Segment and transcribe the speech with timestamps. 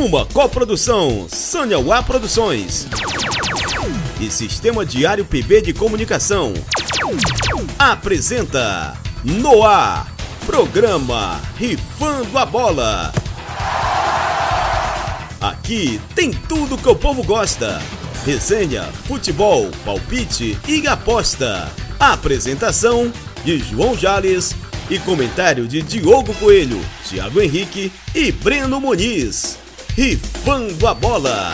[0.00, 2.86] Uma coprodução Sanauá Produções
[4.18, 6.54] e Sistema Diário PB de Comunicação.
[7.78, 10.06] Apresenta Noah,
[10.46, 13.12] programa Rifando a Bola.
[15.38, 17.78] Aqui tem tudo que o povo gosta:
[18.24, 21.70] resenha, futebol, palpite e aposta.
[21.98, 23.12] Apresentação
[23.44, 24.56] de João Jales
[24.88, 29.60] e comentário de Diogo Coelho, Thiago Henrique e Breno Muniz.
[29.96, 31.50] Rifando a bola.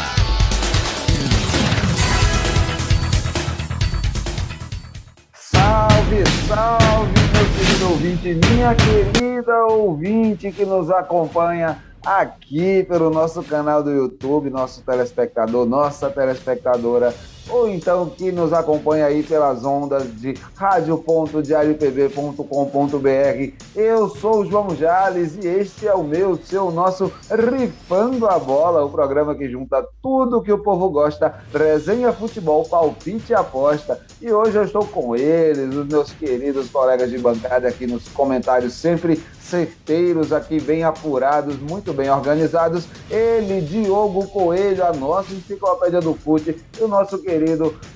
[5.35, 13.83] Salve, salve, meu querido ouvinte, minha querida ouvinte que nos acompanha aqui pelo nosso canal
[13.83, 17.13] do YouTube, nosso telespectador, nossa telespectadora
[17.49, 23.53] ou então que nos acompanha aí pelas ondas de radio.diariopb.com.br.
[23.75, 28.85] Eu sou o João Jales e este é o meu, seu, nosso Rifando a Bola,
[28.85, 34.01] o programa que junta tudo que o povo gosta, resenha futebol, palpite e aposta.
[34.21, 38.75] E hoje eu estou com eles, os meus queridos colegas de bancada aqui nos comentários,
[38.75, 42.89] sempre certeiros aqui, bem apurados, muito bem organizados.
[43.09, 47.36] Ele, Diogo Coelho, a nossa enciclopédia do fute, e o nosso querido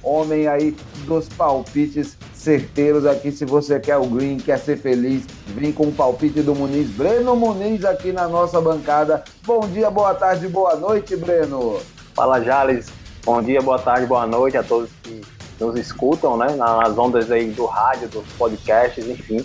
[0.03, 3.31] homem aí dos palpites certeiros aqui.
[3.31, 6.89] Se você quer o green, quer ser feliz, vem com o palpite do Muniz.
[6.91, 9.23] Breno Muniz aqui na nossa bancada.
[9.45, 11.79] Bom dia, boa tarde, boa noite, Breno.
[12.15, 12.89] Fala, Jales.
[13.25, 15.21] Bom dia, boa tarde, boa noite a todos que
[15.61, 16.55] nos escutam, né?
[16.57, 19.45] Nas ondas aí do rádio, dos podcasts, enfim.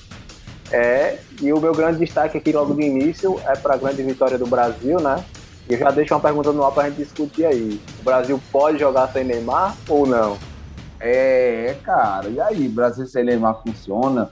[0.71, 4.37] É, e o meu grande destaque aqui logo de início é para a grande vitória
[4.37, 5.23] do Brasil, né?
[5.67, 7.81] E eu já deixo uma pergunta no ar para a gente discutir aí.
[7.99, 10.37] O Brasil pode jogar sem Neymar ou não?
[10.99, 14.29] É, cara, e aí, Brasil sem Neymar funciona?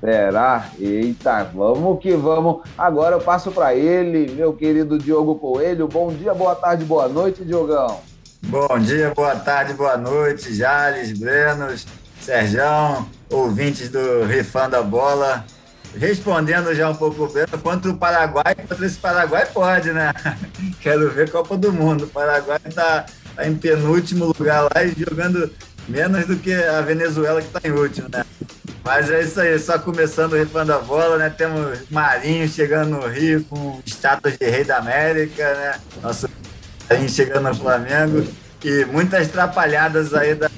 [0.00, 0.68] Será?
[0.78, 2.62] Eita, vamos que vamos.
[2.76, 5.88] Agora eu passo para ele, meu querido Diogo Coelho.
[5.88, 8.00] Bom dia, boa tarde, boa noite, Diogão.
[8.42, 11.86] Bom dia, boa tarde, boa noite, Jales, Brenos,
[12.20, 15.46] Serjão, ouvintes do Rifando a Bola
[15.98, 20.12] respondendo já um pouco bem, contra o Paraguai, contra esse Paraguai pode, né?
[20.80, 22.04] Quero ver Copa do Mundo.
[22.04, 25.50] O Paraguai está tá em penúltimo lugar lá e jogando
[25.88, 28.24] menos do que a Venezuela que está em último, né?
[28.84, 31.30] Mas é isso aí, só começando rifando a bola, né?
[31.30, 35.74] Temos Marinho chegando no Rio com status de rei da América, né?
[36.02, 36.28] Nosso
[36.88, 38.26] Marinho chegando no Flamengo
[38.62, 40.50] e muitas atrapalhadas aí da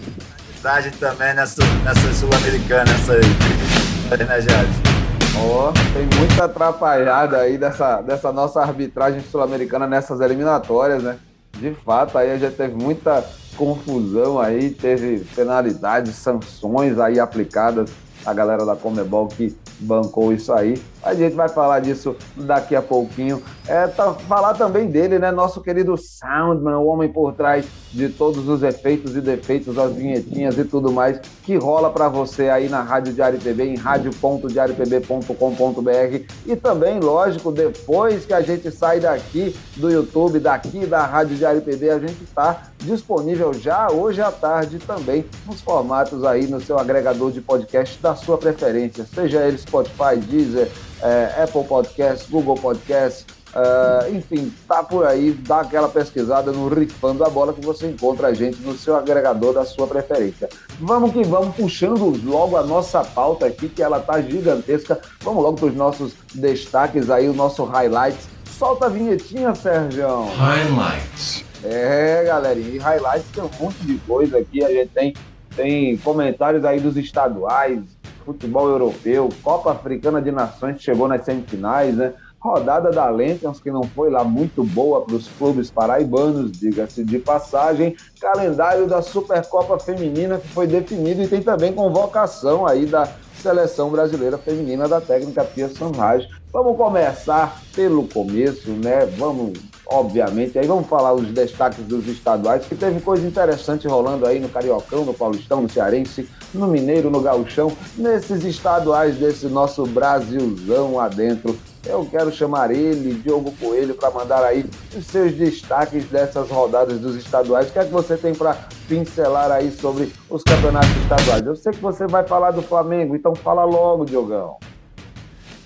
[0.98, 4.95] também nessa, nessa Sul-Americana, essa aí, né, Jade?
[5.38, 11.19] Ó, oh, tem muita atrapalhada aí dessa, dessa nossa arbitragem sul-americana nessas eliminatórias, né?
[11.52, 13.24] De fato, aí gente teve muita
[13.56, 17.91] confusão aí, teve penalidades, sanções aí aplicadas
[18.26, 20.82] a galera da Comebol que bancou isso aí.
[21.02, 23.42] A gente vai falar disso daqui a pouquinho.
[23.69, 25.32] É, tá, falar também dele, né?
[25.32, 30.56] Nosso querido Soundman, o homem por trás de todos os efeitos e defeitos, as vinhetinhas
[30.59, 36.56] e tudo mais que rola para você aí na Rádio Diário TV, em radio.diariopb.com.br e
[36.56, 41.91] também, lógico, depois que a gente sai daqui do YouTube, daqui da Rádio Diário TV,
[41.91, 47.33] a gente está disponível já hoje à tarde também nos formatos aí no seu agregador
[47.33, 50.71] de podcast da sua preferência, seja ele Spotify, Deezer,
[51.03, 57.24] é, Apple Podcast, Google Podcast, Uh, enfim, tá por aí, dá aquela pesquisada no Rifando
[57.24, 60.46] a Bola que você encontra a gente no seu agregador da sua preferência.
[60.78, 65.00] Vamos que vamos, puxando logo a nossa pauta aqui, que ela tá gigantesca.
[65.22, 68.28] Vamos logo para os nossos destaques aí, o nosso highlights.
[68.58, 70.06] Solta a vinhetinha, Sérgio.
[70.36, 71.42] Highlights.
[71.64, 74.62] É, galerinha, e highlights tem um monte de coisa aqui.
[74.62, 75.14] A gente tem,
[75.56, 77.80] tem comentários aí dos estaduais,
[78.26, 82.12] futebol europeu, Copa Africana de Nações que chegou nas semifinais, né?
[82.46, 87.18] Rodada da Lampions, que não foi lá muito boa para os clubes paraibanos, diga-se de
[87.18, 87.96] passagem.
[88.20, 93.08] Calendário da Supercopa Feminina, que foi definido e tem também convocação aí da
[93.42, 96.26] seleção brasileira feminina da técnica Pia Sanraj.
[96.52, 99.04] Vamos começar pelo começo, né?
[99.18, 104.41] Vamos, obviamente, aí vamos falar os destaques dos estaduais, que teve coisa interessante rolando aí
[104.41, 110.98] no Cariocão, no Paulistão, no Cearense, no Mineiro, no Gauchão, nesses estaduais desse nosso Brasilzão
[110.98, 111.56] adentro
[111.88, 117.16] eu quero chamar ele, Diogo Coelho, para mandar aí os seus destaques dessas rodadas dos
[117.16, 117.68] estaduais.
[117.68, 118.56] O que é que você tem para
[118.88, 121.47] pincelar aí sobre os campeonatos estaduais?
[121.47, 124.56] Eu sei que você vai falar do Flamengo, então fala logo, Diogão.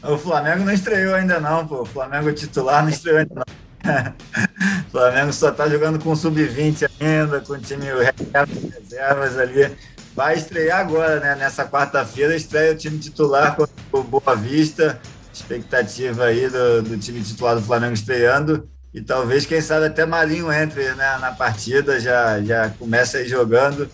[0.03, 1.83] O Flamengo não estreou ainda não, pô.
[1.83, 3.45] O Flamengo titular não estreou ainda não.
[4.89, 9.75] o Flamengo só está jogando com sub-20 ainda, com o time reservas ali.
[10.15, 11.35] Vai estrear agora, né?
[11.35, 15.01] Nessa quarta-feira estreia o time titular com o Boa Vista
[15.41, 18.69] expectativa aí do, do time titular do Flamengo estreando.
[18.93, 23.89] e talvez, quem sabe, até Marinho entre né, na partida, já, já começa aí jogando.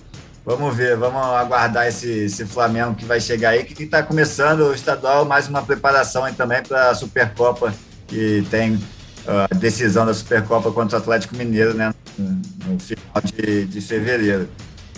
[0.45, 4.75] Vamos ver, vamos aguardar esse, esse Flamengo que vai chegar aí, que está começando o
[4.75, 7.75] estadual, mais uma preparação aí também para a Supercopa,
[8.07, 8.81] que tem
[9.27, 14.49] a decisão da Supercopa contra o Atlético Mineiro, né, no final de, de fevereiro.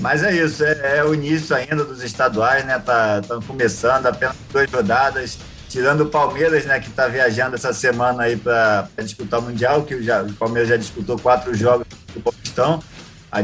[0.01, 2.79] Mas é isso, é, é, o início ainda dos estaduais, né?
[2.79, 8.25] Tá, tá começando apenas duas rodadas, tirando o Palmeiras, né, que está viajando essa semana
[8.25, 12.83] aí para disputar o Mundial, que já, o Palmeiras já disputou quatro jogos do Paulistão,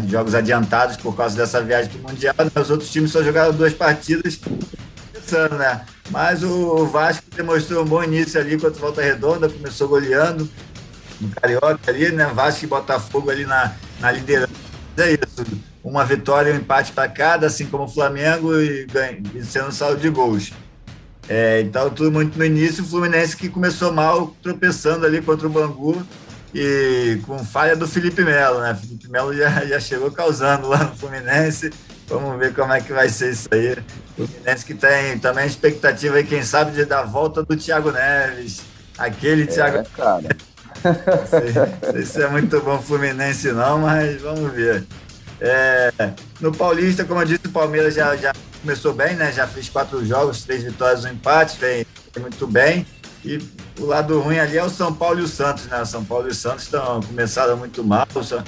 [0.08, 2.34] jogos adiantados por causa dessa viagem para o Mundial.
[2.38, 2.62] Né?
[2.62, 4.40] Os outros times só jogaram duas partidas,
[5.12, 5.84] pensando, né?
[6.10, 10.48] Mas o Vasco demonstrou um bom início ali contra o Volta Redonda, começou goleando
[11.20, 12.26] no Carioca ali, né?
[12.26, 14.52] Vasco e Botafogo ali na, na liderança.
[14.96, 15.44] É isso.
[15.82, 18.86] Uma vitória e um empate para cada, assim como o Flamengo, e,
[19.34, 20.52] e sendo saldo de gols.
[21.28, 25.50] É, então, tudo muito no início, o Fluminense que começou mal, tropeçando ali contra o
[25.50, 26.04] Bangu
[26.54, 28.74] e com falha do Felipe Melo, né?
[28.74, 31.72] Felipe Melo já, já chegou causando lá no Fluminense.
[32.06, 33.76] Vamos ver como é que vai ser isso aí.
[34.18, 37.90] O Fluminense que tem também expectativa aí, quem sabe, de dar a volta do Thiago
[37.90, 38.60] Neves.
[38.98, 39.88] Aquele é, Thiago.
[39.96, 40.36] Cara.
[40.84, 44.84] Não sei, não sei se é muito bom Fluminense, não, mas vamos ver.
[45.40, 45.90] É,
[46.40, 48.32] no Paulista, como eu disse, o Palmeiras já, já
[48.64, 49.31] começou bem, né?
[49.31, 51.87] Já fez quatro jogos, três vitórias, um empate, vem
[52.19, 52.87] muito bem.
[53.22, 53.38] E
[53.78, 55.84] o lado ruim ali é o São Paulo e o Santos, né?
[55.84, 58.44] São Paulo e o Santos estão começaram muito mal, a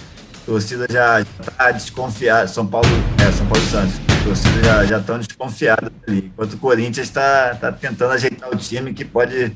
[0.46, 2.48] torcida já está desconfiada.
[2.48, 2.88] São Paulo,
[3.20, 6.30] é, São Paulo e Santos, a torcida já já estão desconfiadas ali.
[6.32, 9.54] Enquanto o Corinthians está tá tentando ajeitar o time que pode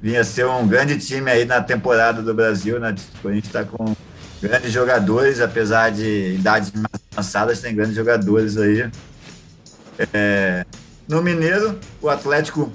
[0.00, 2.94] vir a ser um grande time aí na temporada do Brasil, né?
[3.16, 3.94] O Corinthians está com
[4.40, 8.90] grandes jogadores, apesar de idades mais avançadas, tem grandes jogadores aí.
[10.12, 10.64] É,
[11.08, 12.72] no Mineiro, o Atlético,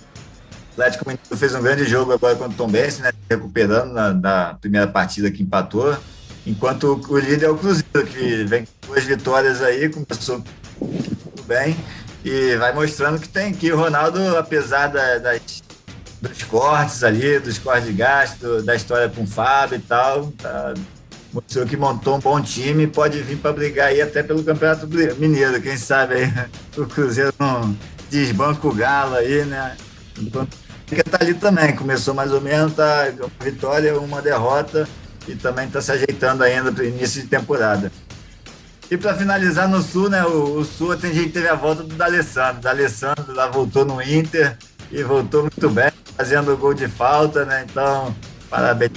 [0.73, 3.11] Atlético Mineiro fez um grande jogo agora contra o Tom Benz, né?
[3.29, 5.97] Recuperando na, na, primeira partida que empatou.
[6.45, 10.43] Enquanto o líder é o Cruzeiro, que vem com duas vitórias aí, começou
[10.79, 11.75] muito bem.
[12.23, 15.63] E vai mostrando que tem que o Ronaldo, apesar da, das,
[16.21, 20.73] dos cortes ali, dos cortes de gasto, da história com o Fábio e tal, tá,
[21.35, 24.87] mostrou que montou um bom time pode vir para brigar aí até pelo Campeonato
[25.17, 26.33] Mineiro, quem sabe aí
[26.81, 27.75] o Cruzeiro não
[28.09, 29.75] desbanca o Galo aí, né?
[30.87, 34.87] Que tá ali também, começou mais ou menos, tá uma vitória, uma derrota
[35.27, 37.91] e também está se ajeitando ainda para o início de temporada.
[38.89, 40.23] E para finalizar no Sul, né?
[40.23, 42.61] O, o, Sul tem gente teve a volta do D'Alessandro.
[42.61, 44.55] D'Alessandro lá voltou no Inter
[44.91, 47.65] e voltou muito bem, fazendo gol de falta, né?
[47.67, 48.15] Então,
[48.47, 48.91] parabéns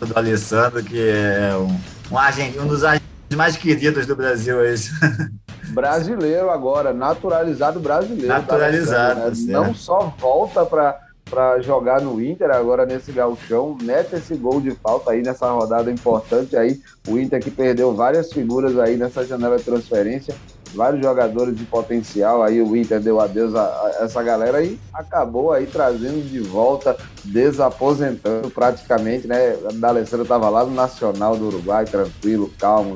[0.00, 4.60] do Alessandro, que é um, um, argentino, um dos argentinos mais queridos do Brasil.
[4.64, 4.92] É isso.
[5.72, 8.28] Brasileiro agora, naturalizado brasileiro.
[8.28, 9.20] Tá naturalizado.
[9.30, 9.52] Né?
[9.52, 14.72] Não só volta para para jogar no Inter agora nesse gauchão, mete esse gol de
[14.72, 19.56] falta aí nessa rodada importante aí, o Inter que perdeu várias figuras aí nessa janela
[19.56, 20.34] de transferência,
[20.74, 22.42] vários jogadores de potencial.
[22.42, 26.96] Aí o Inter deu adeus a, a essa galera e acabou aí trazendo de volta,
[27.24, 29.56] desaposentando praticamente, né?
[29.74, 32.94] Da Alessandro estava lá no Nacional do Uruguai, tranquilo, calmo,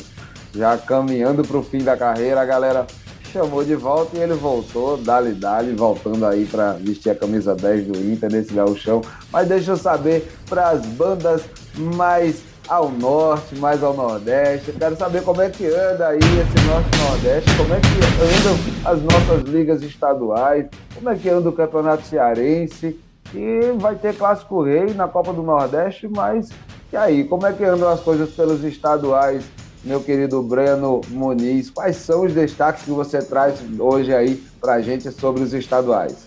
[0.54, 2.40] já caminhando para o fim da carreira.
[2.40, 2.86] A galera
[3.32, 7.86] chamou de volta e ele voltou, dali dali, voltando aí para vestir a camisa 10
[7.86, 9.02] do Inter nesse gauchão.
[9.32, 11.42] Mas deixa eu saber para as bandas
[11.76, 14.68] mais ao norte, mais ao nordeste.
[14.68, 17.88] Eu quero saber como é que anda aí esse norte-nordeste, como é que
[18.22, 23.00] andam as nossas ligas estaduais, como é que anda o Campeonato Cearense.
[23.34, 26.48] E vai ter Clássico Rei na Copa do Nordeste, mas
[26.90, 29.44] e aí, como é que andam as coisas pelos estaduais,
[29.84, 31.68] meu querido Breno Muniz?
[31.68, 36.26] Quais são os destaques que você traz hoje aí pra gente sobre os estaduais?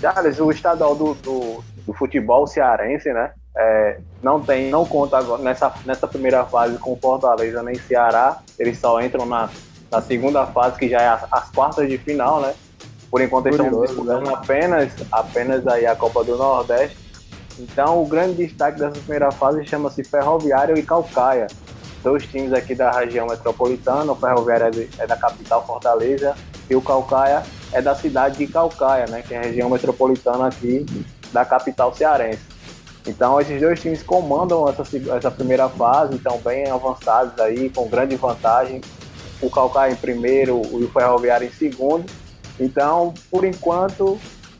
[0.00, 3.30] Charles, o estadual do, do, do futebol cearense, né?
[3.56, 8.78] É, não tem, não conta agora, nessa, nessa primeira fase com Fortaleza nem Ceará, eles
[8.78, 9.48] só entram na,
[9.90, 12.54] na segunda fase, que já é as, as quartas de final, né?
[13.10, 14.34] Por enquanto eles estão disputando né?
[14.34, 16.98] apenas, apenas aí a Copa do Nordeste.
[17.60, 21.46] Então o grande destaque dessa primeira fase chama-se Ferroviário e Calcaia.
[22.02, 24.66] Dois times aqui da região metropolitana, o Ferroviário
[24.98, 26.34] é, é da capital Fortaleza
[26.68, 29.22] e o Calcaia é da cidade de Calcaia, né?
[29.22, 30.84] Que é a região metropolitana aqui
[31.32, 32.53] da capital cearense.
[33.06, 34.82] Então esses dois times comandam essa,
[35.16, 38.80] essa primeira fase, estão bem avançados aí, com grande vantagem.
[39.42, 42.06] O Calcaia em primeiro e o Ferroviário em segundo.
[42.58, 44.18] Então, por enquanto,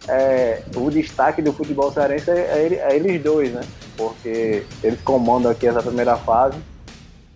[0.08, 3.62] é, o destaque do futebol cearense é, é, é, eles dois, né?
[3.96, 6.58] Porque eles comandam aqui essa primeira fase.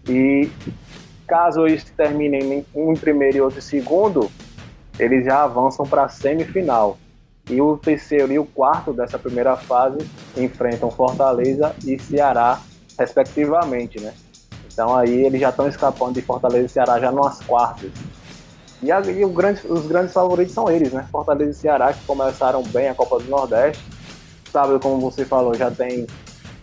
[0.07, 0.51] E
[1.27, 4.31] caso eles terminem um em primeiro e outro em segundo,
[4.99, 6.99] eles já avançam para a semifinal.
[7.49, 9.99] E o terceiro e o quarto dessa primeira fase
[10.37, 12.61] enfrentam Fortaleza e Ceará
[12.99, 14.13] respectivamente, né?
[14.71, 17.91] Então aí eles já estão escapando de Fortaleza e Ceará já nas quartas.
[18.83, 21.07] E, a, e grande, os grandes favoritos são eles, né?
[21.11, 23.83] Fortaleza e Ceará, que começaram bem a Copa do Nordeste.
[24.53, 26.07] Sabe, como você falou, já tem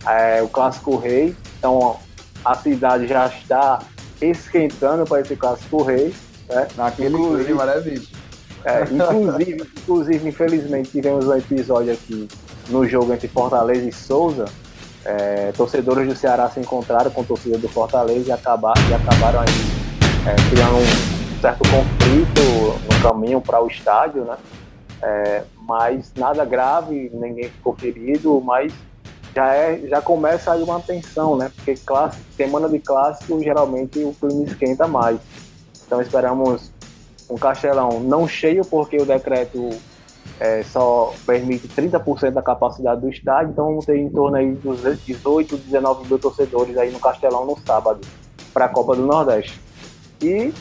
[0.06, 1.36] é, o Clássico Rei.
[1.58, 1.96] Então
[2.44, 3.80] a cidade já está
[4.20, 6.14] esquentando para esse Clássico Rei.
[6.48, 6.68] Né?
[6.76, 8.15] Naquele inclusive, clima, né, bicho?
[8.66, 12.28] É, inclusive, inclusive, infelizmente, tivemos um episódio aqui
[12.68, 14.46] no jogo entre Fortaleza e Souza.
[15.04, 19.46] É, torcedores do Ceará se encontraram com torcida do Fortaleza e, acabar, e acabaram aí,
[20.26, 24.36] é, criando um certo conflito no caminho para o estádio, né?
[25.00, 28.72] É, mas nada grave, ninguém ficou ferido, mas
[29.32, 31.52] já, é, já começa aí uma tensão, né?
[31.54, 35.20] Porque clássico, semana de clássico, geralmente o clima esquenta mais.
[35.86, 36.72] Então esperamos
[37.28, 39.70] um castelão não cheio, porque o decreto
[40.38, 44.82] é, só permite 30% da capacidade do estádio, então vamos ter em torno aí dos
[45.04, 48.00] 18, 19 mil torcedores aí no Castelão no sábado,
[48.52, 49.60] para a Copa do Nordeste.
[50.20, 50.52] E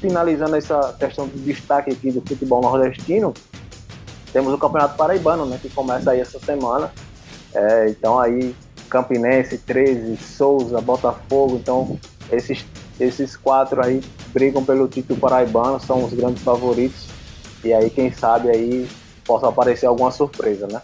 [0.00, 3.34] finalizando essa questão do destaque aqui do futebol nordestino,
[4.32, 6.92] temos o Campeonato Paraibano, né, que começa aí essa semana.
[7.54, 8.54] É, então aí
[8.88, 11.98] Campinense, 13, Souza, Botafogo, então
[12.30, 12.64] esses,
[13.00, 14.02] esses quatro aí
[14.32, 17.06] brigam pelo título paraibano, são os grandes favoritos.
[17.64, 18.88] E aí, quem sabe aí
[19.24, 20.80] possa aparecer alguma surpresa, né?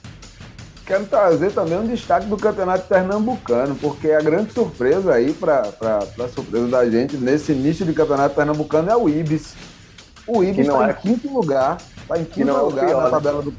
[0.87, 6.29] Quero trazer também um destaque do Campeonato Pernambucano, porque a grande surpresa aí, para a
[6.29, 9.55] surpresa da gente, nesse início de Campeonato Pernambucano é o Ibis.
[10.27, 10.91] O Ibis está é...
[10.91, 13.11] em quinto lugar, está em quinto é lugar pior, na né?
[13.11, 13.55] tabela do.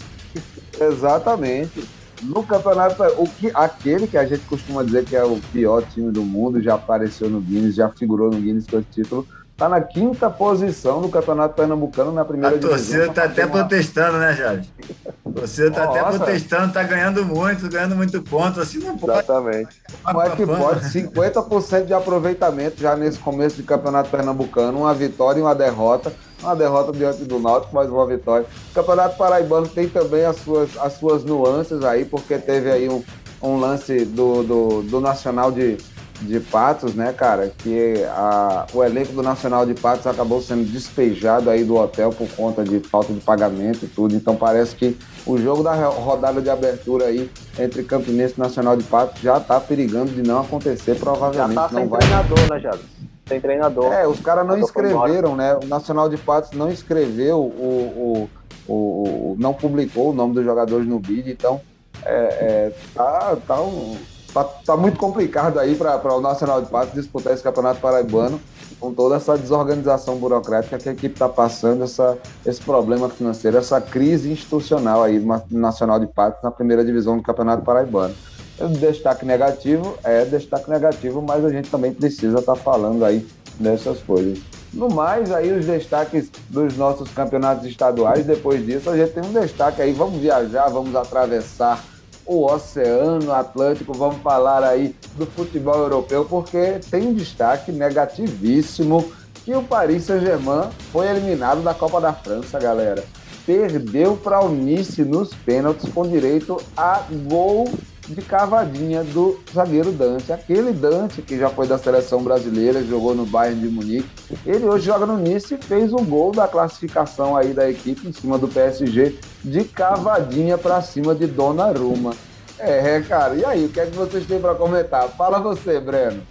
[0.80, 1.84] Exatamente.
[2.24, 6.12] No campeonato, o que, aquele que a gente costuma dizer que é o pior time
[6.12, 9.80] do mundo, já apareceu no Guinness, já figurou no Guinness com esse título, Está na
[9.80, 12.76] quinta posição do Campeonato Pernambucano na primeira divisão.
[12.76, 14.70] A torcida está até protestando, né, Jorge?
[15.36, 18.62] A torcida está até protestando, está ganhando muito, ganhando muito ponto.
[18.62, 19.20] Assim não pode.
[19.20, 19.82] Exatamente.
[20.02, 20.86] Como é que pode?
[20.86, 26.14] 50% de aproveitamento já nesse começo de Campeonato Pernambucano, uma vitória e uma derrota.
[26.42, 28.46] Uma derrota diante do Náutico, mais uma vitória.
[28.72, 33.04] O Campeonato Paraibano tem também as suas, as suas nuances aí, porque teve aí um,
[33.42, 35.78] um lance do, do, do Nacional de
[36.22, 41.50] de Patos, né, cara, que a, o elenco do Nacional de Patos acabou sendo despejado
[41.50, 44.16] aí do hotel por conta de falta de pagamento e tudo.
[44.16, 47.30] Então parece que o jogo da rodada de abertura aí
[47.60, 51.80] entre Campinense e Nacional de Patos já tá perigando de não acontecer, provavelmente já tá
[51.80, 52.00] não vai.
[52.00, 52.80] treinador, né, Jado?
[53.26, 53.92] Tem treinador.
[53.92, 55.58] É, os caras não inscreveram, né?
[55.62, 58.30] O Nacional de Patos não escreveu o,
[58.68, 61.60] o, o, o, não publicou o nome dos jogadores no bid, então
[62.04, 63.98] é, é, tá, tá um
[64.36, 68.40] tá, tá muito complicado aí para o Nacional de Patos disputar esse campeonato paraibano
[68.78, 73.80] com toda essa desorganização burocrática que a equipe está passando, essa, esse problema financeiro, essa
[73.80, 78.14] crise institucional aí do Nacional de Patos na primeira divisão do Campeonato Paraibano.
[78.60, 83.26] É destaque negativo, é destaque negativo, mas a gente também precisa estar tá falando aí
[83.58, 84.40] dessas coisas.
[84.74, 89.32] No mais, aí os destaques dos nossos campeonatos estaduais, depois disso a gente tem um
[89.32, 91.82] destaque aí, vamos viajar, vamos atravessar
[92.26, 99.12] o Oceano Atlântico, vamos falar aí do futebol europeu, porque tem um destaque negativíssimo
[99.44, 103.04] que o Paris Saint-Germain foi eliminado da Copa da França, galera.
[103.46, 107.70] Perdeu para o Nice nos pênaltis com direito a gol
[108.08, 110.32] de cavadinha do zagueiro Dante.
[110.32, 114.10] Aquele Dante que já foi da seleção brasileira, jogou no Bayern de Munique.
[114.46, 118.14] Ele hoje joga no Nice e fez o gol da classificação aí da equipe em
[118.14, 122.14] cima do PSG de cavadinha para cima de Donnarumma.
[122.58, 125.08] É, cara, e aí, o que é que vocês têm para comentar?
[125.10, 126.24] Fala você, Breno.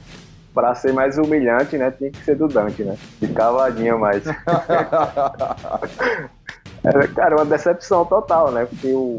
[0.54, 2.96] Para ser mais humilhante, né, tinha que ser do Dante, né?
[3.20, 4.22] De cavadinha mais.
[7.14, 8.64] cara, uma decepção total, né?
[8.66, 9.16] Porque o,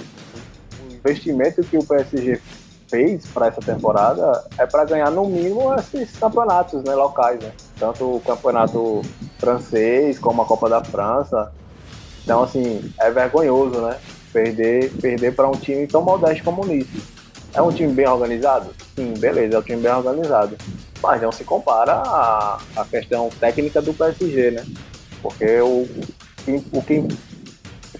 [1.06, 2.42] investimento que o PSG
[2.88, 7.52] fez para essa temporada é para ganhar no mínimo esses campeonatos né, locais, né?
[7.80, 9.02] tanto o campeonato
[9.38, 11.52] francês como a Copa da França.
[12.24, 13.98] Então, assim, é vergonhoso, né?
[14.34, 17.04] Perder, perder para um time tão modesto como o Nice.
[17.54, 18.72] É um time bem organizado?
[18.96, 20.58] Sim, beleza, é um time bem organizado.
[21.02, 24.66] Mas não se compara à, à questão técnica do PSG, né?
[25.22, 25.88] Porque o,
[26.74, 27.08] o, que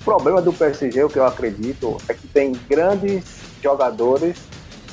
[0.06, 3.24] problema do PSG, o que eu acredito, é que tem grandes
[3.62, 4.38] jogadores,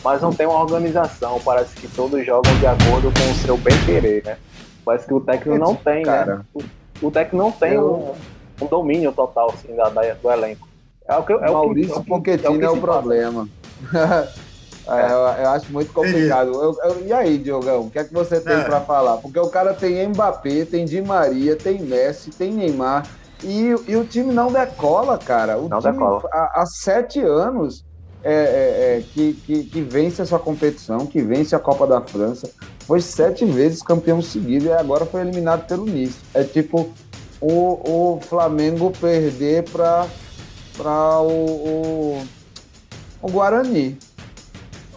[0.02, 1.38] mas não tem uma organização.
[1.44, 4.38] Parece que todos jogam de acordo com o seu bem-querer, né?
[4.84, 6.36] Parece que o técnico não tem, cara.
[6.36, 6.44] né?
[6.54, 8.16] O, o técnico não tem eu...
[8.60, 10.66] um, um, domínio total assim, da, da, do elenco.
[11.06, 13.48] É o que, é Maurício o que, Pochettino é o, é o problema.
[14.84, 16.50] É, eu, eu, acho muito complicado.
[16.50, 18.64] Eu, eu, e aí, Diogão, o que é que você tem é.
[18.64, 19.16] para falar?
[19.18, 23.06] Porque o cara tem Mbappé, tem Di Maria, tem Messi, tem Neymar,
[23.44, 25.58] e, e o time não decola, cara.
[25.58, 26.22] O não time, decola.
[26.32, 27.84] Há, há, sete anos
[28.22, 32.50] é, é, é, que, que, que, vence essa competição, que vence a Copa da França,
[32.86, 36.18] foi sete vezes campeão seguido e agora foi eliminado pelo Nice.
[36.32, 36.92] É tipo
[37.40, 40.06] o, o Flamengo perder para
[41.20, 42.24] o, o,
[43.22, 43.98] o Guarani.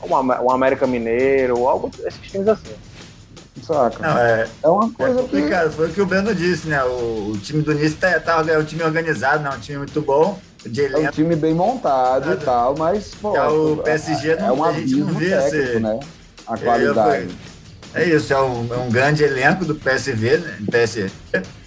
[0.04, 2.74] Um, América Mineiro, algo esses times assim.
[3.66, 4.08] Saca?
[4.08, 5.70] Não, é, é uma coisa é complicado.
[5.70, 5.76] Que...
[5.76, 6.84] Foi o que o Breno disse, né?
[6.84, 9.80] O, o time do Nice tá, tá, é um time organizado, não, é um time
[9.80, 10.40] muito bom.
[10.66, 14.52] É um time bem montado e tal, mas pô, é o PSG é, não, é
[14.52, 15.80] um a gente não vê técnico, esse...
[15.80, 16.00] né?
[16.48, 17.28] A qualidade.
[17.94, 20.58] É, é isso, é um, é um, grande elenco do PSV, né?
[20.72, 21.12] PSV,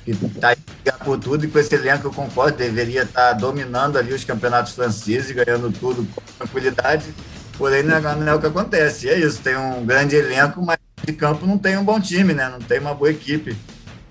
[0.04, 0.56] que está
[1.04, 4.72] por tudo e com esse elenco eu concordo, deveria estar tá dominando ali os campeonatos
[4.72, 7.14] franceses, ganhando tudo com tranquilidade.
[7.58, 9.08] Porém, não é, é o que acontece.
[9.08, 12.48] É isso, tem um grande elenco, mas de campo não tem um bom time, né?
[12.48, 13.56] Não tem uma boa equipe.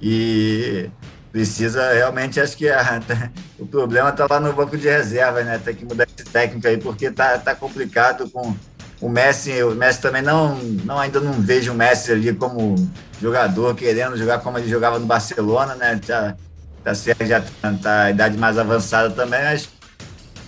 [0.02, 0.90] E
[1.32, 3.02] precisa realmente, acho que a,
[3.58, 5.60] o problema está lá no banco de reserva, né?
[5.64, 8.54] Tem que mudar esse técnico aí, porque tá, tá complicado com
[9.00, 9.64] o Messi.
[9.64, 12.76] O Messi também não, não ainda não vejo o Messi ali como
[13.22, 16.00] jogador, querendo jogar como ele jogava no Barcelona, né?
[16.06, 16.36] Já,
[16.84, 19.70] tá certo, já tá, tá a idade mais avançada também, mas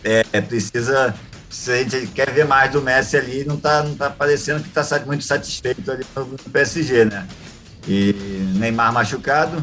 [0.04, 1.14] é, precisa.
[1.50, 4.70] Se a gente quer ver mais do Messi ali, não tá, não tá parecendo que
[4.70, 7.28] tá muito satisfeito ali no, no PSG, né?
[7.88, 8.14] E
[8.56, 9.62] Neymar machucado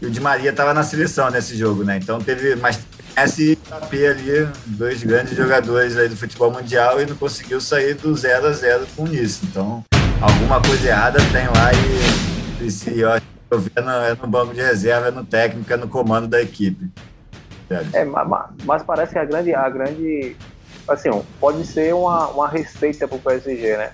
[0.00, 1.96] e o Di Maria estava na seleção nesse jogo, né?
[1.96, 2.78] Então teve mais
[3.16, 3.58] Messi
[3.92, 8.48] e ali, dois grandes jogadores aí do futebol mundial e não conseguiu sair do 0
[8.48, 9.44] a 0 com isso.
[9.44, 9.84] Então,
[10.20, 13.10] alguma coisa errada tem lá e, e se eu
[13.52, 16.90] vendo é no banco de reserva, é no técnico, é no comando da equipe.
[17.92, 20.36] É, mas, mas, parece que a grande, a grande,
[20.88, 21.10] assim,
[21.40, 23.92] pode ser uma, uma receita para o PSG, né?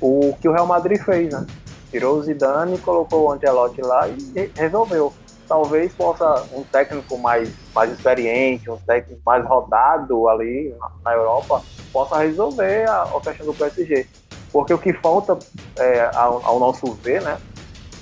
[0.00, 1.46] O que o Real Madrid fez, né?
[1.90, 5.12] Tirou o Zidane, colocou o Ancelotti lá e resolveu
[5.52, 10.74] talvez possa um técnico mais, mais experiente, um técnico mais rodado ali
[11.04, 11.62] na, Europa,
[11.92, 14.06] possa resolver a, a, questão do PSG.
[14.50, 15.38] Porque o que falta,
[15.76, 17.38] é, ao, ao, nosso ver, né,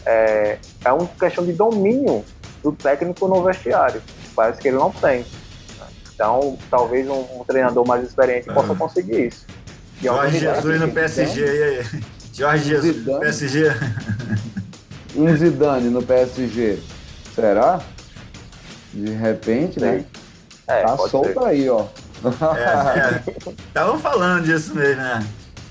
[0.07, 2.25] é, é uma questão de domínio
[2.63, 4.01] do técnico no vestiário.
[4.37, 5.27] Parece que ele não tem.
[6.21, 9.47] Então, talvez um, um treinador mais experiente possa conseguir isso.
[10.03, 12.05] E Jorge Jesus no PSG, e aí?
[12.35, 13.73] Jorge Jesus no PSG.
[15.17, 16.79] Um Zidane no PSG.
[17.35, 17.81] Será?
[18.93, 20.05] De repente, né?
[20.69, 21.47] É, tá solto ser.
[21.47, 21.87] aí, ó.
[23.73, 23.99] Estavam é, é.
[24.05, 25.27] falando disso mesmo, né?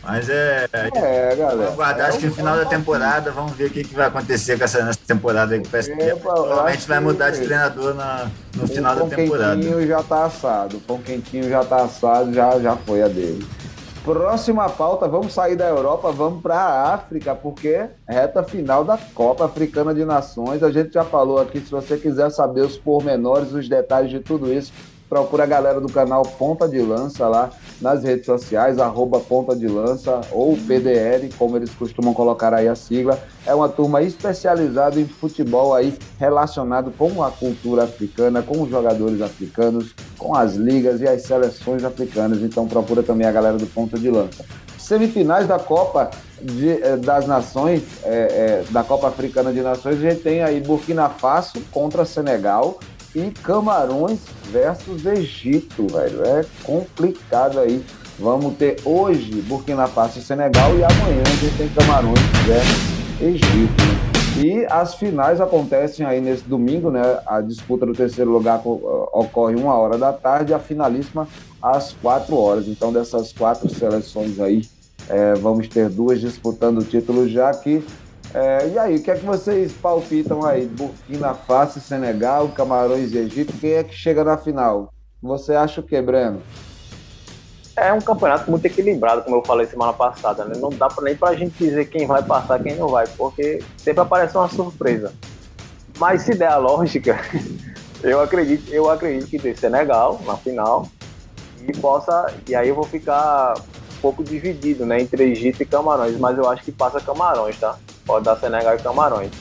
[0.10, 0.68] Mas é.
[0.74, 1.56] É, galera.
[1.56, 4.08] Vamos aguardar, é acho que no final da temporada, vamos ver o que, que vai
[4.08, 6.16] acontecer com essa nessa temporada aí que o PSG.
[6.16, 9.56] Provavelmente vai mudar de treinador na, no final da temporada.
[9.56, 10.78] O pão quentinho já tá assado.
[10.78, 13.46] O pão quentinho já tá assado, já, já foi a dele.
[14.04, 19.46] Próxima pauta, vamos sair da Europa, vamos para a África, porque reta final da Copa
[19.46, 20.64] Africana de Nações.
[20.64, 24.52] A gente já falou aqui, se você quiser saber os pormenores, os detalhes de tudo
[24.54, 24.72] isso,
[25.10, 27.50] procura a galera do canal Ponta de Lança lá
[27.82, 32.76] nas redes sociais, arroba Ponta de Lança ou PDL, como eles costumam colocar aí a
[32.76, 33.20] sigla.
[33.46, 39.22] É uma turma especializada em futebol aí relacionado com a cultura africana, com os jogadores
[39.22, 42.42] africanos, com as ligas e as seleções africanas.
[42.42, 44.46] Então procura também a galera do Ponta de Lança.
[44.78, 50.10] Semifinais da Copa de, eh, das Nações, é, é, da Copa Africana de Nações, a
[50.10, 52.80] gente tem aí Burkina Faso contra Senegal
[53.16, 54.20] e Camarões
[54.52, 56.24] versus Egito, velho.
[56.26, 57.84] É complicado aí.
[58.18, 64.09] Vamos ter hoje Burkina Faso e Senegal e amanhã a gente tem Camarões versus Egito.
[64.38, 67.20] E as finais acontecem aí nesse domingo, né?
[67.26, 71.28] A disputa do terceiro lugar ocorre uma hora da tarde, a finalíssima
[71.62, 72.68] às quatro horas.
[72.68, 74.62] Então, dessas quatro seleções aí,
[75.10, 77.84] é, vamos ter duas disputando o título, já que
[78.34, 80.68] é, e aí, o que é que vocês palpitam aí?
[80.68, 84.94] Burkina Faso, Senegal, Camarões e Egito, quem é que chega na final?
[85.22, 86.40] Você acha o que, Breno?
[87.80, 90.56] É um campeonato muito equilibrado, como eu falei semana passada, né?
[90.58, 94.36] Não dá nem pra gente dizer quem vai passar, quem não vai, porque sempre aparece
[94.36, 95.14] uma surpresa.
[95.98, 97.20] Mas se der a lógica,
[98.04, 100.88] eu acredito, eu acredito que tem Senegal na final
[101.68, 106.18] e possa, e aí eu vou ficar um pouco dividido, né, entre Egito e Camarões,
[106.18, 107.78] mas eu acho que passa Camarões, tá?
[108.06, 109.32] Pode dar Senegal e Camarões.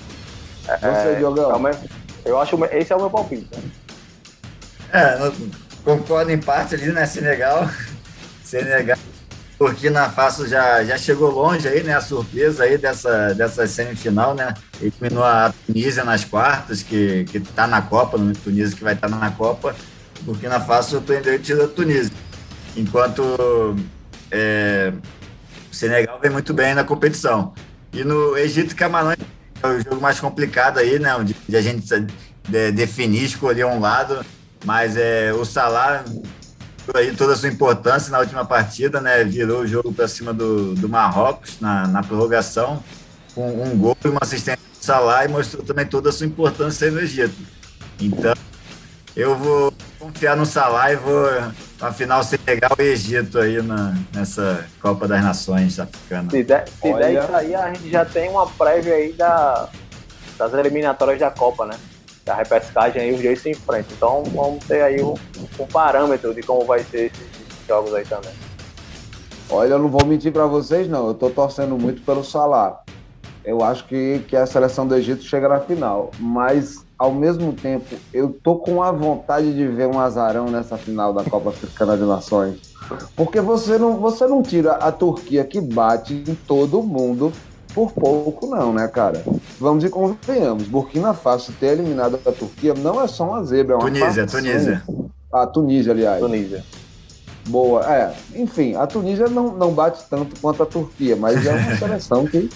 [0.65, 1.69] Você, é, Diogão?
[1.69, 1.79] É
[2.25, 3.49] eu acho esse é o meu palpite.
[4.93, 5.17] É,
[5.85, 7.07] concordo em parte ali, né?
[7.07, 7.69] Senegal.
[8.49, 8.97] Senegal.
[9.59, 11.95] Burkina Faso já, já chegou longe aí, né?
[11.95, 14.55] A surpresa aí dessa, dessa semifinal, né?
[14.81, 19.09] Eliminou a Tunísia nas quartas, que, que tá na Copa, no Tunísia que vai estar
[19.09, 19.75] tá na Copa.
[20.23, 22.13] Burkina Faso surpreendeu e tirou a Tunísia.
[22.77, 23.77] Enquanto
[24.31, 24.93] é,
[25.71, 27.53] o Senegal vem muito bem na competição.
[27.93, 29.19] E no Egito Camarões
[29.63, 31.11] é o jogo mais complicado aí, né?
[31.23, 31.85] De, de a gente
[32.49, 34.25] de, definir, escolher um lado.
[34.65, 36.05] Mas é, o Salah
[36.97, 39.25] aí toda a sua importância na última partida, né?
[39.25, 42.83] Virou o jogo para cima do, do Marrocos na, na prorrogação,
[43.35, 46.91] com um gol e uma assistência do Salah e mostrou também toda a sua importância
[46.91, 47.37] no Egito.
[48.01, 48.35] Então,
[49.17, 51.27] eu vou confiar no Salah e vou,
[51.81, 56.31] na final, Senegal e Egito aí na, nessa Copa das Nações africanas.
[56.31, 59.69] Se der, se der isso aí, a gente já tem uma prévia aí da,
[60.39, 61.75] das eliminatórias da Copa, né?
[62.29, 63.97] Da repescagem aí, os dois se enfrentam.
[63.97, 65.15] Então vamos ter aí um,
[65.59, 67.27] um parâmetro de como vai ser esses
[67.67, 68.33] jogos aí também.
[69.49, 71.09] Olha, eu não vou mentir para vocês, não.
[71.09, 72.83] Eu tô torcendo muito pelo Salah.
[73.43, 76.11] Eu acho que, que a seleção do Egito chega na final.
[76.21, 81.15] Mas, ao mesmo tempo, eu tô com a vontade de ver um azarão nessa final
[81.15, 82.61] da Copa Africana de Nações.
[83.17, 87.33] Porque você não, você não tira a Turquia que bate em todo mundo
[87.75, 89.23] por pouco, não, né, cara?
[89.59, 90.65] Vamos e convenhamos.
[90.65, 94.83] Burkina Faso ter eliminado a Turquia não é só uma zebra, é uma Tunísia, Tunísia.
[95.33, 96.21] A Tunísia, aliás.
[96.21, 96.65] Tunísia.
[97.49, 98.15] Boa, é.
[98.35, 102.49] Enfim, a Tunísia não, não bate tanto quanto a Turquia, mas é uma seleção que.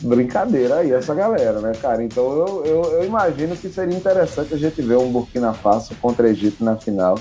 [0.00, 2.04] Brincadeira aí, essa galera, né, cara?
[2.04, 6.30] Então eu, eu, eu, imagino que seria interessante a gente ver um Burkina Faso contra
[6.30, 7.18] Egito na final.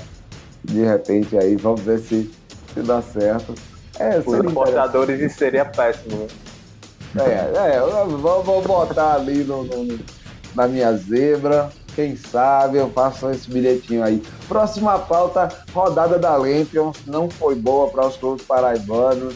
[0.64, 2.30] De repente aí, vamos ver se,
[2.76, 3.56] se dá certo.
[3.98, 6.28] É, Os importadores isso seria péssimo.
[7.16, 10.00] É, é, vou, vou botar ali no, no,
[10.56, 11.70] na minha zebra.
[11.96, 14.22] Quem sabe eu faço esse bilhetinho aí.
[14.48, 16.98] Próxima pauta, rodada da Lampions.
[17.08, 19.36] Não foi boa para os clubes paraibanos.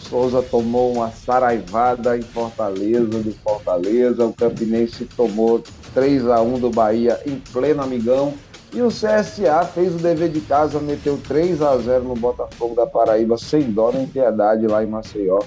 [0.00, 4.24] Souza tomou uma saraivada em Fortaleza, do Fortaleza.
[4.24, 5.62] O Campinense tomou
[5.94, 8.34] 3 a 1 do Bahia em pleno amigão.
[8.72, 12.86] E o CSA fez o dever de casa, meteu 3 a 0 no Botafogo da
[12.86, 15.40] Paraíba, sem dó nem piedade lá em Maceió.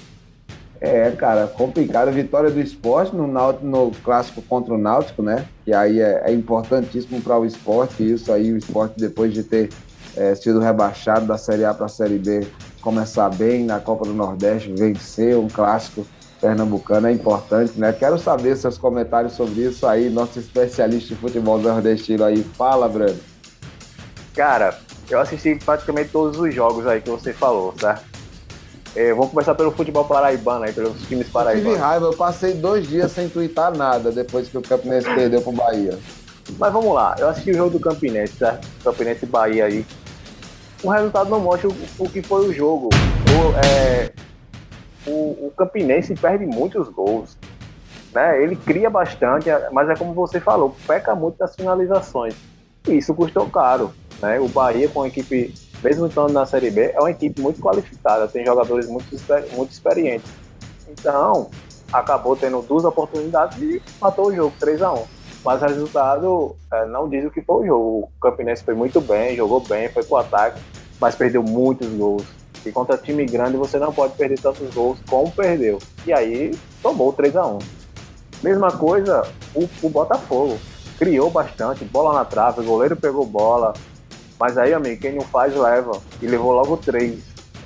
[0.84, 2.10] É, cara, complicado.
[2.10, 5.46] Vitória do esporte no, no clássico contra o Náutico, né?
[5.64, 8.12] Que aí é, é importantíssimo para o esporte.
[8.12, 9.70] Isso aí, o esporte, depois de ter
[10.16, 12.46] é, sido rebaixado da Série A para a Série B,
[12.80, 16.06] começar bem na Copa do Nordeste, vencer um clássico
[16.40, 17.90] pernambucano é importante, né?
[17.90, 22.42] Quero saber seus comentários sobre isso aí, nosso especialista em futebol nordestino aí.
[22.42, 23.18] Fala, Brando.
[24.34, 28.13] Cara, eu assisti praticamente todos os jogos aí que você falou, certo?
[28.96, 31.66] É, vamos começar pelo futebol paraibano aí, pelos times paraibanos.
[31.66, 35.42] Eu tive raiva, eu passei dois dias sem twittar nada depois que o Campinense perdeu
[35.42, 35.98] pro Bahia.
[36.58, 38.68] Mas vamos lá, eu assisti o jogo do Campinense, certo?
[38.84, 39.84] Campinense e Bahia aí.
[40.82, 42.90] O resultado não mostra o, o que foi o jogo.
[42.92, 44.12] O, é,
[45.06, 47.36] o, o Campinense perde muitos gols.
[48.12, 48.42] Né?
[48.42, 52.34] Ele cria bastante, mas é como você falou, peca muito das finalizações.
[52.86, 53.92] E isso custou caro.
[54.22, 54.38] Né?
[54.38, 55.52] O Bahia, com a equipe
[55.84, 59.06] mesmo estando na Série B, é uma equipe muito qualificada, tem jogadores muito,
[59.52, 60.30] muito experientes.
[60.88, 61.50] Então,
[61.92, 65.04] acabou tendo duas oportunidades e matou o jogo 3 a 1
[65.44, 67.98] Mas o resultado é, não diz o que foi o jogo.
[68.16, 70.58] O Campinense foi muito bem, jogou bem, foi pro ataque,
[70.98, 72.24] mas perdeu muitos gols.
[72.64, 75.78] E contra time grande você não pode perder tantos gols como perdeu.
[76.06, 77.58] E aí tomou 3 a 1
[78.42, 79.22] Mesma coisa
[79.54, 80.58] o, o Botafogo.
[80.98, 83.74] Criou bastante, bola na trave, o goleiro pegou bola,
[84.38, 86.00] mas aí, amigo, quem não faz, leva.
[86.20, 87.18] E levou logo três,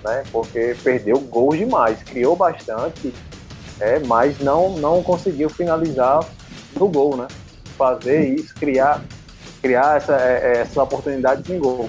[0.04, 0.22] né?
[0.30, 2.02] Porque perdeu gols demais.
[2.02, 3.12] Criou bastante,
[3.80, 6.24] é, mas não, não conseguiu finalizar
[6.76, 7.26] no gol, né?
[7.76, 9.02] Fazer isso, criar,
[9.62, 11.88] criar essa, é, é, essa oportunidade em gol.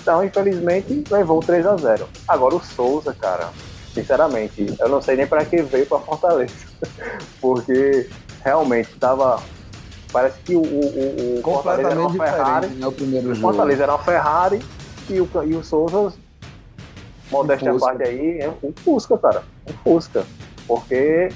[0.00, 3.50] Então, infelizmente, levou 3 a 0 Agora o Souza, cara,
[3.92, 6.54] sinceramente, eu não sei nem para que veio para Fortaleza.
[7.40, 8.08] Porque
[8.42, 9.42] realmente estava
[10.12, 12.66] Parece que o, o, o Fortaleza era uma Ferrari.
[12.68, 13.40] Né, o primeiro jogo.
[13.40, 14.60] Fortaleza era uma Ferrari
[15.08, 16.12] e o, e o Souza,
[17.30, 19.42] modéstia à parte aí, é um Fusca, cara.
[19.68, 20.24] Um Fusca.
[20.66, 21.30] Porque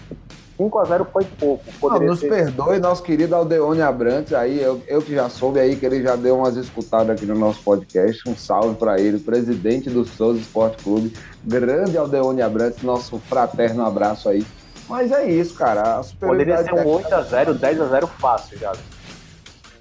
[0.58, 1.64] 5x0 foi pouco.
[1.82, 2.28] Não, nos ser...
[2.28, 6.14] perdoe, nosso querido Aldeone Abrantes, aí eu, eu que já soube aí que ele já
[6.14, 8.28] deu umas escutadas aqui no nosso podcast.
[8.28, 11.12] Um salve para ele, presidente do Souza Esporte Clube,
[11.44, 14.44] grande Aldeone Abrantes, nosso fraterno abraço aí.
[14.88, 16.02] Mas é isso, cara.
[16.20, 18.72] Poderia ser um 8x0, 10x0 fácil já.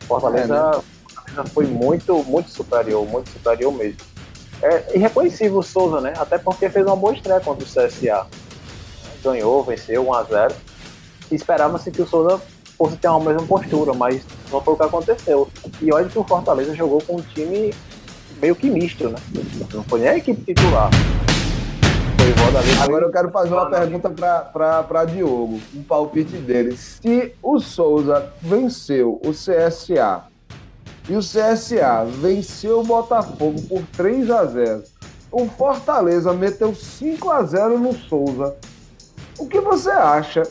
[0.08, 0.84] Fortaleza, é, né?
[1.08, 4.00] Fortaleza foi muito, muito superior, muito superior mesmo.
[4.62, 6.14] É irreconhecível o Souza, né?
[6.18, 8.26] Até porque fez uma boa estreia contra o CSA.
[9.24, 10.54] Ganhou, venceu 1x0.
[11.32, 12.42] Esperava-se que o Souza
[12.78, 15.50] fosse ter a mesma postura, mas não foi o que aconteceu.
[15.82, 17.74] E olha que o Fortaleza jogou com um time
[18.42, 19.18] meio que misto, né?
[19.74, 20.90] Não foi nem a equipe titular.
[22.84, 26.78] Agora eu quero fazer uma pergunta para Diogo, um palpite dele.
[26.78, 30.24] Se o Souza venceu o CSA
[31.10, 34.84] e o CSA venceu o Botafogo por 3 a 0
[35.34, 38.56] o Fortaleza meteu 5 a 0 no Souza.
[39.40, 40.44] O que você acha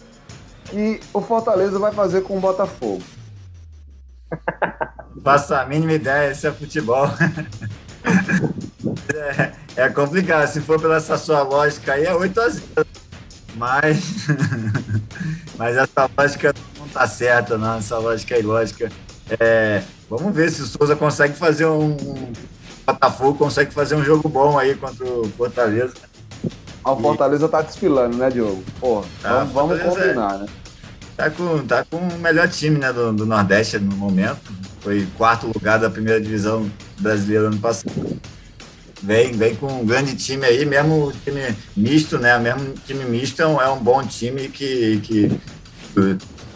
[0.65, 3.03] que o Fortaleza vai fazer com o Botafogo?
[5.23, 7.07] Faço a mínima ideia, esse é futebol.
[9.15, 10.49] É, é complicado.
[10.49, 12.63] Se for pela essa sua lógica aí, é 8 a 0.
[13.55, 14.27] Mas,
[15.57, 17.79] mas essa lógica não está certa, não.
[17.79, 18.91] Essa lógica é ilógica.
[19.39, 21.93] É, vamos ver se o Souza consegue fazer um.
[21.93, 22.33] um
[22.85, 25.95] Botafogo consegue fazer um jogo bom aí contra o Fortaleza.
[26.83, 28.63] Ah, o Fortaleza tá desfilando, né, Diogo?
[28.81, 30.47] Pô, tá, vamos, vamos combinar, é, né?
[31.17, 34.51] Tá com, tá com o melhor time né, do, do Nordeste no momento.
[34.81, 38.21] Foi quarto lugar da primeira divisão brasileira ano passado.
[39.03, 42.39] Vem, vem com um grande time aí, mesmo time misto, né?
[42.39, 45.41] Mesmo time misto é um, é bom time que, que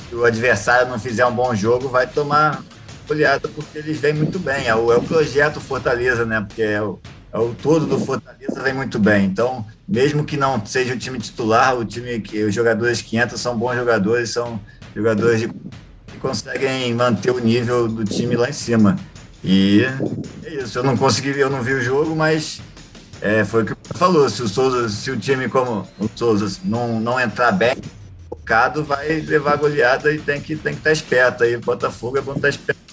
[0.09, 2.63] se o adversário não fizer um bom jogo, vai tomar
[3.09, 4.67] olhada porque eles vêm muito bem.
[4.67, 6.41] É o, é o projeto Fortaleza, né?
[6.41, 7.01] Porque é o,
[7.33, 9.25] é o todo do Fortaleza vem muito bem.
[9.25, 13.37] Então, mesmo que não seja o time titular, o time que os jogadores que entram
[13.37, 14.61] são bons jogadores, são
[14.95, 18.97] jogadores de, que conseguem manter o nível do time lá em cima.
[19.47, 19.87] E
[20.43, 20.81] é isso.
[20.81, 22.61] Eu não consegui, eu não vi o jogo, mas
[23.23, 24.29] é, foi o que você falou.
[24.29, 27.77] Se o Souza, se o time como o Souza não, não entrar bem,
[28.29, 31.57] focado, vai levar goleada e tem que tem que estar esperto aí.
[31.57, 32.86] Botafogo é bom estar esperto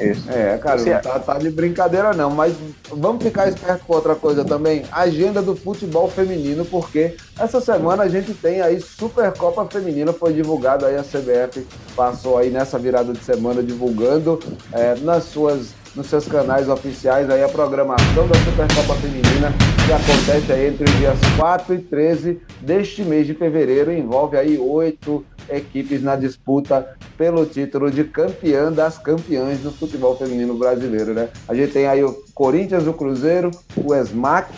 [0.00, 0.30] isso.
[0.30, 2.54] É, cara, não tá, tá, de brincadeira não, mas
[2.90, 8.08] vamos ficar esperto com outra coisa também, agenda do futebol feminino, porque essa semana a
[8.08, 13.22] gente tem aí Supercopa Feminina, foi divulgado aí, a CBF passou aí nessa virada de
[13.24, 14.38] semana divulgando
[14.72, 19.52] é, nas suas nos seus canais oficiais aí a programação da Supercopa Feminina
[19.86, 24.58] que acontece aí entre os dias 4 e 13 deste mês de fevereiro, envolve aí
[24.58, 31.30] oito equipes na disputa pelo título de campeã das campeãs do futebol feminino brasileiro, né?
[31.48, 34.52] A gente tem aí o Corinthians, o Cruzeiro, o ESMAC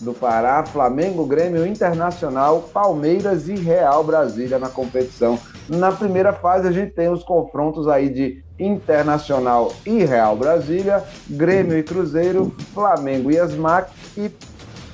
[0.00, 5.38] do Pará, Flamengo, Grêmio Internacional, Palmeiras e Real Brasília na competição.
[5.68, 11.76] Na primeira fase a gente tem os confrontos aí de Internacional e Real Brasília, Grêmio
[11.76, 14.30] e Cruzeiro, Flamengo e ESMAC e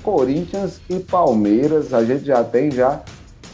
[0.02, 1.92] Corinthians e Palmeiras.
[1.92, 3.00] A gente já tem já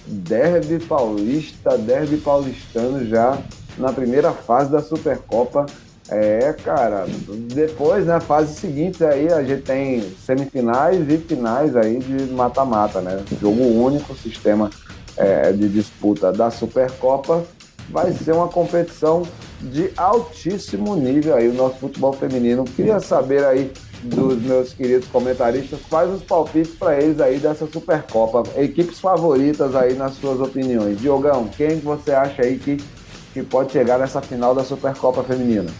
[0.06, 3.36] derby paulista, derby paulistano já
[3.76, 5.66] na primeira fase da Supercopa.
[6.10, 7.04] É, cara,
[7.52, 13.02] depois, na né, fase seguinte aí a gente tem semifinais e finais aí de mata-mata,
[13.02, 13.22] né?
[13.38, 14.70] Jogo único, sistema
[15.18, 17.44] é, de disputa da Supercopa.
[17.90, 19.22] Vai ser uma competição
[19.60, 22.64] de altíssimo nível aí, o nosso futebol feminino.
[22.64, 28.44] Queria saber aí dos meus queridos comentaristas, quais os palpites para eles aí dessa Supercopa?
[28.56, 31.00] Equipes favoritas aí nas suas opiniões.
[31.00, 32.76] Diogão, quem você acha aí que,
[33.32, 35.70] que pode chegar nessa final da Supercopa Feminina?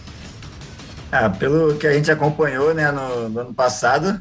[1.11, 4.19] Ah, pelo que a gente acompanhou né, no, no ano passado,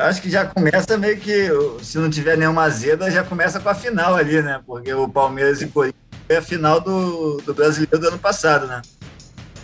[0.00, 1.48] acho que já começa meio que,
[1.82, 4.60] se não tiver nenhuma azeda, já começa com a final ali, né?
[4.66, 8.82] Porque o Palmeiras e Corinthians foi a final do, do brasileiro do ano passado, né?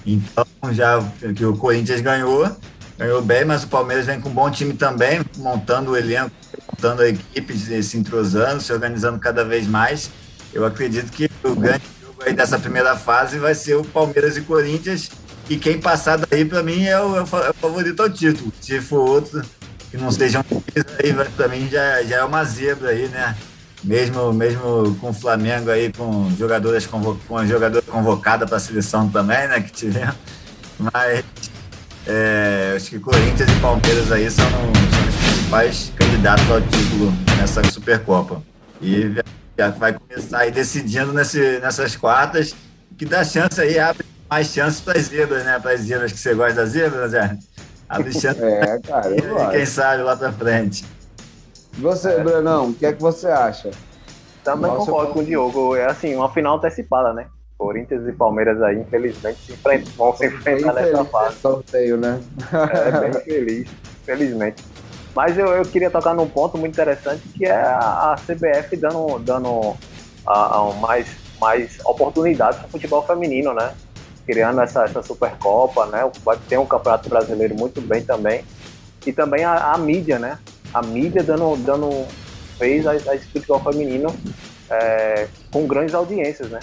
[0.05, 1.03] Então, já
[1.35, 2.57] que o Corinthians ganhou,
[2.96, 6.31] ganhou bem, mas o Palmeiras vem com um bom time também, montando o elenco,
[6.70, 10.11] montando a equipe, se entrosando, se organizando cada vez mais.
[10.53, 14.42] Eu acredito que o grande jogo aí dessa primeira fase vai ser o Palmeiras e
[14.42, 15.11] Corinthians.
[15.49, 18.53] E quem passar daí, para mim, é o, é o, favorito ao título.
[18.61, 19.42] Se for outro
[19.96, 20.44] que não sejam
[21.02, 23.35] aí, para mim já, já é uma zebra aí, né?
[23.82, 29.09] Mesmo, mesmo com o Flamengo aí, com jogadoras convo, com jogadora convocada para a seleção
[29.09, 29.61] também, né?
[29.61, 30.14] Que tivemos.
[30.78, 31.24] Mas
[32.06, 37.64] é, acho que Corinthians e Palmeiras aí são, são os principais candidatos ao título nessa
[37.64, 38.42] Supercopa.
[38.80, 39.14] E
[39.56, 42.54] já vai começar aí decidindo nesse, nessas quartas,
[42.98, 45.59] que dá chance aí, abre mais chances para as zebras, né?
[45.59, 47.38] Para as zebras que você gosta das zebras, Zé.
[48.12, 48.42] Chance.
[48.42, 49.14] é, cara.
[49.14, 49.20] E
[49.53, 50.85] quem sabe lá para frente.
[51.75, 52.20] Você, é.
[52.20, 53.70] Brenão, o que é que você acha?
[54.42, 55.77] Também Nossa, concordo com o Diogo.
[55.77, 57.27] É assim, uma final antecipada, né?
[57.59, 61.37] Corinthians e Palmeiras aí, infelizmente, se enfrentam, vão se enfrentar nessa fase.
[61.37, 62.20] Sorteio, né?
[62.53, 63.68] é bem feliz,
[64.05, 64.62] felizmente.
[65.14, 69.18] Mas eu, eu queria tocar num ponto muito interessante que é a, a CBF dando,
[69.20, 69.75] dando
[70.27, 71.09] a, a mais,
[71.40, 73.72] mais oportunidades para o futebol feminino, né?
[74.26, 76.10] Criando essa, essa Supercopa, né?
[76.48, 78.44] Ter um Campeonato Brasileiro muito bem também.
[79.06, 80.38] E também a, a mídia, né?
[80.74, 82.06] A mídia dando, dando
[82.58, 84.14] fez a, a futebol feminino
[84.70, 86.60] é, com grandes audiências, né?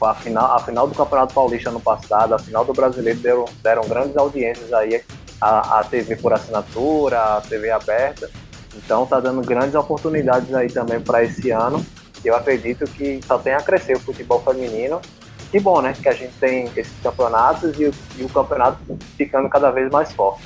[0.00, 3.88] A final, a final do Campeonato Paulista ano passado, a final do Brasileiro deram, deram
[3.88, 5.02] grandes audiências aí,
[5.40, 8.30] a, a TV por assinatura, a TV aberta.
[8.76, 11.84] Então tá dando grandes oportunidades aí também para esse ano.
[12.24, 15.00] Eu acredito que só tem a crescer o futebol feminino.
[15.54, 15.92] Que bom, né?
[15.92, 17.88] Que a gente tem esses campeonatos e,
[18.18, 18.76] e o campeonato
[19.16, 20.42] ficando cada vez mais forte.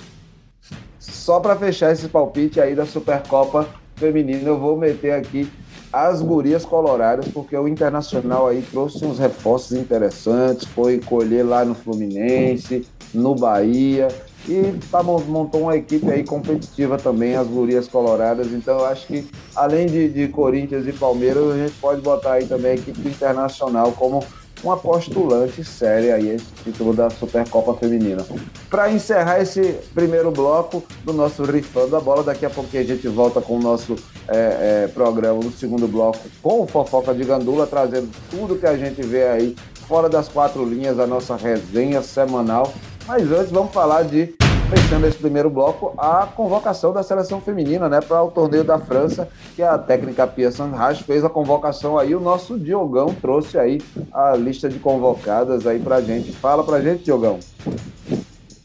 [0.99, 3.67] Só para fechar esse palpite aí da Supercopa
[3.97, 5.51] Feminina, eu vou meter aqui
[5.91, 11.75] as gurias coloradas, porque o Internacional aí trouxe uns reforços interessantes, foi colher lá no
[11.75, 14.09] Fluminense, no Bahia,
[14.47, 18.49] e tá, montou uma equipe aí competitiva também, as Gurias Coloradas.
[18.49, 22.47] Então eu acho que além de, de Corinthians e Palmeiras, a gente pode botar aí
[22.47, 24.23] também a equipe internacional como
[24.63, 28.25] uma postulante séria aí esse título da Supercopa Feminina.
[28.69, 33.07] Para encerrar esse primeiro bloco do nosso Rifando a Bola, daqui a pouco a gente
[33.09, 33.97] volta com o nosso
[34.29, 38.77] é, é, programa no segundo bloco com o Fofoca de Gandula, trazendo tudo que a
[38.77, 42.73] gente vê aí fora das quatro linhas, a nossa resenha semanal.
[43.07, 44.35] Mas antes vamos falar de
[44.69, 49.29] fechando esse primeiro bloco, a convocação da seleção feminina, né, para o torneio da França,
[49.57, 53.81] que a técnica Pia Sanraj fez a convocação aí, o nosso Diogão trouxe aí
[54.13, 56.33] a lista de convocadas aí pra gente.
[56.33, 57.39] Fala pra gente, Diogão.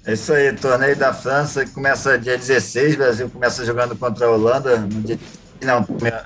[0.05, 4.25] É isso aí, torneio da França que começa dia 16, o Brasil começa jogando contra
[4.25, 5.17] a Holanda, no dia
[5.63, 5.85] não,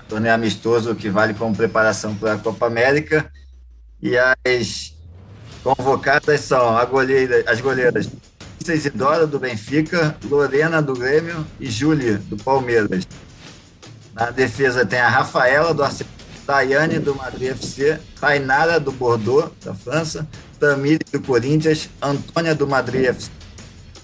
[0.10, 3.32] torneio amistoso que vale como preparação para a Copa América.
[4.02, 4.96] E as
[5.64, 8.10] convocadas são a goleira, as goleiras
[8.74, 13.08] Isidora, do Benfica, Lorena, do Grêmio e Júlia, do Palmeiras.
[14.14, 16.12] Na defesa tem a Rafaela, do Arsenal,
[16.46, 20.28] Daiane, do Madrid FC, Tainara, do Bordeaux, da França,
[20.60, 23.30] Tamiri, do Corinthians, Antônia, do Madrid FC,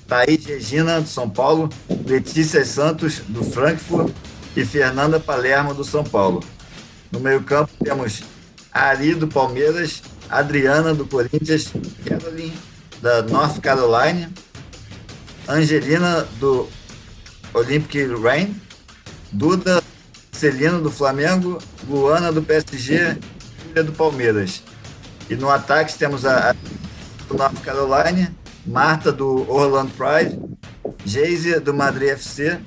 [0.07, 1.69] Thaís Regina, do São Paulo,
[2.05, 4.13] Letícia Santos, do Frankfurt
[4.55, 6.43] e Fernanda Palermo, do São Paulo.
[7.11, 8.21] No meio-campo temos
[8.71, 11.71] Ari, do Palmeiras, Adriana, do Corinthians,
[12.05, 12.53] Caroline,
[13.01, 14.31] da North Carolina,
[15.47, 16.67] Angelina do
[17.53, 18.55] Olympic Rain,
[19.31, 19.81] Duda
[20.31, 23.17] Celino do Flamengo, Luana do PSG,
[23.65, 24.63] Júlia do Palmeiras.
[25.29, 26.55] E no ataque temos a,
[27.31, 28.33] North Carolina,
[28.65, 30.39] Marta do Orlando Pride,
[31.05, 32.59] Geise do Madrid FC,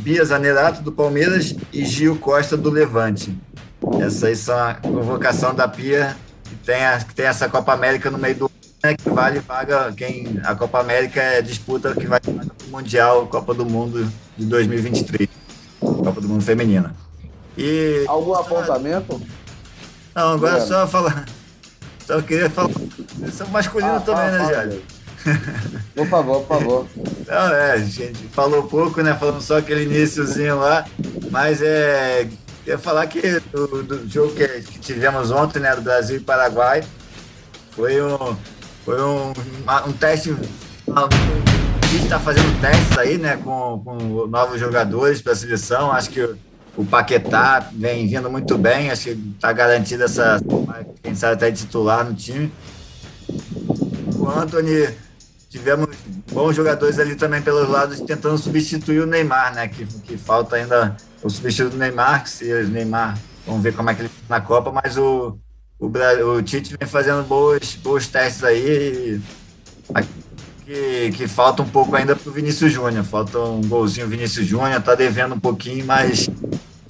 [0.00, 3.36] Bia Zanerato do Palmeiras e Gil Costa do Levante.
[4.00, 8.10] Essa aí são a convocação da Pia, que tem, a, que tem essa Copa América
[8.10, 8.51] no meio do
[8.82, 13.26] né, que vale paga quem a Copa América é disputa que vai para o Mundial,
[13.28, 15.28] Copa do Mundo de 2023,
[15.80, 16.94] Copa do Mundo feminina.
[17.56, 19.20] E algum apontamento?
[20.14, 20.60] Não, agora é.
[20.60, 21.26] só falar.
[22.06, 22.70] Só queria falar.
[23.32, 24.82] São masculino ah, também, né, Jálio?
[25.94, 26.86] Por favor, por favor.
[27.28, 29.14] Não, é, a gente falou pouco, né?
[29.14, 30.84] Falando só aquele iníciozinho lá,
[31.30, 32.28] mas é.
[32.64, 36.84] Queria falar que do, do jogo que, que tivemos ontem, né, do Brasil e Paraguai,
[37.72, 38.36] foi um,
[38.84, 39.32] foi um,
[39.86, 40.30] um teste.
[40.30, 45.92] A gente está fazendo testes aí, né, com, com novos jogadores para a seleção.
[45.92, 46.20] Acho que
[46.76, 48.90] o, Paquetá vem vindo muito bem.
[48.90, 50.40] Acho que está garantido essa,
[51.02, 52.52] quem sabe, até titular no time.
[54.16, 54.88] O Anthony,
[55.48, 55.88] tivemos
[56.32, 60.96] bons jogadores ali também pelos lados, tentando substituir o Neymar, né, que, que falta ainda
[61.22, 64.38] o substituto do Neymar, que se o Neymar, vamos ver como é que ele tá
[64.38, 65.38] na Copa, mas o
[65.82, 69.20] o, o Tite vem fazendo bons, bons testes aí.
[70.64, 73.04] Que, que falta um pouco ainda para o Vinícius Júnior.
[73.04, 76.30] Falta um golzinho Vinícius Júnior, está devendo um pouquinho, mas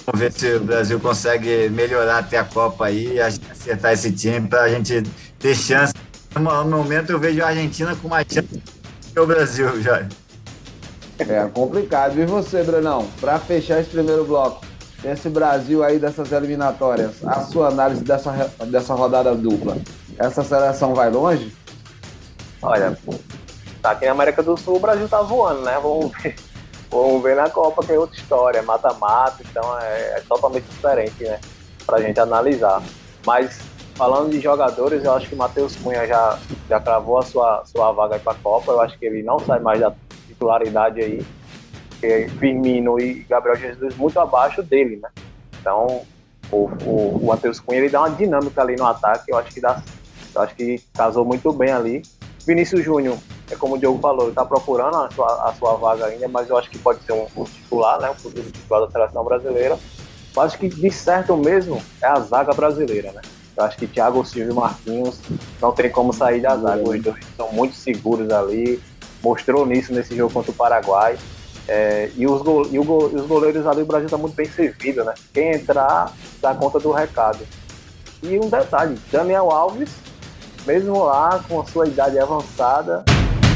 [0.04, 4.64] vamos ver se o Brasil consegue melhorar até a Copa aí, acertar esse time para
[4.64, 5.02] a gente
[5.38, 5.94] ter chance.
[6.34, 8.62] No momento eu vejo a Argentina com mais chance
[9.12, 9.68] que o Brasil.
[11.18, 12.20] É complicado.
[12.20, 14.71] E você, Brenão, para fechar esse primeiro bloco?
[15.04, 19.76] Esse Brasil aí dessas eliminatórias, a sua análise dessa, dessa rodada dupla,
[20.18, 21.52] essa seleção vai longe?
[22.62, 22.96] Olha,
[23.80, 25.78] tá aqui na América do Sul o Brasil tá voando, né?
[25.82, 26.36] Vamos ver,
[26.90, 31.40] vamos ver na Copa que é outra história, mata-mata, então é, é, totalmente diferente, né?
[31.84, 32.80] Pra gente analisar.
[33.26, 33.60] Mas
[33.96, 36.38] falando de jogadores, eu acho que o Matheus Cunha já,
[36.68, 39.58] já cravou a sua, sua vaga para a Copa, eu acho que ele não sai
[39.58, 39.92] mais da
[40.28, 41.26] titularidade aí
[42.02, 45.08] porque Firmino e Gabriel Jesus muito abaixo dele, né?
[45.60, 46.02] Então,
[46.50, 49.60] o, o, o Matheus Cunha ele dá uma dinâmica ali no ataque, eu acho que
[49.60, 49.80] dá,
[50.34, 52.02] acho que casou muito bem ali.
[52.44, 53.16] Vinícius Júnior,
[53.48, 56.50] é como o Diogo falou, ele está procurando a sua, a sua vaga ainda, mas
[56.50, 58.10] eu acho que pode ser um, um titular, né?
[58.10, 58.14] Um
[58.50, 59.78] titular da seleção brasileira.
[60.34, 63.22] Eu acho que de certo mesmo é a zaga brasileira, né?
[63.56, 65.20] Eu acho que Thiago Silva e Marquinhos
[65.60, 66.82] não tem como sair da zaga.
[66.82, 68.82] Os dois são muito seguros ali.
[69.22, 71.16] Mostrou nisso nesse jogo contra o Paraguai.
[71.68, 74.46] É, e, os go, e, o, e, os goleiros ali, o Brasil está muito bem
[74.46, 75.14] servido, né?
[75.32, 77.40] Quem entrar dá conta do recado.
[78.22, 79.90] E um detalhe: Daniel Alves,
[80.66, 83.04] mesmo lá com a sua idade avançada,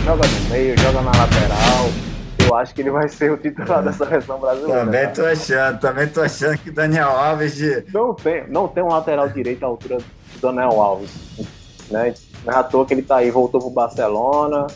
[0.04, 1.90] joga no meio, joga na lateral.
[2.38, 4.84] Eu acho que ele vai ser o titular da seleção brasileira.
[4.84, 7.84] Também tô achando, também tô achando que Daniel Alves de...
[7.92, 11.10] não tem, não tem um lateral direito à altura do Daniel Alves,
[11.90, 12.14] né?
[12.44, 14.68] Não é à toa que ele tá aí, voltou pro Barcelona,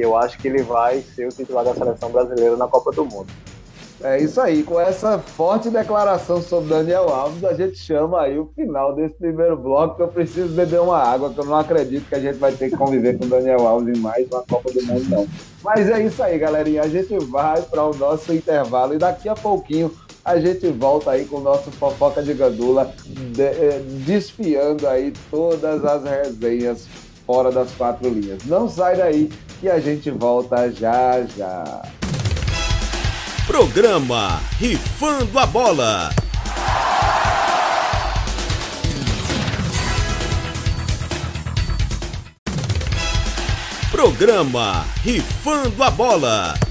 [0.00, 3.28] eu acho que ele vai ser o titular da seleção brasileira na Copa do Mundo.
[4.02, 8.50] É isso aí, com essa forte declaração sobre Daniel Alves, a gente chama aí o
[8.54, 12.14] final desse primeiro bloco, que eu preciso beber uma água, que eu não acredito que
[12.14, 15.08] a gente vai ter que conviver com Daniel Alves em mais uma Copa do Mundo,
[15.08, 15.26] não.
[15.64, 19.34] Mas é isso aí, galerinha, a gente vai para o nosso intervalo e daqui a
[19.34, 19.90] pouquinho
[20.22, 25.84] a gente volta aí com o nosso Fofoca de Gandula, de, eh, desfiando aí todas
[25.84, 26.86] as resenhas
[27.24, 28.44] fora das quatro linhas.
[28.44, 29.30] Não sai daí
[29.60, 31.82] que a gente volta já já.
[33.46, 36.10] Programa Rifando a Bola.
[43.90, 46.65] Programa Rifando a Bola.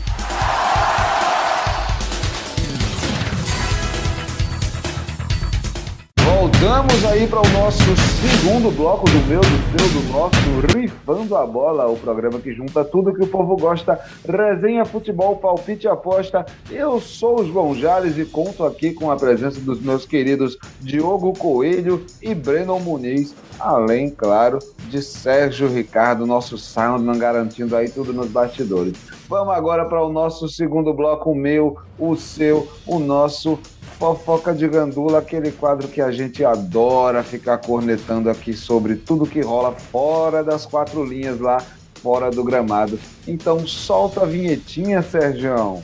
[6.45, 7.81] Voltamos aí para o nosso
[8.21, 12.85] segundo bloco do meu, do seu, do nosso Rifando a Bola, o programa que junta
[12.85, 16.45] tudo que o povo gosta, resenha, futebol, palpite aposta.
[16.69, 21.33] Eu sou o João Jales e conto aqui com a presença dos meus queridos Diogo
[21.33, 28.27] Coelho e Breno Muniz, além, claro, de Sérgio Ricardo, nosso soundman, garantindo aí tudo nos
[28.27, 28.93] bastidores.
[29.27, 33.57] Vamos agora para o nosso segundo bloco, o meu, o seu, o nosso
[33.97, 39.41] Fofoca de Gandula, aquele quadro que a gente adora ficar cornetando aqui sobre tudo que
[39.41, 41.63] rola fora das quatro linhas lá,
[42.03, 42.99] fora do gramado.
[43.25, 45.81] Então solta a vinhetinha, Sergião.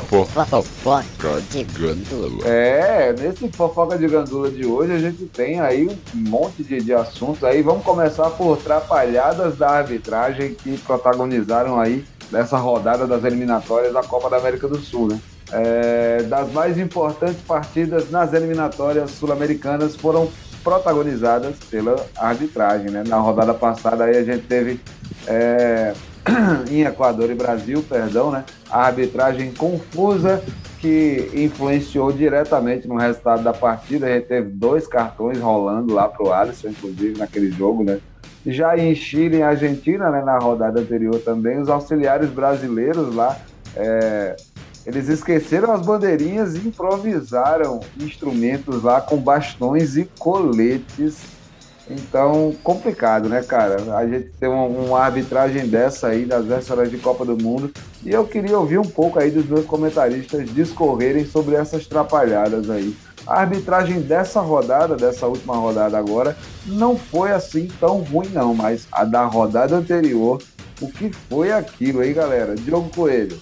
[0.00, 2.44] Fofoca de Gandula.
[2.44, 6.92] É, nesse Fofoca de Gandula de hoje a gente tem aí um monte de, de
[6.92, 7.62] assuntos aí.
[7.62, 14.28] Vamos começar por trapalhadas da arbitragem que protagonizaram aí nessa rodada das eliminatórias da Copa
[14.28, 15.20] da América do Sul, né?
[15.52, 20.28] É, das mais importantes partidas nas eliminatórias sul-americanas foram
[20.64, 22.90] protagonizadas pela arbitragem.
[22.90, 23.04] Né?
[23.06, 24.80] Na rodada passada aí a gente teve
[25.26, 25.92] é,
[26.70, 28.44] em Equador e Brasil, perdão, né?
[28.70, 30.42] a arbitragem confusa
[30.80, 34.06] que influenciou diretamente no resultado da partida.
[34.06, 38.00] A gente teve dois cartões rolando lá para o Alisson, inclusive, naquele jogo, né?
[38.44, 43.38] Já em Chile e Argentina, né, na rodada anterior também, os auxiliares brasileiros lá
[43.76, 44.34] é,
[44.86, 51.18] eles esqueceram as bandeirinhas e improvisaram instrumentos lá com bastões e coletes.
[51.88, 53.96] Então, complicado, né, cara?
[53.96, 57.72] A gente tem uma, uma arbitragem dessa aí, das vésperas de Copa do Mundo.
[58.04, 62.96] E eu queria ouvir um pouco aí dos meus comentaristas discorrerem sobre essas trapalhadas aí.
[63.26, 68.54] A arbitragem dessa rodada, dessa última rodada agora, não foi assim tão ruim, não.
[68.54, 70.42] Mas a da rodada anterior,
[70.80, 72.56] o que foi aquilo, hein, galera?
[72.56, 73.38] Diogo Coelho.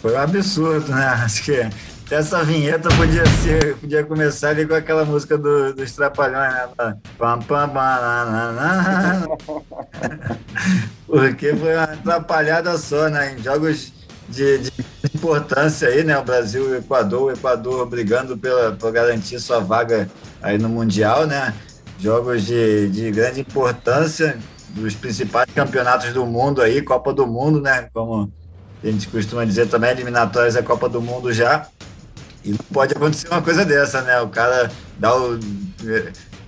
[0.00, 1.06] Foi um absurdo, né?
[1.24, 1.68] Acho que
[2.10, 6.96] essa vinheta podia ser, podia começar ali com aquela música do, dos Trapalhões, né?
[7.18, 9.26] Pam, pam, banana.
[11.06, 13.34] Porque foi uma atrapalhada só, né?
[13.34, 13.92] Em jogos
[14.28, 14.72] de, de,
[15.14, 16.18] importância aí, né?
[16.18, 20.08] O Brasil e o Equador, o Equador brigando pela, por garantir sua vaga
[20.42, 21.54] aí no Mundial, né?
[21.98, 24.38] Jogos de, de grande importância
[24.70, 27.88] dos principais campeonatos do mundo aí, Copa do Mundo, né?
[27.94, 28.30] Como
[28.84, 31.66] a gente costuma dizer também, eliminatórias da Copa do Mundo já.
[32.44, 34.20] E não pode acontecer uma coisa dessa, né?
[34.20, 35.40] O cara dá o.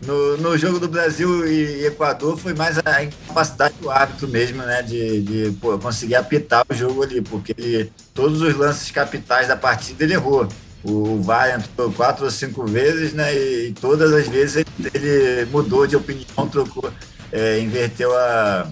[0.05, 4.83] No, no jogo do Brasil e Equador foi mais a incapacidade do árbitro mesmo, né?
[4.83, 9.57] De, de pô, conseguir apitar o jogo ali, porque ele, todos os lances capitais da
[9.57, 10.47] partida ele errou.
[10.85, 13.35] O VAR entrou quatro ou cinco vezes, né?
[13.35, 16.93] E, e todas as vezes ele, ele, mudou de opinião, trocou,
[17.33, 18.69] é, inverteu a,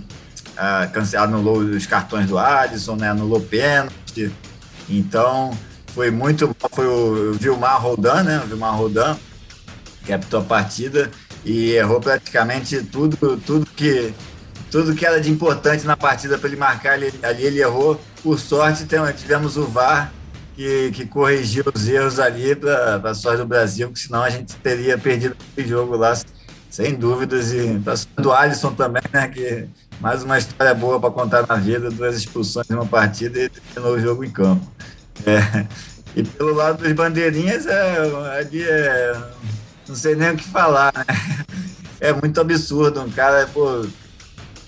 [0.56, 0.88] a,
[1.22, 4.32] anulou os cartões do Alisson, né, anulou pênalti.
[4.88, 5.56] Então,
[5.94, 8.42] foi muito Foi o Vilmar Roldan, né?
[8.44, 9.16] O Vilmar Roldan,
[10.04, 11.10] que apitou a partida
[11.44, 14.12] e errou praticamente tudo, tudo que
[14.70, 18.00] tudo que era de importante na partida para ele marcar ali, ali, ele errou.
[18.24, 18.84] Por sorte,
[19.16, 20.12] tivemos o VAR
[20.56, 24.56] que, que corrigiu os erros ali para a sorte do Brasil, porque senão a gente
[24.56, 26.12] teria perdido o jogo lá,
[26.74, 27.52] sem dúvidas.
[27.52, 29.28] E para do Alisson também, né?
[29.28, 29.68] Que
[30.00, 33.96] mais uma história boa para contar na vida, duas expulsões em uma partida e terminou
[33.96, 34.66] o jogo em campo.
[35.24, 35.66] É,
[36.16, 39.22] e pelo lado dos bandeirinhas, é, ali é,
[39.86, 41.04] não sei nem o que falar, né?
[42.00, 43.86] É muito absurdo, um cara, pô,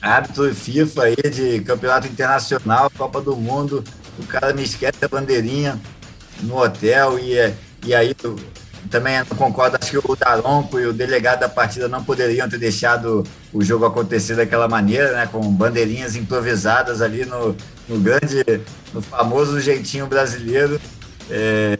[0.00, 3.82] árbitro FIFA aí de campeonato internacional, Copa do Mundo,
[4.18, 5.78] o cara me esquece a bandeirinha
[6.42, 7.34] no hotel e,
[7.84, 8.14] e aí
[8.90, 13.24] também concordo, acho que o Daronco e o delegado da partida não poderiam ter deixado
[13.52, 17.56] o jogo acontecer daquela maneira, né, com bandeirinhas improvisadas ali no,
[17.88, 18.44] no grande,
[18.92, 20.80] no famoso jeitinho brasileiro,
[21.30, 21.76] é,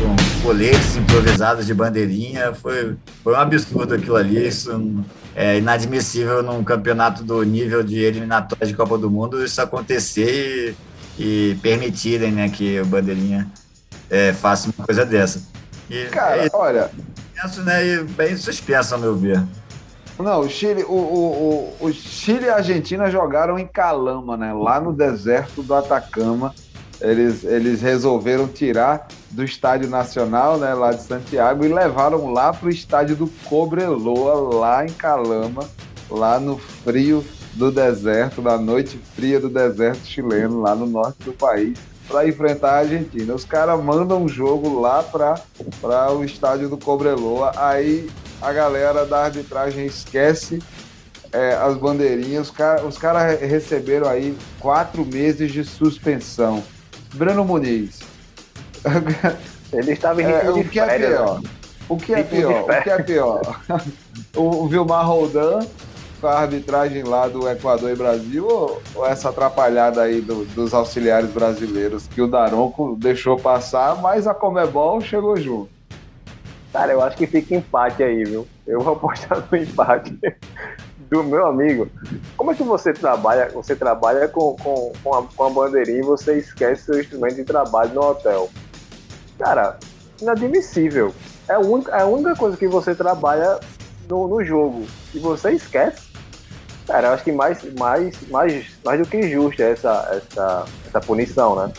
[0.00, 2.54] com coletes improvisados de bandeirinha.
[2.54, 8.66] Foi, foi um absurdo aquilo ali, isso é inadmissível num campeonato do nível de eliminatória
[8.66, 10.74] de Copa do Mundo isso acontecer
[11.18, 13.48] e permitirem né, que o Bandeirinha
[14.10, 15.42] é, faça uma coisa dessa.
[15.90, 16.90] E, Cara, é, olha.
[17.34, 19.42] Penso, né, e bem suspenso, ao meu ver.
[20.18, 24.52] Não, o Chile, o, o, o, Chile e a Argentina jogaram em Calama, né?
[24.52, 26.52] Lá no deserto do Atacama.
[27.00, 32.66] Eles, eles resolveram tirar do Estádio Nacional, né, lá de Santiago, e levaram lá para
[32.66, 35.64] o estádio do Cobreloa, lá em Calama,
[36.10, 37.24] lá no frio
[37.54, 41.78] do deserto, na noite fria do deserto chileno, lá no norte do país,
[42.08, 43.34] para enfrentar a Argentina.
[43.34, 45.38] Os caras mandam um jogo lá para
[46.12, 48.08] o estádio do Cobreloa, aí
[48.40, 50.60] a galera da arbitragem esquece
[51.32, 52.48] é, as bandeirinhas.
[52.48, 56.64] Os caras cara receberam aí quatro meses de suspensão.
[57.14, 58.00] Breno Muniz.
[59.72, 61.40] Ele estava em é, o que é pior?
[61.42, 61.50] Né?
[61.88, 62.62] O que é pior?
[62.62, 63.60] O que é pior?
[64.34, 65.60] o Vilmar Roldan
[66.20, 70.74] com a arbitragem lá do Equador e Brasil ou, ou essa atrapalhada aí do, dos
[70.74, 75.70] auxiliares brasileiros que o Daronco deixou passar, mas a Comebol chegou junto?
[76.72, 78.46] Cara, eu acho que fica empate aí, viu?
[78.66, 80.18] Eu vou apostar no empate
[81.10, 81.88] do meu amigo.
[82.36, 83.48] Como é que você trabalha?
[83.50, 87.44] Você trabalha com, com, com, a, com a bandeirinha e você esquece seu instrumento de
[87.44, 88.50] trabalho no hotel.
[89.38, 89.78] Cara,
[90.20, 91.14] inadmissível.
[91.48, 93.58] É a única, é a única coisa que você trabalha
[94.08, 96.07] no, no jogo e você esquece.
[96.88, 101.54] Cara, eu acho que mais, mais, mais, mais do que justa essa, essa, essa punição,
[101.54, 101.70] né?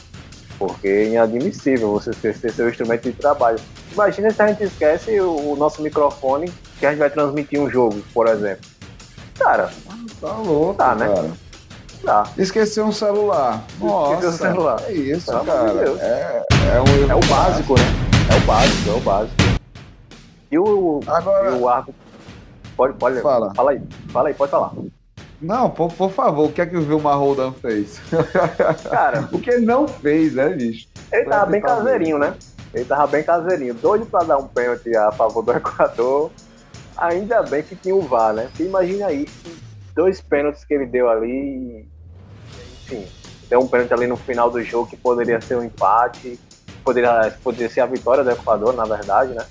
[0.60, 3.60] Porque é inadmissível você esquecer seu instrumento de trabalho.
[3.92, 7.68] Imagina se a gente esquece o, o nosso microfone que a gente vai transmitir um
[7.68, 8.64] jogo, por exemplo.
[9.40, 9.72] Cara,
[10.22, 11.08] tá louco, tá, né?
[11.08, 11.32] Cara.
[12.04, 12.32] Tá.
[12.38, 13.64] Esqueceu um celular.
[13.80, 14.84] Nossa, Esqueceu um celular.
[14.84, 15.74] É isso, Pelo cara.
[15.74, 17.84] De é, é, um é o básico, né?
[18.32, 19.36] É o básico, é o básico.
[20.52, 21.50] E o, Agora...
[21.50, 21.96] e o árbitro.
[22.78, 23.22] Pode, pode.
[23.22, 23.56] Fala.
[23.56, 23.82] Fala aí.
[24.12, 24.72] Fala aí, pode falar.
[25.42, 28.00] Não, por, por favor, o que é que o Vilmar Roldan fez?
[28.90, 30.88] Cara, o que ele não fez, né, bicho?
[31.12, 32.36] Ele tava bem caseirinho, né?
[32.74, 36.32] Ele tava bem caseirinho, doido pra dar um pênalti a favor do Equador.
[36.98, 38.50] Ainda bem que tinha o VAR, né?
[38.54, 39.28] Você imagina aí,
[39.96, 41.88] dois pênaltis que ele deu ali,
[42.84, 43.08] enfim,
[43.50, 46.38] deu um pênalti ali no final do jogo que poderia ser um empate,
[46.84, 49.46] poderia, poderia ser a vitória do Equador, na verdade, né?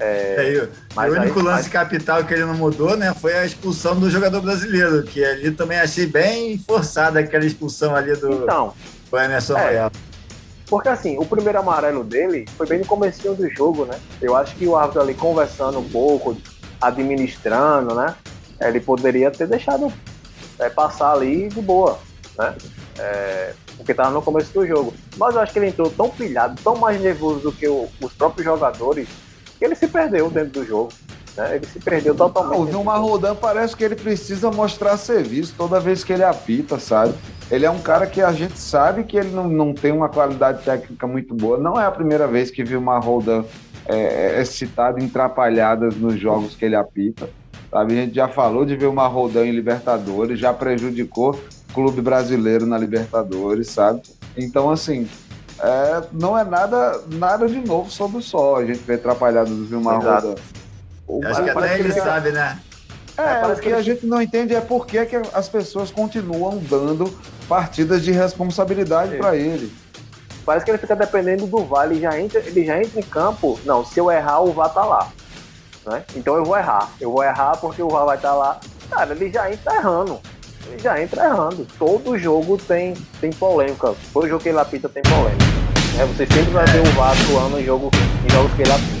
[0.00, 1.68] É, é, mas o único aí, lance mas...
[1.68, 5.78] capital que ele não mudou, né, foi a expulsão do jogador brasileiro, que ali também
[5.78, 8.72] achei bem forçada aquela expulsão ali do, então,
[9.10, 9.92] do Emerson é, Royal.
[10.66, 13.98] Porque assim, o primeiro amarelo dele foi bem no começo do jogo, né?
[14.22, 16.36] Eu acho que o árbitro ali conversando um pouco,
[16.80, 18.14] administrando, né?
[18.60, 19.92] Ele poderia ter deixado
[20.58, 21.98] é, passar ali de boa,
[22.38, 22.54] né?
[22.98, 24.94] É, porque estava no começo do jogo.
[25.16, 28.12] Mas eu acho que ele entrou tão pilhado, tão mais nervoso do que o, os
[28.12, 29.08] próprios jogadores
[29.64, 30.92] ele se perdeu dentro do jogo.
[31.36, 31.56] Né?
[31.56, 32.60] Ele se perdeu totalmente.
[32.60, 37.14] O Vilmar Rodan parece que ele precisa mostrar serviço toda vez que ele apita, sabe?
[37.50, 40.62] Ele é um cara que a gente sabe que ele não, não tem uma qualidade
[40.62, 41.58] técnica muito boa.
[41.58, 43.44] Não é a primeira vez que Vilmar Rodan
[43.86, 47.28] é, é citado em trapalhadas nos jogos que ele apita.
[47.70, 47.92] Sabe?
[47.92, 51.32] A gente já falou de Vilmar Rodan em Libertadores, já prejudicou
[51.70, 54.02] o clube brasileiro na Libertadores, sabe?
[54.36, 55.08] Então, assim,
[55.62, 58.56] é, não é nada, nada de novo sobre o sol.
[58.56, 60.34] A gente vê atrapalhado do Vilmar Roda.
[61.24, 62.58] Acho que até ele, ele sabe, né?
[63.18, 65.90] É, é o que, que a gente não entende é por que, que as pessoas
[65.90, 67.12] continuam dando
[67.48, 69.72] partidas de responsabilidade para ele.
[70.46, 73.60] Parece que ele fica dependendo do VAR, ele já entra, ele já entra em campo.
[73.64, 75.12] Não, se eu errar, o VAR tá lá.
[75.86, 76.02] Né?
[76.16, 76.90] Então eu vou errar.
[77.00, 78.60] Eu vou errar porque o VAR vai estar tá lá.
[78.88, 80.20] Cara, ele já entra errando
[80.70, 81.66] ele já entra errando.
[81.78, 83.94] Todo jogo tem, tem polêmica.
[84.12, 85.49] Todo jogo que ele apita tem polêmica.
[85.96, 86.04] Né?
[86.06, 87.90] Você sempre vai ver o VAR atuando em, jogo,
[88.24, 89.00] em jogos que ele apita.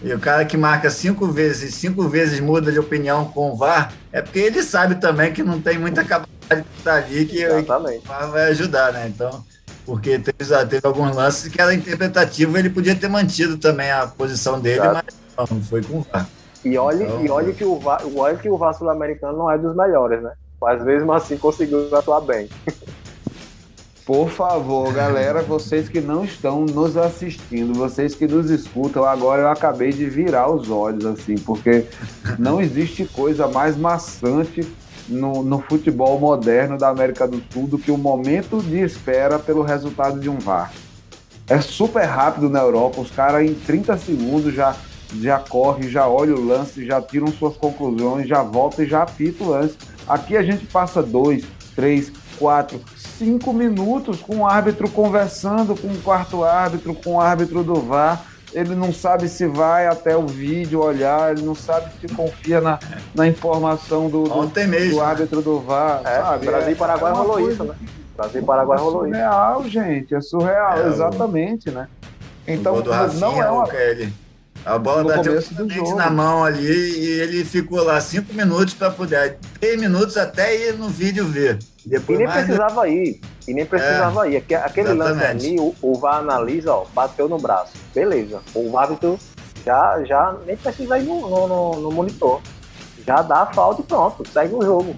[0.00, 3.92] E o cara que marca cinco vezes, cinco vezes muda de opinião com o VAR,
[4.12, 7.46] é porque ele sabe também que não tem muita capacidade de estar ali que, que
[7.46, 9.08] o VAR vai ajudar, né?
[9.08, 9.44] Então,
[9.84, 14.60] porque teve, teve alguns lances que era interpretativo, ele podia ter mantido também a posição
[14.60, 15.04] dele, Exato.
[15.36, 16.28] mas não, foi com o VAR.
[16.64, 19.58] E olhe, então, e olhe que o VAR, olhe que o VAR sul-americano não é
[19.58, 20.32] dos melhores, né?
[20.60, 22.48] Mas mesmo assim conseguiu atuar bem.
[24.08, 29.48] Por favor, galera, vocês que não estão nos assistindo, vocês que nos escutam, agora eu
[29.48, 31.84] acabei de virar os olhos, assim, porque
[32.38, 34.66] não existe coisa mais maçante
[35.06, 39.60] no, no futebol moderno da América do Sul do que o momento de espera pelo
[39.60, 40.72] resultado de um VAR.
[41.46, 44.74] É super rápido na Europa, os caras em 30 segundos já,
[45.20, 49.44] já corre, já olha o lance, já tiram suas conclusões, já volta e já apita
[49.44, 49.76] o lance
[50.08, 51.44] Aqui a gente passa dois,
[51.76, 52.80] três, quatro,
[53.18, 58.24] cinco minutos com o árbitro conversando com o quarto árbitro, com o árbitro do VAR.
[58.54, 62.78] Ele não sabe se vai até o vídeo olhar, ele não sabe se confia na,
[63.14, 66.00] na informação do, do, do árbitro do VAR.
[66.04, 66.46] É, sabe?
[66.46, 67.74] Brasil e Paraguai é rolou coisa, isso, né?
[68.16, 69.14] Brasil e Paraguai é rolou isso.
[69.14, 70.14] É surreal, gente.
[70.14, 71.88] É surreal, é, exatamente, né?
[72.46, 73.68] Então, do Rafinha, não é uma...
[74.64, 75.40] a bola bateu
[75.96, 79.38] na mão ali e ele ficou lá cinco minutos para poder.
[79.58, 81.58] Três minutos até ir no vídeo ver.
[81.86, 82.92] Depois e nem precisava de...
[82.92, 83.20] ir.
[83.46, 84.36] E nem precisava é, ir.
[84.36, 85.22] Aquele exatamente.
[85.22, 87.72] lance ali, o, o VAR analisa, ó, bateu no braço.
[87.94, 88.40] Beleza.
[88.54, 89.18] O árbitro
[89.64, 92.40] já, já nem precisa ir no, no, no, no monitor.
[93.06, 94.94] Já dá a falta e pronto, segue o jogo.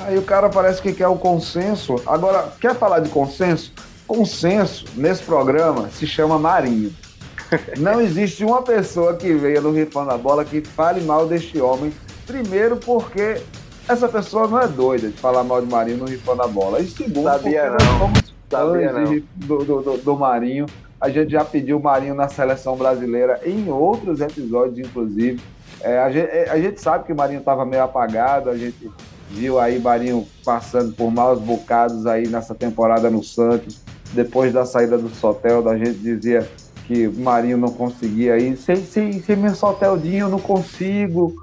[0.00, 1.96] Aí o cara parece que quer o consenso.
[2.06, 3.72] Agora, quer falar de consenso?
[4.06, 6.92] Consenso nesse programa se chama Marinho.
[7.78, 11.92] Não existe uma pessoa que veio no Rifando a Bola que fale mal deste homem.
[12.26, 13.40] Primeiro, porque
[13.88, 16.80] essa pessoa não é doida de falar mal de Marinho no Rifando a Bola.
[16.80, 17.98] E segundo, Sabia porque não.
[17.98, 19.22] nós Sabia não.
[19.36, 20.66] Do, do, do, do Marinho.
[21.00, 25.40] A gente já pediu o Marinho na seleção brasileira em outros episódios, inclusive.
[25.80, 28.88] É, a, gente, é, a, gente, sabe que o Marinho estava meio apagado, a gente
[29.28, 33.80] viu aí Marinho passando por maus bocados aí nessa temporada no Santos.
[34.12, 36.48] Depois da saída do Sotel, a gente dizia
[36.86, 38.56] que o Marinho não conseguia ir.
[38.56, 41.34] Sem, sem, sem Soteldinho eu não consigo.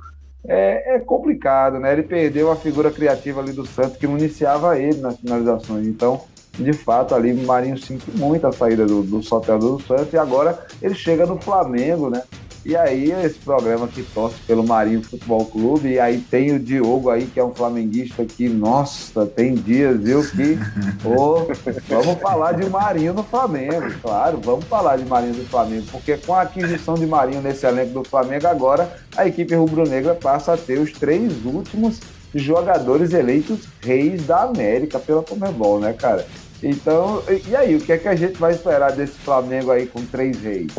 [0.48, 1.92] É, é, complicado, né?
[1.92, 5.86] Ele perdeu a figura criativa ali do Santos que municiava ele nas finalizações.
[5.86, 6.22] Então,
[6.58, 10.18] de fato, ali o Marinho sente muito a saída do, do Sotel do Santos e
[10.18, 12.24] agora ele chega no Flamengo, né?
[12.70, 17.10] E aí, esse programa que torce pelo Marinho Futebol Clube, e aí tem o Diogo
[17.10, 20.56] aí, que é um flamenguista que, nossa, tem dias, viu, que
[21.04, 21.48] oh,
[21.88, 26.36] vamos falar de Marinho no Flamengo, claro, vamos falar de Marinho do Flamengo, porque com
[26.36, 30.78] a aquisição de Marinho nesse elenco do Flamengo, agora a equipe rubro-negra passa a ter
[30.78, 32.00] os três últimos
[32.36, 36.24] jogadores eleitos reis da América pela Comebol, né, cara?
[36.62, 40.06] Então, e aí, o que é que a gente vai esperar desse Flamengo aí com
[40.06, 40.72] três reis?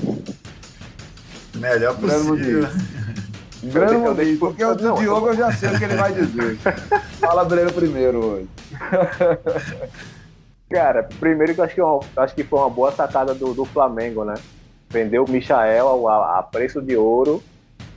[1.60, 2.68] Melhor possível.
[3.62, 6.56] Breno Muniz, porque o do Diogo eu já sei o que ele vai dizer.
[7.20, 8.48] Fala Breno primeiro hoje.
[10.70, 13.64] Cara, primeiro que eu acho que, eu acho que foi uma boa sacada do, do
[13.64, 14.34] Flamengo, né?
[14.88, 17.42] Vendeu o Michael a, a, preço de ouro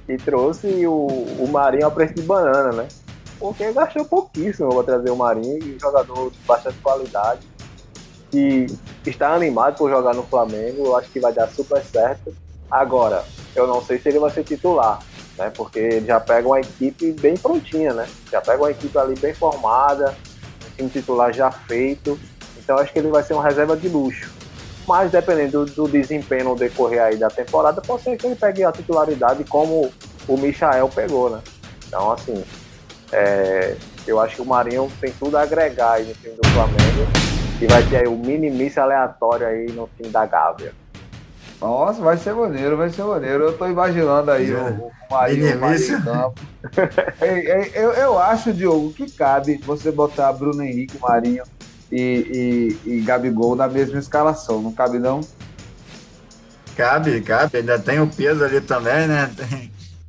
[0.09, 1.07] e trouxe o,
[1.39, 2.87] o Marinho a preço de banana, né?
[3.39, 7.47] Porque gastou pouquíssimo para trazer o Marinho, um jogador de bastante qualidade,
[8.31, 8.65] que
[9.05, 12.35] está animado por jogar no Flamengo, eu acho que vai dar super certo.
[12.73, 13.23] Agora,
[13.55, 14.97] eu não sei se ele vai ser titular,
[15.37, 15.51] né?
[15.55, 18.07] Porque ele já pega uma equipe bem prontinha, né?
[18.31, 20.15] Já pega uma equipe ali bem formada,
[20.65, 22.19] um time titular já feito.
[22.57, 24.33] Então acho que ele vai ser uma reserva de luxo.
[24.87, 28.63] Mas dependendo do, do desempenho no decorrer aí da temporada, pode ser que ele pegue
[28.63, 29.93] a titularidade como
[30.27, 31.41] o Michael pegou, né?
[31.87, 32.43] Então, assim,
[33.11, 33.75] é,
[34.07, 37.07] eu acho que o Marinho tem tudo a agregar aí no time do Flamengo.
[37.61, 40.73] E vai ter aí o mini aleatório aí no time da Gávea.
[41.63, 43.45] Nossa, vai ser maneiro, vai ser maneiro.
[43.45, 44.55] Eu tô imaginando aí é.
[44.57, 46.33] o, o Marinho, o Marinho
[47.73, 51.45] eu, eu acho, Diogo, que cabe você botar Bruno Henrique, Marinho
[51.89, 54.61] e, e, e Gabigol na mesma escalação.
[54.61, 55.21] Não cabe, não?
[56.75, 57.59] Cabe, cabe.
[57.59, 59.31] Ainda tem o peso ali também, né?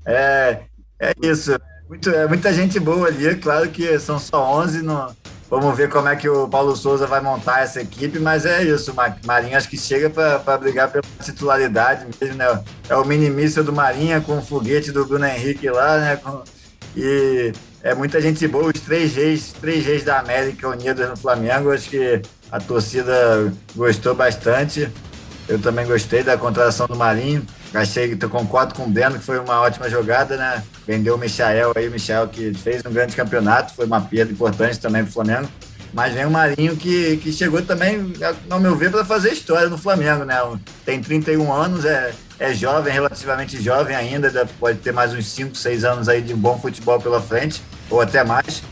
[0.05, 0.59] É,
[0.99, 1.57] é isso.
[1.89, 3.33] Muito, é muita gente boa ali.
[3.37, 5.15] Claro que são só 11 no
[5.55, 8.93] Vamos ver como é que o Paulo Souza vai montar essa equipe, mas é isso,
[9.25, 12.61] Marinho acho que chega para brigar pela titularidade mesmo, né?
[12.89, 16.21] É o minimício do Marinha com o foguete do Bruno Henrique lá, né?
[16.97, 17.53] E
[17.85, 21.89] é muita gente boa, os três reis, três reis da América unidos no Flamengo, acho
[21.89, 24.91] que a torcida gostou bastante.
[25.49, 27.47] Eu também gostei da contratação do Marinho.
[27.75, 30.63] Achei que concordo com o Breno que foi uma ótima jogada, né?
[30.87, 34.79] Vendeu o Michael aí, o Michel que fez um grande campeonato, foi uma perda importante
[34.79, 35.49] também para o Flamengo.
[35.93, 38.13] Mas vem o Marinho que, que chegou também,
[38.51, 40.37] ao meu ver, para fazer história no Flamengo, né?
[40.85, 45.85] Tem 31 anos, é, é jovem, relativamente jovem ainda, pode ter mais uns 5, 6
[45.85, 48.63] anos aí de bom futebol pela frente, ou até mais.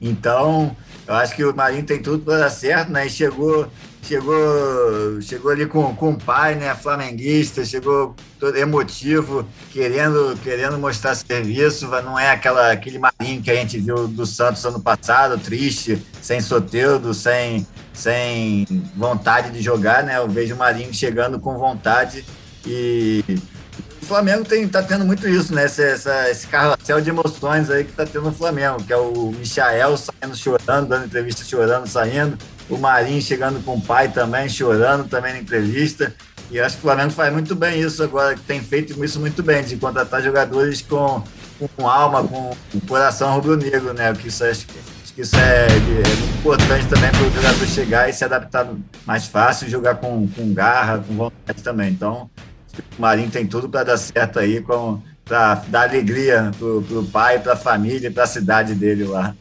[0.00, 0.76] Então,
[1.06, 3.06] eu acho que o Marinho tem tudo para dar certo, né?
[3.06, 3.68] E chegou
[4.02, 11.14] chegou, chegou ali com, com o pai, né, flamenguista, chegou todo emotivo, querendo, querendo mostrar
[11.14, 16.04] serviço, não é aquela, aquele marinho que a gente viu do Santos ano passado, triste,
[16.20, 22.24] sem soteudo, sem, sem vontade de jogar, né, eu vejo o Marinho chegando com vontade
[22.66, 23.24] e
[24.02, 25.66] o Flamengo tem, tá tendo muito isso, né?
[25.66, 29.32] Esse, essa, esse carrossel de emoções aí que tá tendo no Flamengo, que é o
[29.38, 32.36] Michael saindo chorando, dando entrevista chorando, saindo
[32.70, 36.14] o Marinho chegando com o pai também, chorando também na entrevista.
[36.50, 39.62] E acho que o Flamengo faz muito bem isso agora, tem feito isso muito bem,
[39.62, 41.22] de contratar jogadores com,
[41.76, 44.12] com alma, com, com coração rubro-negro, né?
[44.14, 44.66] Que isso, acho,
[45.02, 48.66] acho que isso é, é importante também para o jogador chegar e se adaptar
[49.06, 51.90] mais fácil, jogar com, com garra, com vontade também.
[51.90, 52.28] Então,
[52.98, 54.60] o Marinho tem tudo para dar certo aí,
[55.24, 59.36] para dar alegria para o pai, para a família, para a cidade dele lá.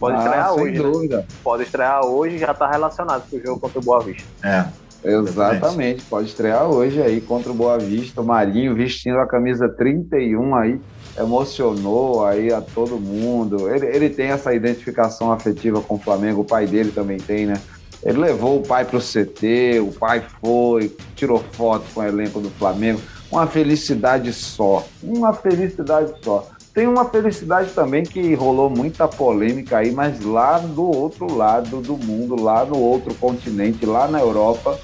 [0.00, 0.72] Pode Ah, estrear sem hoje.
[0.72, 0.90] né?
[0.90, 1.26] dúvida.
[1.44, 4.24] Pode estrear hoje e já tá relacionado com o jogo contra o Boa Vista.
[4.42, 4.64] É.
[5.02, 10.54] Exatamente, pode estrear hoje aí contra o Boa Vista, o Marinho vestindo a camisa 31
[10.54, 10.78] aí,
[11.18, 13.68] emocionou aí a todo mundo.
[13.74, 17.54] Ele, ele tem essa identificação afetiva com o Flamengo, o pai dele também tem, né?
[18.02, 22.50] Ele levou o pai pro CT, o pai foi, tirou foto com o elenco do
[22.50, 23.00] Flamengo.
[23.30, 26.46] Uma felicidade só, uma felicidade só.
[26.72, 31.96] Tem uma felicidade também que rolou muita polêmica aí, mas lá do outro lado do
[31.96, 34.78] mundo, lá no outro continente, lá na Europa,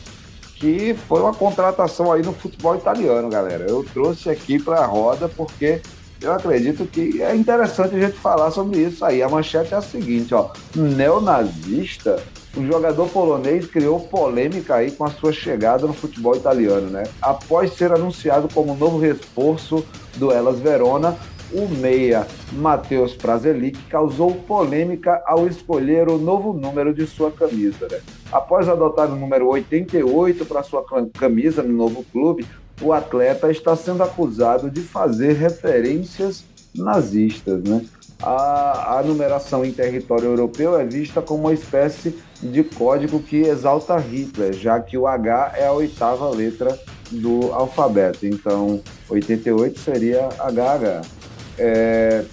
[0.57, 3.67] que foi uma contratação aí no futebol italiano, galera.
[3.69, 5.81] Eu trouxe aqui para a roda porque
[6.21, 9.23] eu acredito que é interessante a gente falar sobre isso aí.
[9.23, 12.21] A manchete é a seguinte, ó, neonazista,
[12.57, 17.05] o jogador polonês criou polêmica aí com a sua chegada no futebol italiano, né?
[17.21, 19.85] Após ser anunciado como novo reforço
[20.17, 21.17] do Elas Verona,
[21.53, 27.87] o meia Matheus Prazelic causou polêmica ao escolher o novo número de sua camisa.
[27.91, 28.01] Né?
[28.33, 30.85] Após adotar o número 88 para sua
[31.15, 32.47] camisa no novo clube,
[32.81, 36.45] o atleta está sendo acusado de fazer referências
[36.75, 37.63] nazistas.
[37.63, 37.85] Né?
[38.23, 43.97] A, a numeração em território europeu é vista como uma espécie de código que exalta
[43.97, 46.79] Hitler, já que o H é a oitava letra
[47.11, 48.27] do alfabeto.
[48.27, 51.16] Então, 88 seria HH.
[51.59, 52.25] É,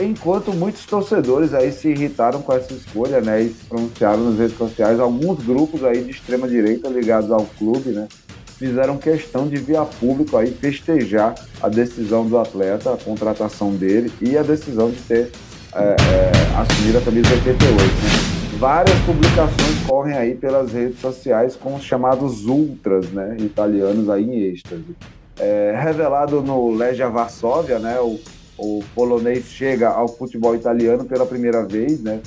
[0.00, 4.56] enquanto muitos torcedores aí se irritaram com essa escolha, né, e se pronunciaram nas redes
[4.56, 8.08] sociais, alguns grupos aí de extrema direita ligados ao clube, né,
[8.56, 14.36] fizeram questão de via público aí festejar a decisão do atleta, a contratação dele e
[14.36, 15.30] a decisão de ter
[15.74, 17.82] é, é, assumido a camisa 88.
[17.82, 18.58] Né.
[18.58, 24.52] Várias publicações correm aí pelas redes sociais com os chamados ultras, né, italianos aí em
[24.52, 24.96] êxtase.
[25.38, 28.20] É, revelado no Legia Varsóvia, né, o
[28.62, 32.20] o polonês chega ao futebol italiano pela primeira vez, né?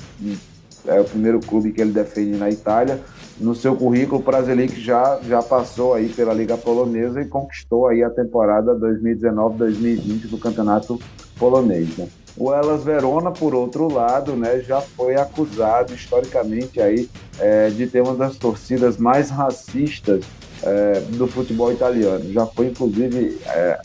[0.86, 3.00] É o primeiro clube que ele defende na Itália.
[3.40, 8.02] No seu currículo, o Brasilic já, já passou aí pela Liga Polonesa e conquistou aí
[8.02, 11.00] a temporada 2019-2020 do Campeonato
[11.38, 11.96] Polonês.
[11.96, 12.06] Né?
[12.36, 17.08] O Elas Verona, por outro lado, né, já foi acusado historicamente aí
[17.38, 20.24] é, de ter uma das torcidas mais racistas
[20.62, 22.30] é, do futebol italiano.
[22.32, 23.80] Já foi inclusive é,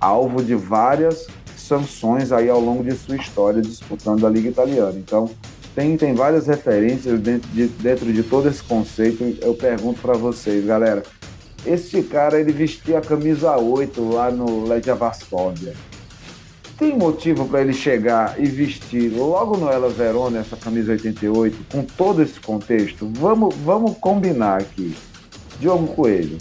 [0.00, 1.26] alvo de várias
[1.62, 4.98] sanções aí ao longo de sua história disputando a Liga Italiana.
[4.98, 5.30] Então,
[5.74, 9.24] tem, tem várias referências dentro de, dentro de todo esse conceito.
[9.40, 11.02] Eu pergunto para vocês, galera,
[11.64, 15.74] esse cara ele vestia a camisa 8 lá no Legia Varsóvia.
[16.78, 21.84] Tem motivo para ele chegar e vestir logo no Ela Verona essa camisa 88 com
[21.84, 23.08] todo esse contexto?
[23.14, 24.94] Vamos, vamos combinar aqui.
[25.60, 26.38] Diogo Coelho.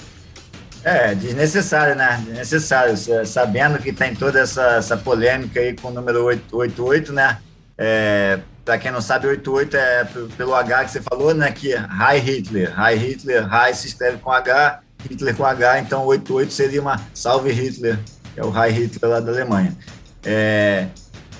[0.84, 2.22] É, desnecessário, né?
[2.26, 7.38] Desnecessário, sabendo que tem toda essa, essa polêmica aí com o número 88, né?
[7.78, 11.52] É, para quem não sabe, 88 é pelo H que você falou, né?
[11.52, 12.72] Que High Hitler.
[12.72, 17.52] High Hitler, High se escreve com H, Hitler com H, então 88 seria uma Salve
[17.52, 18.00] Hitler,
[18.34, 19.76] que é o High Hitler lá da Alemanha.
[20.24, 20.88] É,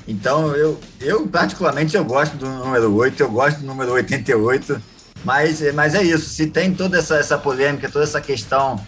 [0.08, 4.82] então, eu, eu particularmente eu gosto do número 8, eu gosto do número 88,
[5.24, 8.80] mas, mas é isso, se tem toda essa, essa polêmica, toda essa questão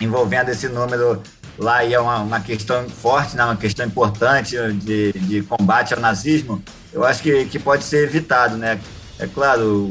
[0.00, 1.22] envolvendo esse número
[1.58, 6.00] lá e é uma, uma questão forte, né, uma questão importante de, de combate ao
[6.00, 8.80] nazismo, eu acho que, que pode ser evitado, né?
[9.18, 9.90] É claro,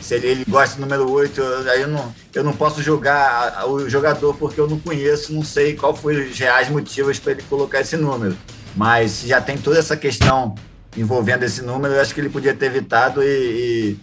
[0.00, 3.86] se ele, ele gosta do número 8, aí eu não, eu não posso julgar o
[3.86, 7.82] jogador porque eu não conheço, não sei qual foi os reais motivos para ele colocar
[7.82, 8.34] esse número.
[8.74, 10.54] Mas já tem toda essa questão
[10.96, 14.00] envolvendo esse número, eu acho que ele podia ter evitado e, e,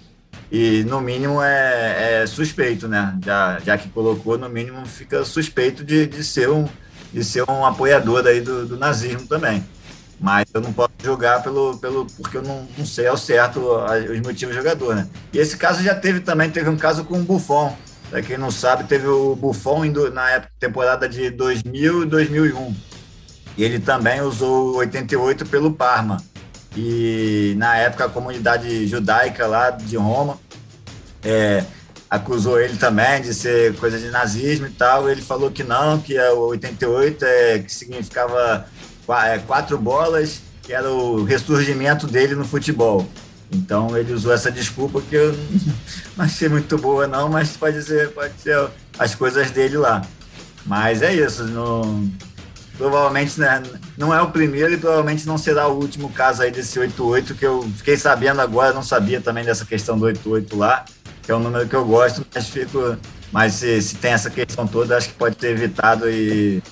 [0.52, 3.18] e no mínimo é, é, suspeito, né?
[3.24, 6.68] Já, já que colocou, no mínimo fica suspeito de, de, ser, um,
[7.14, 9.64] de ser um apoiador aí do, do nazismo também
[10.20, 14.20] mas eu não posso julgar pelo, pelo porque eu não, não sei ao certo os
[14.20, 15.08] motivos do jogador, né?
[15.32, 17.76] E esse caso já teve também, teve um caso com o Buffon.
[18.10, 22.76] Para quem não sabe, teve o Buffon na época, temporada de 2000 e 2001.
[23.58, 26.18] E ele também usou 88 pelo Parma.
[26.76, 30.38] E na época a comunidade judaica lá de Roma
[31.24, 31.64] é,
[32.10, 35.10] acusou ele também de ser coisa de nazismo e tal.
[35.10, 38.66] Ele falou que não, que o 88 é, que significava
[39.26, 43.08] é, quatro bolas, que era o ressurgimento dele no futebol.
[43.52, 45.32] Então ele usou essa desculpa que eu
[46.16, 50.06] não achei muito boa, não, mas pode ser, pode ser as coisas dele lá.
[50.66, 52.08] Mas é isso, não,
[52.80, 53.62] provavelmente né,
[53.98, 57.46] não é o primeiro e provavelmente não será o último caso aí desse 88, que
[57.46, 60.86] eu fiquei sabendo agora, não sabia também dessa questão do 88 lá,
[61.22, 62.98] que é um número que eu gosto, mas fico.
[63.32, 66.64] Mas se, se tem essa questão toda, acho que pode ter evitado e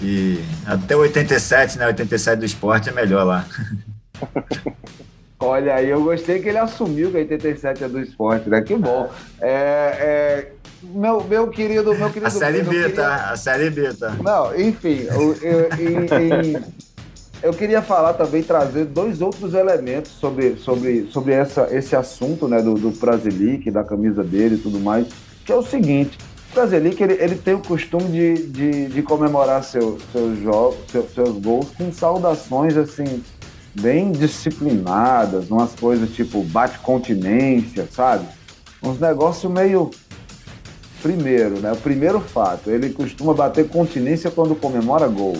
[0.00, 1.86] e até 87, né?
[1.86, 3.44] 87 do esporte é melhor lá.
[5.40, 8.60] Olha aí, eu gostei que ele assumiu que a 87 é do esporte, né?
[8.60, 9.08] Que bom.
[9.40, 12.26] É, é, meu, meu querido, meu querido.
[12.26, 12.90] A série B, queria...
[12.90, 13.30] tá?
[13.30, 14.16] A série B, tá?
[14.20, 16.62] Não, enfim, eu, eu, eu,
[17.44, 22.60] eu, queria falar também, trazer dois outros elementos sobre, sobre, sobre essa, esse assunto, né,
[22.60, 22.92] do, do
[23.70, 25.06] da camisa dele e tudo mais,
[25.44, 26.18] que é o seguinte.
[26.50, 31.06] O Brasilic, ele, ele tem o costume de, de, de comemorar seu, seus jogos, seu,
[31.08, 33.22] seus gols com saudações, assim,
[33.80, 38.26] bem disciplinadas, umas coisas tipo bate continência, sabe?
[38.82, 39.90] Uns negócios meio.
[41.02, 41.72] Primeiro, né?
[41.72, 45.36] O primeiro fato, ele costuma bater continência quando comemora gol.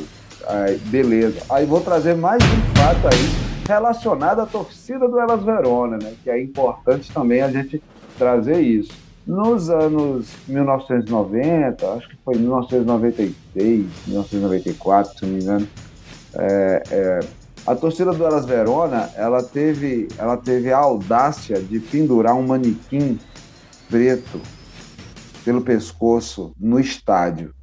[0.47, 1.41] Aí, beleza.
[1.51, 6.15] Aí vou trazer mais um fato aí relacionado à torcida do Elas Verona, né?
[6.23, 7.83] Que é importante também a gente
[8.17, 8.93] trazer isso.
[9.27, 15.69] Nos anos 1990, acho que foi 1996, 1994, se não me engano,
[16.35, 17.21] é, é,
[17.67, 23.19] a torcida do Elas Verona, ela teve, ela teve a audácia de pendurar um manequim
[23.89, 24.41] preto
[25.45, 27.55] pelo pescoço no estádio.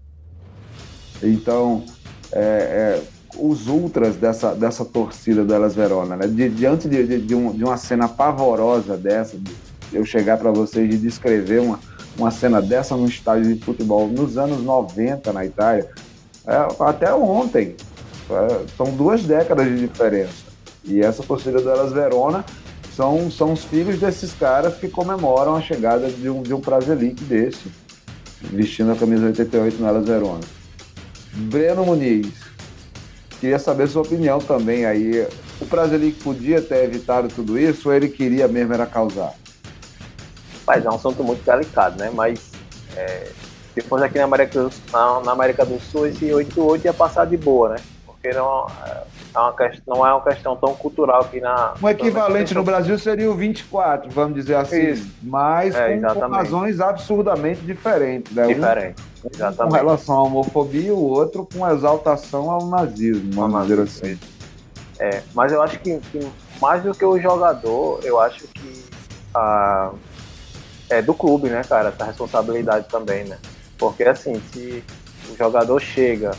[1.21, 1.83] Então,
[2.31, 3.03] é, é,
[3.37, 6.27] os ultras dessa, dessa torcida do Elas Verona, né?
[6.27, 9.51] Di, diante de, de, de, um, de, uma cena pavorosa dessa, de
[9.93, 11.79] eu chegar para vocês e descrever uma,
[12.17, 15.89] uma cena dessa no estádio de futebol nos anos 90 na Itália,
[16.47, 17.75] é, até ontem,
[18.75, 20.45] são duas décadas de diferença.
[20.83, 22.45] E essa torcida do Elas Verona
[22.95, 27.23] são, são os filhos desses caras que comemoram a chegada de um, de um Prazelic
[27.23, 27.71] desse,
[28.41, 30.43] vestindo a camisa 88 no Elas Verona.
[31.33, 32.33] Breno Muniz,
[33.39, 35.27] queria saber sua opinião também aí.
[35.59, 39.33] O Prazelic podia ter evitado tudo isso ou ele queria mesmo era causar?
[40.65, 42.09] Mas é um assunto muito delicado, né?
[42.13, 42.39] Mas
[42.95, 43.31] é,
[43.87, 47.69] fosse aqui na América, na, na América do Sul, esse 88 ia passar de boa,
[47.69, 47.75] né?
[48.25, 48.67] Porque não
[49.35, 51.75] é uma questão, não é uma questão tão cultural aqui na.
[51.81, 55.11] Um equivalente no Brasil seria o 24, vamos dizer assim, Isso.
[55.21, 58.33] mas é, com, com, razões absurdamente diferentes.
[58.33, 58.47] Né?
[58.47, 59.71] Diferente, um, exatamente.
[59.71, 64.19] Com relação à homofobia, o outro com exaltação ao nazismo, vamos dizer assim.
[64.97, 66.27] É, mas eu acho que, que,
[66.61, 68.85] mais do que o jogador, eu acho que
[69.33, 69.91] a,
[70.89, 73.37] é do clube, né, cara, essa responsabilidade também, né?
[73.77, 74.83] Porque assim, se
[75.29, 76.31] o jogador chega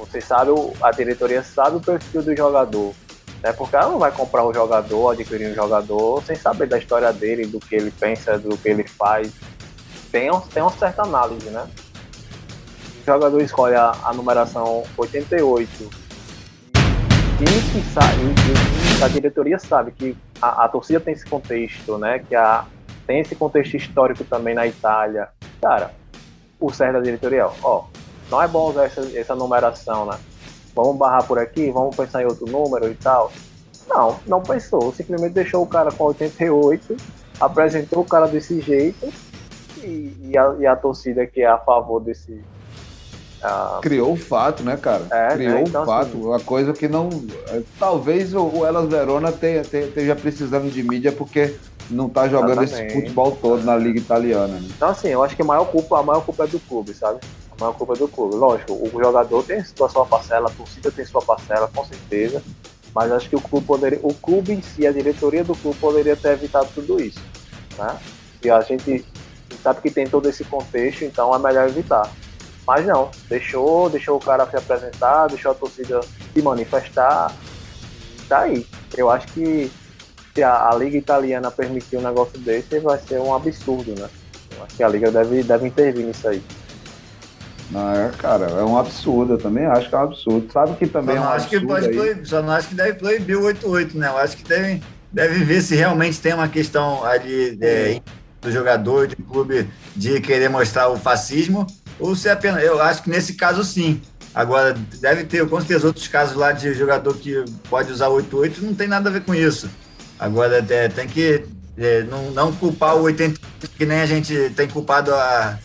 [0.00, 0.50] você sabe,
[0.82, 2.94] a diretoria sabe o perfil do jogador.
[3.42, 3.52] Né?
[3.52, 7.46] Porque ela não vai comprar o jogador, adquirir um jogador, sem saber da história dele,
[7.46, 9.32] do que ele pensa, do que ele faz.
[10.10, 11.68] Tem, um, tem uma certa análise, né?
[13.02, 15.90] O jogador escolhe a, a numeração 88
[17.40, 18.20] e que sabe,
[19.02, 22.18] a diretoria sabe que a, a, torcida tem esse contexto, né?
[22.18, 22.66] Que a,
[23.06, 25.28] tem esse contexto histórico também na Itália.
[25.62, 25.92] Cara,
[26.60, 27.84] o certo da diretoria, ó,
[28.30, 30.18] não é bom usar essa, essa numeração, né?
[30.74, 33.32] Vamos barrar por aqui, vamos pensar em outro número e tal.
[33.88, 34.92] Não, não pensou.
[34.94, 36.96] Simplesmente deixou o cara com 88,
[37.40, 39.12] apresentou o cara desse jeito
[39.82, 42.32] e, e, a, e a, torcida que é a favor desse.
[43.42, 43.80] Uh...
[43.80, 45.06] Criou o fato, né, cara?
[45.10, 45.64] É, Criou né?
[45.66, 46.08] então, o fato.
[46.08, 46.22] Assim...
[46.22, 47.08] Uma coisa que não.
[47.78, 51.56] Talvez o, o Elas Verona tenha, tenha, esteja precisando de mídia porque
[51.90, 52.92] não tá jogando Exatamente.
[52.92, 54.54] esse futebol todo na Liga Italiana.
[54.54, 54.68] Né?
[54.76, 57.18] Então, assim, eu acho que a maior culpa, a maior culpa é do clube, sabe?
[57.60, 58.36] Não é culpa do clube.
[58.36, 62.42] Lógico, o jogador tem sua, sua parcela, a torcida tem sua parcela, com certeza,
[62.94, 66.16] mas acho que o clube poderia, o clube em si, a diretoria do clube poderia
[66.16, 67.20] ter evitado tudo isso,
[67.78, 67.98] né?
[68.42, 69.04] E a gente
[69.62, 72.10] sabe que tem todo esse contexto, então é melhor evitar.
[72.66, 76.00] Mas não, deixou, deixou o cara se apresentar, deixou a torcida
[76.32, 77.34] se manifestar,
[78.28, 78.66] tá aí.
[78.96, 79.70] Eu acho que
[80.34, 84.08] se a, a liga italiana permitir um negócio desse, vai ser um absurdo, né?
[84.56, 86.42] Eu acho que a liga deve, deve intervir nisso aí.
[87.70, 89.34] Não, é, cara, é um absurdo.
[89.34, 90.52] Eu também acho que é um absurdo.
[90.52, 92.94] Sabe que também só é um acho que pode proibir, Só não acho que deve
[92.94, 94.08] proibir o 88, né?
[94.08, 98.00] Eu acho que deve, deve ver se realmente tem uma questão ali é,
[98.40, 101.66] do jogador, de clube, de querer mostrar o fascismo,
[101.98, 102.62] ou se é apenas.
[102.62, 104.00] Eu acho que nesse caso sim.
[104.32, 108.74] Agora, deve ter, com certeza, outros casos lá de jogador que pode usar 88, não
[108.74, 109.68] tem nada a ver com isso.
[110.18, 111.44] Agora, é, tem que
[111.76, 115.58] é, não, não culpar o 88, que nem a gente tem culpado a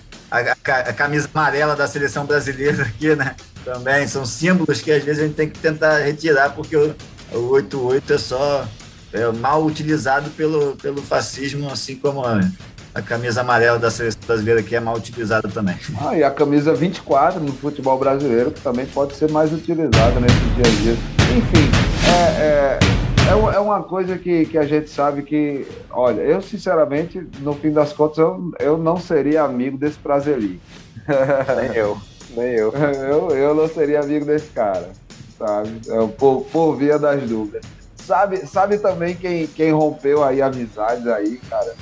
[0.43, 3.36] a, a, camisa amarela da seleção brasileira aqui, né?
[3.63, 6.95] Também são símbolos que às vezes a gente tem que tentar retirar, porque o,
[7.31, 8.67] o 88 é só
[9.13, 12.39] é, mal utilizado pelo, pelo fascismo, assim como a,
[12.93, 15.77] a camisa amarela da seleção brasileira que é mal utilizada também.
[16.01, 20.36] Ah, e a camisa 24 no futebol brasileiro, que também pode ser mais utilizada nesse
[20.36, 20.93] dia a dia.
[21.38, 21.71] Enfim,
[22.07, 27.19] é, é é, é uma coisa que, que a gente sabe que, olha, eu sinceramente,
[27.39, 30.59] no fim das contas, eu, eu não seria amigo desse Prazeli.
[31.57, 31.97] Nem eu,
[32.36, 32.71] nem eu.
[32.73, 33.30] eu.
[33.32, 34.89] Eu não seria amigo desse cara,
[35.38, 35.69] sabe?
[35.88, 37.63] Eu, por, por via das dúvidas.
[37.97, 41.76] sabe, sabe também quem, quem rompeu aí amizades aí, cara?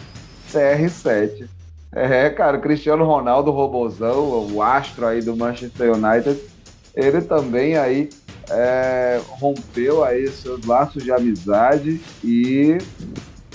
[0.51, 1.47] CR7.
[1.95, 6.39] É, cara, Cristiano Ronaldo, o robozão, o astro aí do Manchester United,
[6.95, 8.09] ele também aí
[8.49, 12.77] é, rompeu aí seus laços de amizade e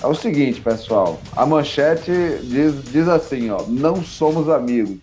[0.03, 2.13] é o seguinte, pessoal, a manchete
[2.43, 4.99] diz, diz assim, ó, não somos amigos.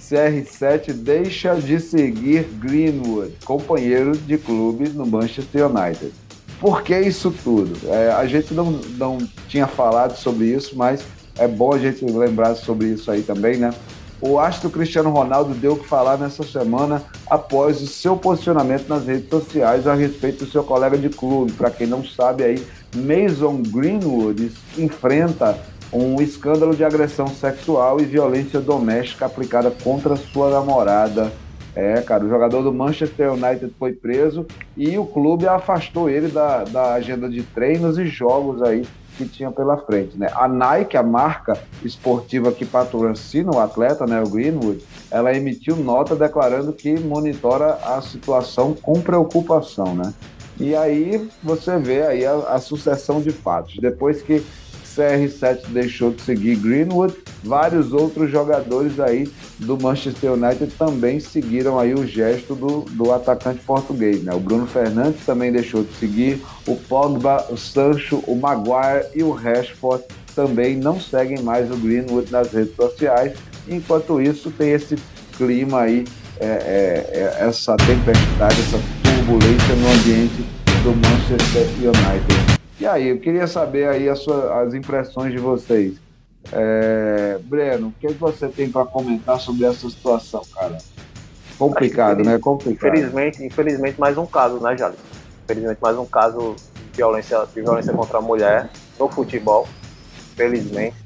[0.00, 6.12] CR7 deixa de seguir Greenwood, companheiro de clube no Manchester United.
[6.60, 7.78] Por que isso tudo?
[7.88, 9.18] É, a gente não, não
[9.48, 11.02] tinha falado sobre isso, mas
[11.36, 13.72] é bom a gente lembrar sobre isso aí também, né?
[14.20, 19.06] O astro Cristiano Ronaldo deu o que falar nessa semana após o seu posicionamento nas
[19.06, 21.52] redes sociais a respeito do seu colega de clube.
[21.52, 22.66] Para quem não sabe aí,
[22.96, 25.56] Mason Greenwood enfrenta
[25.92, 31.32] um escândalo de agressão sexual e violência doméstica aplicada contra sua namorada.
[31.74, 34.44] É, cara, o jogador do Manchester United foi preso
[34.76, 38.84] e o clube afastou ele da, da agenda de treinos e jogos aí
[39.18, 40.28] que tinha pela frente, né?
[40.32, 46.14] A Nike, a marca esportiva que patrocina o atleta, né, o Greenwood, ela emitiu nota
[46.14, 50.14] declarando que monitora a situação com preocupação, né?
[50.60, 53.76] E aí você vê aí a, a sucessão de fatos.
[53.80, 54.44] Depois que
[54.96, 59.28] CR7 deixou de seguir Greenwood, vários outros jogadores aí
[59.58, 64.22] do Manchester United também seguiram aí o gesto do, do atacante português.
[64.22, 64.32] Né?
[64.34, 69.30] O Bruno Fernandes também deixou de seguir, o Pogba, o Sancho, o Maguire e o
[69.30, 73.32] Rashford também não seguem mais o Greenwood nas redes sociais.
[73.68, 74.96] Enquanto isso, tem esse
[75.36, 76.04] clima aí,
[76.40, 80.44] é, é, é, essa tempestade, essa turbulência no ambiente
[80.82, 82.57] do Manchester United.
[82.80, 85.98] E aí, eu queria saber aí as, as impressões de vocês.
[86.52, 90.78] É, Breno, o que você tem para comentar sobre essa situação, cara?
[91.58, 92.38] Complicado, né?
[92.38, 92.94] Complicado.
[92.94, 94.98] Infelizmente, infelizmente, mais um caso, né, Jales?
[95.44, 99.66] Infelizmente, mais um caso de violência, de violência contra a mulher no futebol.
[100.36, 100.96] Felizmente.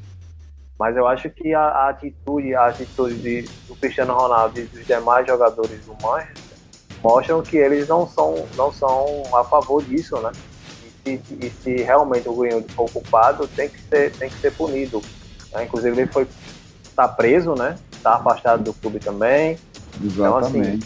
[0.79, 4.87] Mas eu acho que a, a atitude, a atitude de, do Cristiano Ronaldo e dos
[4.87, 6.59] demais jogadores do Manchester
[7.03, 10.33] mostram que eles não são, não são a favor disso, né?
[11.05, 15.03] E, e se realmente o Greenwood for culpado, tem que ser, tem que ser punido.
[15.53, 15.65] Né?
[15.65, 16.27] Inclusive ele foi
[16.95, 17.77] tá preso, né?
[18.03, 19.59] Tá afastado do clube também.
[20.03, 20.17] Exatamente.
[20.17, 20.81] Então, assim,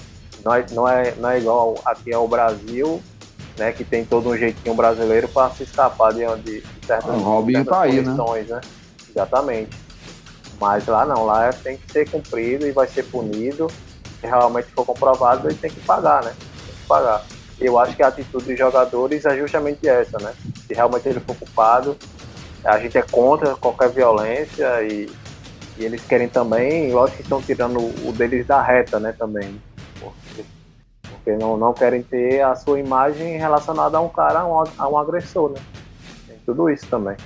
[0.44, 3.02] não é, não é, não é igual aqui ao Brasil,
[3.58, 3.72] né?
[3.72, 7.80] Que tem todo um jeitinho brasileiro para se escapar de, de, certas, ah, certas tá
[7.82, 8.14] aí, né?
[8.48, 8.60] né?
[9.10, 9.76] Exatamente.
[10.60, 13.68] Mas lá não, lá tem que ser cumprido e vai ser punido.
[14.20, 16.30] Se realmente for comprovado, ele tem que pagar, né?
[16.30, 17.22] Tem que pagar
[17.61, 20.32] eu acho que a atitude dos jogadores é justamente essa, né?
[20.66, 21.96] Se realmente ele for culpado,
[22.64, 25.09] a gente é contra qualquer violência e,
[25.78, 29.61] e eles querem também, lógico que estão tirando o deles da reta, né, também.
[30.00, 30.44] Porque,
[31.02, 34.88] porque não, não querem ter a sua imagem relacionada a um cara, a um, a
[34.88, 35.61] um agressor, né?
[36.26, 37.16] Tem tudo isso também.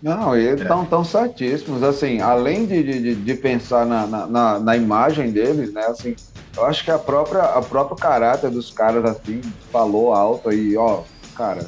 [0.00, 5.32] Não, eles estão tão certíssimos, assim, além de, de, de pensar na, na, na, imagem
[5.32, 6.14] deles, né, assim,
[6.58, 9.40] eu acho que a própria, a próprio caráter dos caras, assim,
[9.70, 11.02] falou alto aí, ó,
[11.36, 11.64] cara,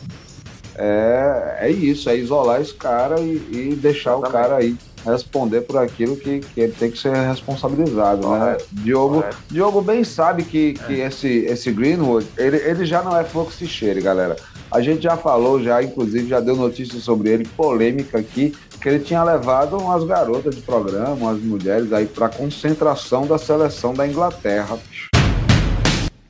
[0.74, 5.78] é, é isso, é isolar esse cara e, e deixar o cara aí responder por
[5.78, 8.57] aquilo que, que ele tem que ser responsabilizado, né?
[8.70, 11.07] Diogo, Diogo bem sabe que, que é.
[11.07, 14.36] esse, esse Greenwood, ele, ele já não é fluxo cheiro, galera.
[14.70, 19.01] A gente já falou, já, inclusive, já deu notícia sobre ele, polêmica aqui, que ele
[19.01, 24.78] tinha levado umas garotas de programa, umas mulheres aí para concentração da seleção da Inglaterra.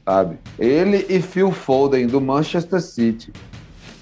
[0.04, 0.38] Sabe?
[0.58, 3.30] Ele e Phil Foden, do Manchester City.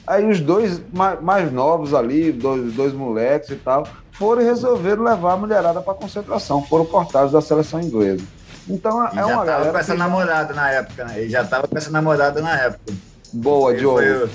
[0.07, 3.87] Aí os dois mais, mais novos ali, dois, dois moleques e tal,
[4.19, 8.25] foram e resolveram levar a mulherada para concentração, foram cortados da seleção inglesa.
[8.69, 9.65] Então é uma galera.
[9.65, 11.21] Já com essa namorada na época, né?
[11.21, 12.93] Ele já tava com essa namorada na época.
[13.33, 13.97] Boa, Diogo.
[13.97, 14.31] Foi,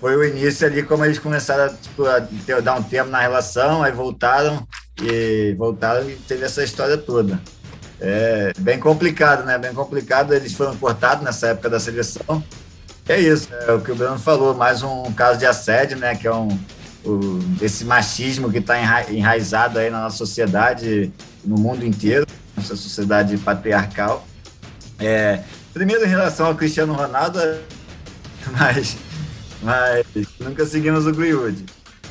[0.00, 3.82] foi, o início ali, como eles começaram tipo, a ter, dar um tempo na relação,
[3.82, 4.66] aí voltaram
[5.00, 7.38] e voltaram e teve essa história toda.
[8.00, 9.56] É bem complicado, né?
[9.56, 10.34] Bem complicado.
[10.34, 12.42] Eles foram cortados nessa época da seleção.
[13.08, 16.16] É isso, é o que o Bruno falou, mais um caso de assédio, né?
[16.16, 16.48] Que é um,
[17.06, 21.12] o, esse machismo que está enra, enraizado aí na nossa sociedade,
[21.44, 22.26] no mundo inteiro,
[22.56, 24.26] nossa sociedade patriarcal.
[24.98, 25.40] É,
[25.72, 27.38] primeiro, em relação ao Cristiano Ronaldo,
[28.58, 28.96] mas,
[29.62, 30.04] mas
[30.40, 31.64] nunca seguimos o Greenwood.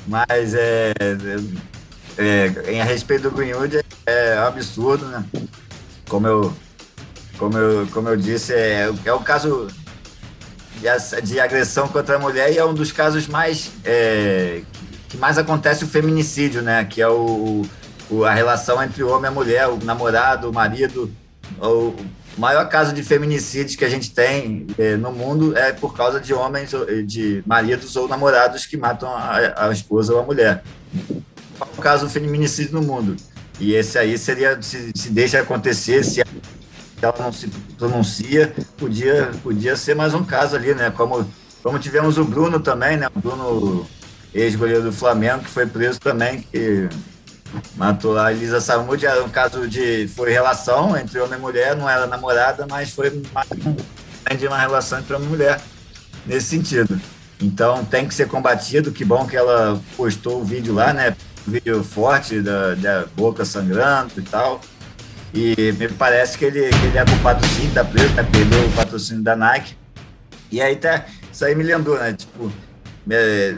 [0.08, 0.94] Mas é,
[2.18, 5.26] é, em a respeito do Greenwood é, um absurdo, né?
[6.08, 6.54] Como eu,
[7.38, 9.68] como eu, como eu disse, é, é o caso
[10.76, 14.62] de, de agressão contra a mulher e é um dos casos mais é,
[15.10, 16.84] que mais acontece o feminicídio, né?
[16.86, 17.64] Que é o,
[18.10, 21.12] o, a relação entre o homem e a mulher, o namorado, o marido,
[21.60, 21.96] o
[22.38, 26.34] maior caso de feminicídios que a gente tem eh, no mundo é por causa de
[26.34, 26.72] homens,
[27.06, 30.64] de maridos ou namorados que matam a, a esposa ou a mulher.
[31.58, 33.16] Qual o caso do feminicídio no mundo?
[33.60, 36.22] E esse aí seria, se, se deixa acontecer, se
[37.02, 37.48] ela não se
[37.78, 40.92] pronuncia, podia, podia ser mais um caso ali, né?
[40.92, 41.26] Como,
[41.64, 43.08] como tivemos o Bruno também, né?
[43.16, 43.88] O Bruno,
[44.36, 46.90] ex-goleiro do Flamengo, que foi preso também, que
[47.76, 49.04] matou a Elisa Samud.
[49.04, 50.08] Era um caso de.
[50.10, 55.16] Foi relação entre homem e mulher, não era namorada, mas foi de uma relação entre
[55.16, 55.62] homem e mulher,
[56.26, 57.00] nesse sentido.
[57.42, 58.92] Então tem que ser combatido.
[58.92, 61.16] Que bom que ela postou o vídeo lá, né?
[61.48, 64.60] Vídeo forte da, da boca sangrando e tal.
[65.34, 68.24] E me parece que ele, que ele é culpado sim, tá preso, né?
[68.24, 69.78] Perdeu o patrocínio da Nike.
[70.52, 71.06] E aí tá.
[71.32, 72.14] Isso aí me lembrou, né?
[72.14, 72.52] Tipo,
[73.10, 73.58] é,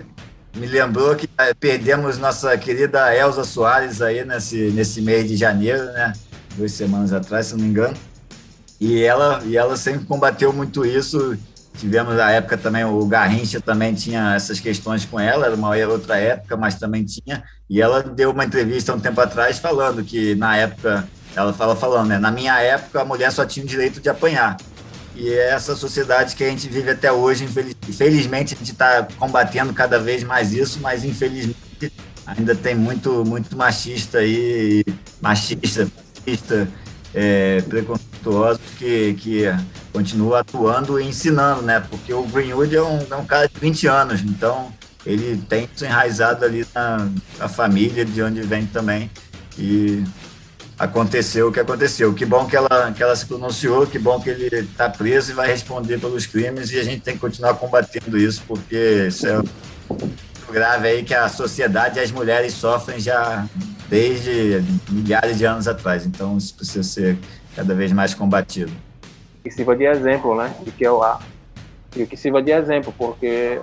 [0.56, 5.86] me lembrou que eh, perdemos nossa querida Elza Soares aí nesse, nesse mês de janeiro,
[5.86, 6.14] né?
[6.56, 7.95] Duas semanas atrás, se não me engano.
[8.80, 11.38] E ela, e ela sempre combateu muito isso.
[11.78, 16.18] Tivemos na época também, o Garrincha também tinha essas questões com ela, era uma outra
[16.18, 17.43] época, mas também tinha.
[17.70, 22.10] E ela deu uma entrevista um tempo atrás falando que na época, ela fala falando,
[22.10, 22.18] né?
[22.18, 24.58] Na minha época, a mulher só tinha o direito de apanhar.
[25.20, 27.43] E é essa sociedade que a gente vive até hoje,
[27.89, 31.57] infelizmente, a gente está combatendo cada vez mais isso, mas infelizmente
[32.24, 34.86] ainda tem muito, muito machista aí,
[35.20, 35.89] machista,
[37.15, 39.45] é, preconceituoso que, que
[39.91, 41.80] continua atuando e ensinando, né?
[41.80, 44.72] Porque o Greenwood é um, é um cara de 20 anos, então
[45.03, 47.09] ele tem isso enraizado ali na,
[47.39, 49.09] na família, de onde vem também.
[49.57, 50.03] E
[50.78, 52.13] aconteceu o que aconteceu.
[52.13, 55.36] Que bom que ela, que ela se pronunciou, que bom que ele está preso e
[55.36, 59.36] vai responder pelos crimes e a gente tem que continuar combatendo isso, porque isso é
[59.36, 63.47] muito grave aí que a sociedade e as mulheres sofrem já
[63.89, 66.05] desde milhares de anos atrás.
[66.05, 67.17] Então isso precisa ser
[67.55, 68.71] cada vez mais combatido.
[69.43, 70.53] Que sirva de exemplo, né?
[70.65, 71.01] E que eu
[71.95, 73.59] e que sirva de exemplo, porque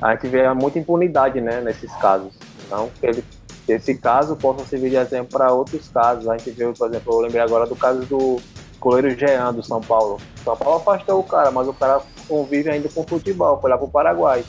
[0.00, 2.32] a gente vê muita impunidade, né, nesses casos.
[2.66, 3.22] Então, ele
[3.68, 6.28] esse caso possa servir de exemplo para outros casos.
[6.28, 8.40] A gente viu, por exemplo, eu lembrei agora do caso do
[8.78, 10.18] goleiro Jean do São Paulo.
[10.44, 13.88] São Paulo afastou o cara, mas o cara convive ainda com futebol, foi lá pro
[13.88, 14.44] Paraguai.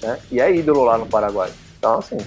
[0.00, 0.18] Né?
[0.30, 1.50] E é ídolo lá no Paraguai.
[1.78, 2.18] Então, assim,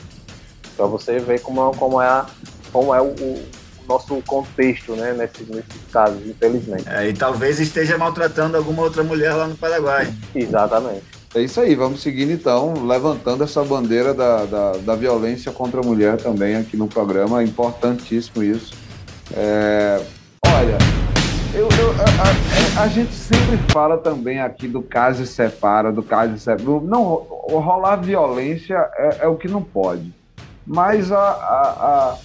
[0.75, 2.25] para você ver como, é, como é,
[2.71, 3.43] como é o, o
[3.87, 6.87] nosso contexto, né, nesses, nesses casos, infelizmente.
[6.89, 10.13] É, e talvez esteja maltratando alguma outra mulher lá no Paraguai.
[10.33, 11.03] Exatamente.
[11.35, 15.83] É isso aí, vamos seguindo então, levantando essa bandeira da, da, da violência contra a
[15.83, 18.73] mulher também aqui no programa, é importantíssimo isso.
[19.35, 20.01] É,
[20.47, 20.77] olha,
[21.53, 26.01] eu, eu a, a, a, gente sempre fala também aqui do caso e separa, do
[26.01, 26.63] caso e separa.
[26.63, 27.03] Não,
[27.49, 30.13] rolar violência é, é o que não pode.
[30.65, 32.17] Mas a, a,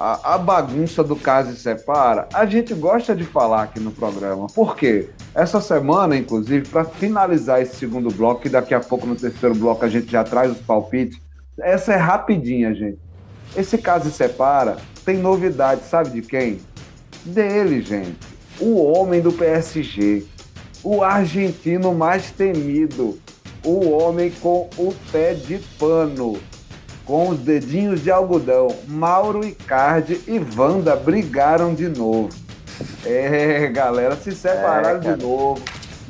[0.00, 4.46] a, a bagunça do caso e separa, a gente gosta de falar aqui no programa.
[4.46, 5.10] Por quê?
[5.34, 9.84] Essa semana, inclusive, para finalizar esse segundo bloco, que daqui a pouco no terceiro bloco
[9.84, 11.20] a gente já traz os palpites,
[11.60, 12.98] essa é rapidinha, gente.
[13.54, 16.60] Esse caso e separa tem novidade, sabe de quem?
[17.22, 18.16] Dele, gente.
[18.58, 20.24] O homem do PSG.
[20.82, 23.18] O argentino mais temido.
[23.62, 26.38] O homem com o pé de pano
[27.10, 32.28] com os dedinhos de algodão, Mauro Icardi e Wanda brigaram de novo.
[33.04, 35.60] É, galera, se separaram é, de novo.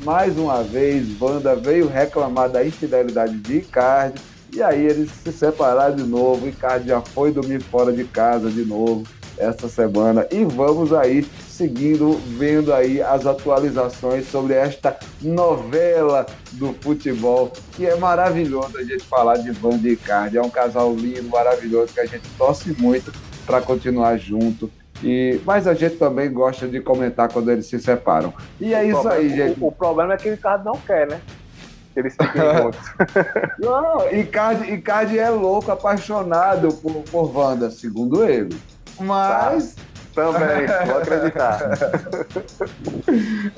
[0.03, 4.21] Mais uma vez, Wanda veio reclamar da infidelidade de Icardi.
[4.53, 6.47] E aí eles se separaram de novo.
[6.47, 9.01] Icardi já foi dormir fora de casa de novo
[9.39, 10.27] esta semana.
[10.29, 11.27] E vamos aí
[11.61, 19.03] seguindo, vendo aí as atualizações sobre esta novela do futebol, que é maravilhoso a gente
[19.03, 20.37] falar de Van de Icardi.
[20.37, 23.13] É um casal lindo, maravilhoso, que a gente torce muito
[23.45, 24.71] para continuar junto.
[25.03, 28.33] E, mas a gente também gosta de comentar quando eles se separam.
[28.59, 29.59] E é o isso problema, aí, gente.
[29.59, 31.21] O, o, problema é que o Ricardo não quer, né?
[31.95, 32.79] Eles fiquem juntos.
[33.59, 38.57] não, Icardi, Icardi é louco, apaixonado por, por Wanda, segundo ele.
[38.99, 39.75] Mas.
[39.75, 39.90] Tá.
[40.13, 41.77] Também, vou acreditar.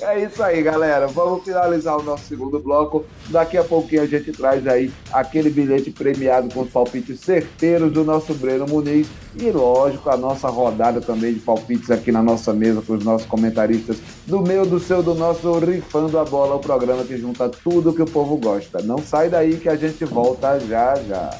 [0.00, 1.06] é isso aí, galera.
[1.08, 3.04] Vamos finalizar o nosso segundo bloco.
[3.28, 8.04] Daqui a pouquinho a gente traz aí aquele bilhete premiado com os palpites certeiros do
[8.04, 9.08] nosso Breno Muniz.
[9.36, 13.26] E lógico, a nossa rodada também de palpites aqui na nossa mesa com os nossos
[13.26, 17.92] comentaristas do meu, do seu, do nosso Rifando a Bola, o programa que junta tudo
[17.92, 18.80] que o povo gosta.
[18.80, 21.30] Não sai daí que a gente volta já já.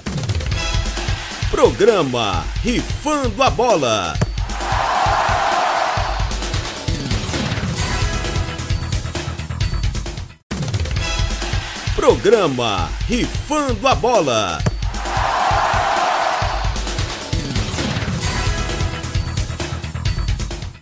[1.50, 4.33] Programa Rifando a Bola.
[12.04, 14.58] Programa Rifando a Bola.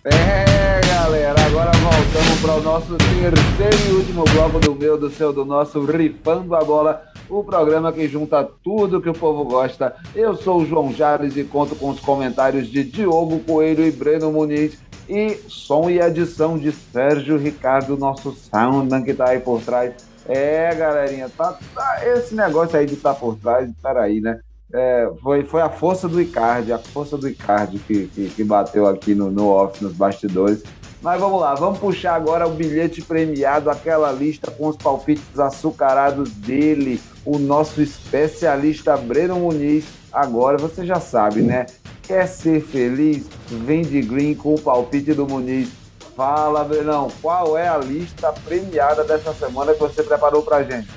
[0.03, 5.33] É, galera, agora voltamos para o nosso terceiro e último bloco do meu, do seu,
[5.33, 7.01] do nosso Rifando a Bola,
[7.31, 9.95] o programa que junta tudo que o povo gosta.
[10.17, 14.33] Eu sou o João Jales e conto com os comentários de Diogo Coelho e Breno
[14.33, 14.77] Muniz
[15.09, 20.11] e som e edição de Sérgio Ricardo, nosso soundman que está aí por trás.
[20.29, 24.41] É, galerinha, tá, tá, esse negócio aí de estar tá por trás, peraí, né?
[24.73, 28.87] É, foi, foi a força do Icardi, a força do Icardi que, que, que bateu
[28.87, 30.63] aqui no, no off, nos bastidores.
[31.03, 36.31] Mas vamos lá, vamos puxar agora o bilhete premiado, aquela lista com os palpites açucarados
[36.31, 39.85] dele, o nosso especialista Breno Muniz.
[40.13, 41.67] Agora você já sabe, né?
[42.03, 43.27] Quer ser feliz?
[43.49, 45.82] Vem de green com o palpite do Muniz.
[46.17, 50.89] Fala, Brenão, qual é a lista premiada dessa semana que você preparou pra gente?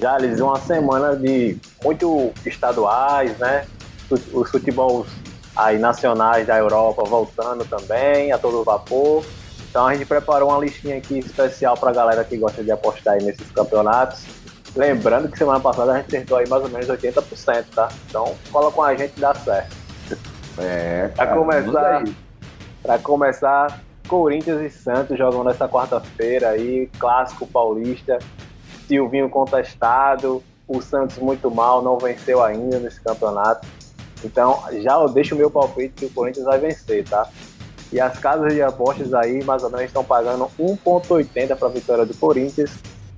[0.00, 3.66] Jales, uma semana de muito estaduais, né?
[4.10, 5.06] Os futebols
[5.56, 9.24] aí nacionais da Europa voltando também a todo vapor.
[9.70, 13.14] Então a gente preparou uma listinha aqui especial para a galera que gosta de apostar
[13.14, 14.24] aí nesses campeonatos.
[14.76, 17.88] Lembrando que semana passada a gente acertou aí mais ou menos 80%, tá?
[18.08, 19.76] Então cola com a gente e dá certo.
[20.58, 22.04] É, para começar,
[22.82, 23.80] para começar,
[24.12, 28.18] Corinthians e Santos jogam nessa quarta-feira aí, clássico paulista.
[28.86, 33.66] Silvinho contestado, o Santos muito mal, não venceu ainda nesse campeonato.
[34.22, 37.26] Então, já eu deixo o meu palpite que o Corinthians vai vencer, tá?
[37.90, 42.04] E as casas de apostas aí, mais ou menos, estão pagando 1,80 para a vitória
[42.04, 42.70] do Corinthians,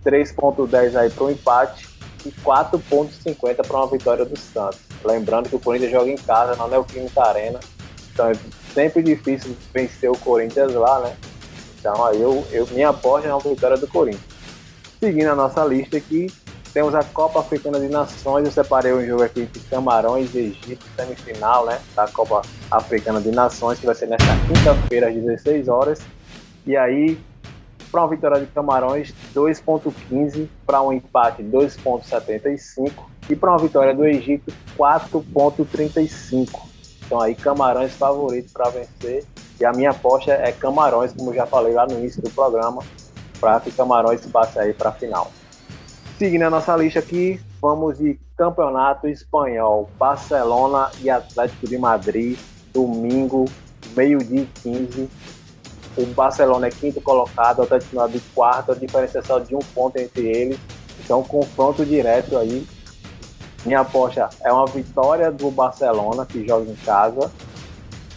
[0.07, 1.89] 3,10 aí para o empate
[2.25, 4.79] e 4,50 para uma vitória do Santos.
[5.05, 7.59] Lembrando que o Corinthians joga em casa, na Neoquímica Arena,
[8.13, 8.35] então é
[8.75, 11.17] sempre difícil vencer o Corinthians lá, né?
[11.79, 14.35] Então aí eu, eu minha aposta é uma vitória do Corinthians.
[14.99, 16.27] Seguindo a nossa lista aqui,
[16.73, 18.45] temos a Copa Africana de Nações.
[18.45, 21.79] Eu separei um jogo aqui de Camarões e Egito, semifinal, né?
[21.95, 26.01] Da Copa Africana de Nações, que vai ser nesta quinta-feira, às 16 horas.
[26.67, 27.17] E aí,
[27.93, 30.49] para uma vitória de Camarões, 2,15.
[30.67, 32.91] Para um empate, 2,75.
[33.31, 36.74] E para uma vitória do Egito, 4,35.
[37.07, 39.25] Então aí, Camarões favorito para vencer.
[39.61, 42.83] E a minha aposta é Camarões, como já falei lá no início do programa,
[43.41, 45.31] para que Camarões passe aí para a final.
[46.19, 52.39] Seguindo a nossa lista aqui, vamos de Campeonato Espanhol, Barcelona e Atlético de Madrid,
[52.73, 53.45] domingo,
[53.97, 55.11] meio-dia e 15.
[55.97, 59.55] O Barcelona é quinto colocado, o Atlético de Madrid quarto, a diferença é só de
[59.55, 60.59] um ponto entre eles.
[60.99, 62.67] Então, confronto direto aí.
[63.65, 67.31] Minha aposta é uma vitória do Barcelona, que joga em casa.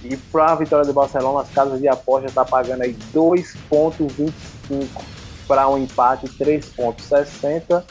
[0.03, 4.33] E para a vitória do Barcelona, as casas de aposta estão tá pagando aí 2,25
[5.47, 7.83] para um empate 3,60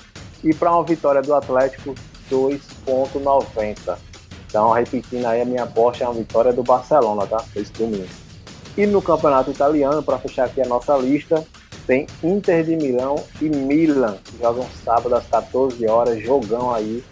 [0.44, 1.94] e para uma vitória do Atlético
[2.30, 3.96] 2,90.
[4.48, 7.42] Então, repetindo aí, a minha aposta é uma vitória do Barcelona, tá?
[7.54, 8.06] Esse domingo.
[8.76, 11.44] E no campeonato italiano, para fechar aqui a nossa lista,
[11.86, 17.02] tem Inter de Milão e Milan, que jogam sábado às 14 horas, jogão aí.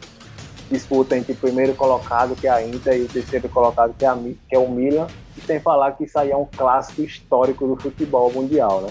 [0.70, 4.08] Disputa entre o primeiro colocado, que é a Inter, e o terceiro colocado, que é,
[4.08, 5.06] a, que é o Milan.
[5.36, 8.88] E sem falar que isso aí é um clássico histórico do futebol mundial, né?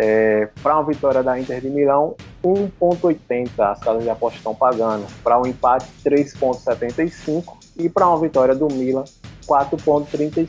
[0.00, 5.04] É, para uma vitória da Inter de Milão, 1,80 as casas de aposta estão pagando.
[5.24, 7.44] Para um empate, 3,75
[7.76, 9.02] e para uma vitória do Milan,
[9.44, 10.48] 4,35.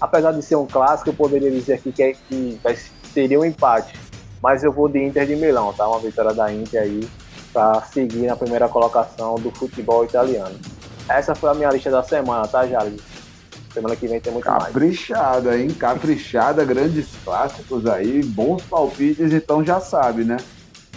[0.00, 2.60] Apesar de ser um clássico, eu poderia dizer aqui que, é, que
[3.12, 3.98] seria um empate,
[4.40, 5.88] mas eu vou de Inter de Milão, tá?
[5.88, 7.08] Uma vitória da Inter aí
[7.54, 10.56] para seguir na primeira colocação do futebol italiano.
[11.08, 13.00] Essa foi a minha lista da semana, tá, Jales?
[13.72, 15.60] Semana que vem tem muito Caprichada, mais.
[15.60, 15.68] hein?
[15.70, 20.36] Caprichada, grandes clássicos aí, bons palpites, então já sabe, né?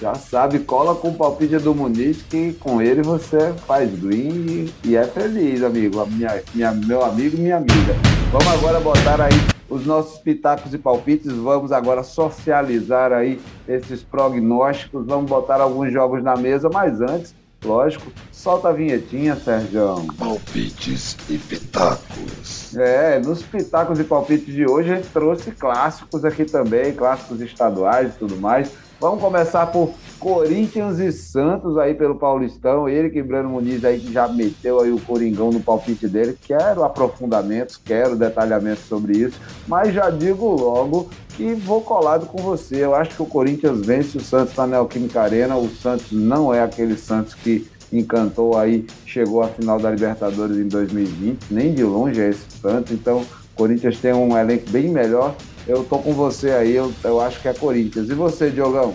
[0.02, 4.74] Já sabe, cola com o palpite do Muniz, que com ele você faz green e,
[4.90, 6.06] e é feliz, amigo.
[6.06, 7.96] Minha, minha, meu amigo e minha amiga.
[8.32, 11.32] Vamos agora botar aí os nossos pitacos e palpites.
[11.32, 15.06] Vamos agora socializar aí esses prognósticos.
[15.06, 18.12] Vamos botar alguns jogos na mesa, mas antes Lógico.
[18.32, 19.96] Solta a vinhetinha, Sérgio.
[20.18, 22.76] Palpites e pitacos.
[22.78, 28.14] É, nos pitacos e palpites de hoje a gente trouxe clássicos aqui também, clássicos estaduais
[28.14, 28.72] e tudo mais.
[29.00, 32.88] Vamos começar por Corinthians e Santos aí pelo Paulistão.
[32.88, 36.38] Ele que Breno Muniz aí que já meteu aí o Coringão no palpite dele.
[36.46, 42.84] Quero aprofundamentos, quero detalhamento sobre isso, mas já digo logo que vou colado com você.
[42.84, 45.56] Eu acho que o Corinthians vence o Santos na Neoquímica Arena.
[45.56, 50.68] O Santos não é aquele Santos que encantou aí, chegou à final da Libertadores em
[50.68, 52.92] 2020, nem de longe é esse Santos.
[52.92, 53.26] Então, o
[53.56, 55.34] Corinthians tem um elenco bem melhor
[55.68, 58.10] eu tô com você aí, eu, eu acho que é Corinthians.
[58.10, 58.94] E você, Diogão?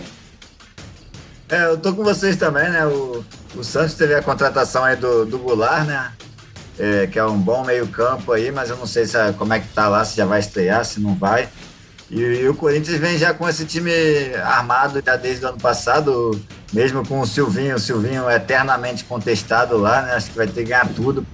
[1.53, 2.87] É, eu tô com vocês também, né?
[2.87, 3.23] O,
[3.55, 6.11] o Santos teve a contratação aí do, do Goulart, né?
[6.79, 9.69] É, que é um bom meio-campo aí, mas eu não sei se, como é que
[9.69, 11.51] tá lá, se já vai estrear, se não vai.
[12.11, 13.93] E, e, o Corinthians vem já com esse time
[14.43, 16.41] armado já desde o ano passado,
[16.73, 20.15] mesmo com o Silvinho, o Silvinho eternamente contestado lá, né?
[20.15, 21.27] Acho que vai ter que ganhar tudo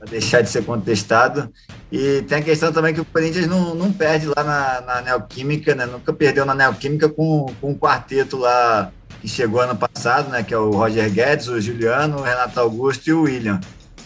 [0.00, 1.52] para deixar de ser contestado.
[1.92, 5.74] E tem a questão também que o Corinthians não, não perde lá na, na Neoquímica,
[5.74, 5.84] né?
[5.84, 8.90] Nunca perdeu na Neoquímica com, com um quarteto lá
[9.20, 10.42] que chegou ano passado, né?
[10.42, 13.60] Que é o Roger Guedes, o Juliano, o Renato Augusto e o William.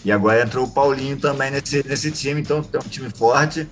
[0.05, 3.67] E agora entrou o Paulinho também nesse, nesse time, então é um time forte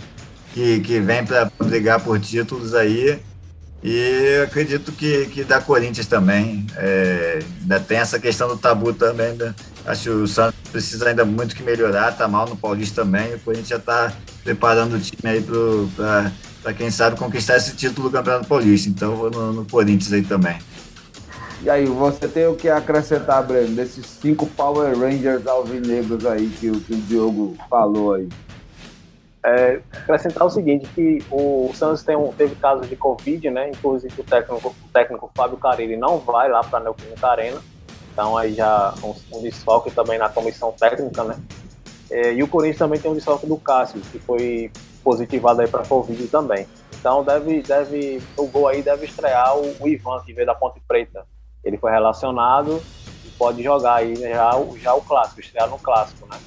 [0.54, 3.20] que, que vem para brigar por títulos aí.
[3.82, 6.64] E acredito que, que da Corinthians também.
[6.76, 9.32] É, ainda tem essa questão do tabu também.
[9.32, 9.52] Né?
[9.84, 13.34] Acho que o Santos precisa ainda muito que melhorar, tá mal no Paulista também.
[13.34, 14.12] O Corinthians já está
[14.44, 15.44] preparando o time aí
[16.62, 18.88] para quem sabe conquistar esse título do Campeonato Paulista.
[18.88, 20.58] Então vou no, no Corinthians aí também.
[21.62, 26.68] E aí, você tem o que acrescentar, Breno, desses cinco Power Rangers alvinegros aí que,
[26.80, 28.28] que o Diogo falou aí?
[29.44, 33.70] É, acrescentar o seguinte, que o Santos tem um, teve casos de Covid, né?
[33.70, 37.60] Inclusive o técnico, o técnico Fábio Carilli não vai lá para a Neoquímica Arena.
[38.12, 41.38] Então aí já um, um desfalque também na comissão técnica, né?
[42.10, 44.70] É, e o Corinthians também tem um desfalque do Cássio, que foi
[45.02, 46.66] positivado aí para Covid também.
[46.98, 50.80] Então deve, deve, o gol aí deve estrear o, o Ivan, que veio da Ponte
[50.86, 51.26] Preta.
[51.64, 52.82] Ele foi relacionado
[53.24, 56.38] e pode jogar aí já, já o clássico, estrear no clássico, né?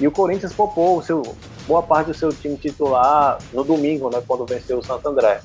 [0.00, 1.22] E o Corinthians poupou o seu,
[1.66, 5.40] boa parte do seu time titular no domingo, né, quando venceu o Santo André.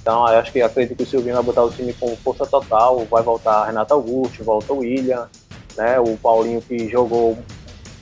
[0.00, 3.22] Então, acho que acredito que o Silvinho vai botar o time com força total, vai
[3.22, 5.28] voltar Renato Augusto, volta o William,
[5.76, 7.38] né, o Paulinho que jogou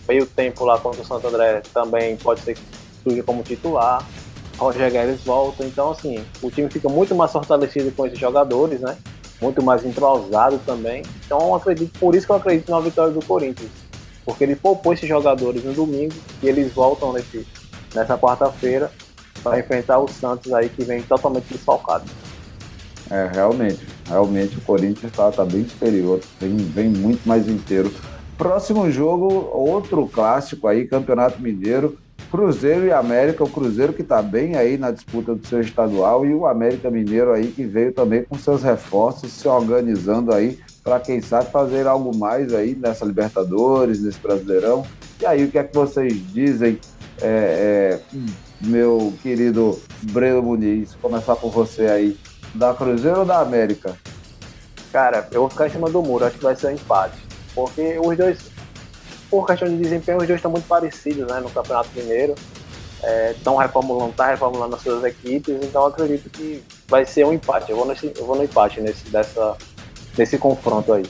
[0.07, 2.63] meio tempo lá contra o Santo André também pode ser que
[3.03, 4.07] surja como titular.
[4.57, 8.97] Roger Guedes volta, então assim, o time fica muito mais fortalecido com esses jogadores, né?
[9.41, 11.05] Muito mais entrosado também.
[11.25, 13.71] Então acredito, por isso que eu acredito na vitória do Corinthians
[14.29, 17.47] porque ele poupou esses jogadores no domingo e eles voltam nesse,
[17.95, 18.93] nessa quarta-feira
[19.43, 22.05] para enfrentar o Santos aí que vem totalmente desfalcado.
[23.11, 27.91] É, realmente, realmente o Corinthians está tá bem superior, vem, vem muito mais inteiro.
[28.37, 31.99] Próximo jogo, outro clássico aí, Campeonato Mineiro,
[32.31, 36.35] Cruzeiro e América, o Cruzeiro que está bem aí na disputa do seu estadual e
[36.35, 41.21] o América Mineiro aí que veio também com seus reforços, se organizando aí para quem
[41.21, 44.87] sabe fazer algo mais aí nessa Libertadores, nesse Brasileirão.
[45.21, 46.79] E aí, o que é que vocês dizem,
[47.21, 48.01] é, é,
[48.61, 50.95] meu querido Breno Muniz?
[51.01, 52.19] Começar por você aí,
[52.55, 53.97] da Cruzeiro ou da América?
[54.93, 57.19] Cara, eu vou ficar em cima do muro, acho que vai ser um empate.
[57.55, 58.39] Porque os dois,
[59.31, 62.35] por questão de desempenho, os dois estão muito parecidos né, no Campeonato Mineiro.
[63.31, 67.71] Estão é, reformulando, tá reformulando as suas equipes, então acredito que vai ser um empate.
[67.71, 69.57] Eu vou, nesse, eu vou no empate nesse, dessa,
[70.17, 71.05] nesse confronto aí?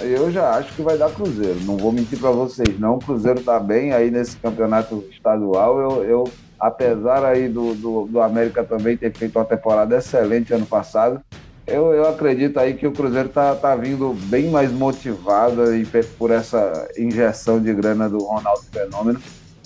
[0.00, 1.60] Eu já acho que vai dar Cruzeiro.
[1.62, 2.96] Não vou mentir para vocês, não.
[2.96, 5.78] O Cruzeiro tá bem aí nesse campeonato estadual.
[5.78, 6.24] Eu, eu
[6.62, 11.20] apesar aí do, do, do, América também ter feito uma temporada excelente ano passado,
[11.66, 15.84] eu, eu acredito aí que o Cruzeiro tá, tá vindo bem mais motivado e
[16.16, 19.20] por essa injeção de grana do Ronaldo Fenômeno.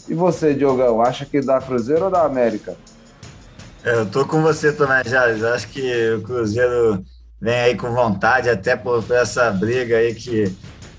[0.09, 2.74] E você, Diogão, acha que dá Cruzeiro ou dá América?
[3.85, 5.44] Eu tô com você também, Jales.
[5.44, 7.05] Acho que o Cruzeiro
[7.39, 10.51] vem aí com vontade, até por, por, essa briga aí que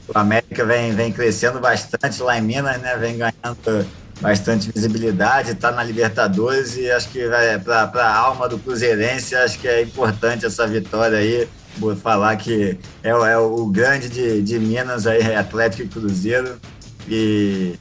[0.08, 2.96] o América vem, vem crescendo bastante lá em Minas, né?
[2.98, 3.86] Vem ganhando
[4.20, 7.20] bastante visibilidade, está na Libertadores e acho que
[7.64, 11.48] para a alma do Cruzeirense, acho que é importante essa vitória aí.
[11.78, 16.60] Vou falar que é, é o grande de, de Minas aí, Atlético e Cruzeiro.
[17.08, 17.78] E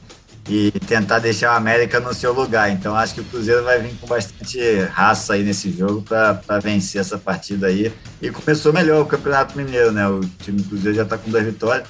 [0.49, 2.71] e tentar deixar o América no seu lugar.
[2.71, 7.01] Então acho que o Cruzeiro vai vir com bastante raça aí nesse jogo para vencer
[7.01, 7.91] essa partida aí.
[8.21, 10.07] E começou melhor o Campeonato Mineiro, né?
[10.07, 11.87] O time do Cruzeiro já está com duas vitórias.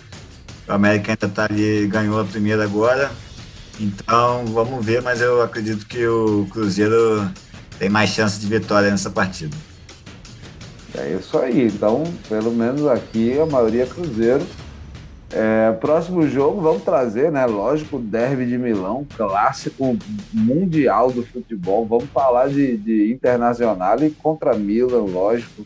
[0.67, 3.11] O América ainda está ali, ganhou a primeira agora.
[3.79, 7.29] Então vamos ver, mas eu acredito que o Cruzeiro
[7.77, 9.55] tem mais chance de vitória nessa partida.
[10.95, 11.67] É isso aí.
[11.67, 14.45] Então, pelo menos aqui a maioria é Cruzeiro.
[15.29, 17.45] É, próximo jogo, vamos trazer, né?
[17.45, 19.97] Lógico, Derby de Milão, clássico
[20.33, 21.85] mundial do futebol.
[21.85, 25.65] Vamos falar de, de Internacional e contra Milan, lógico.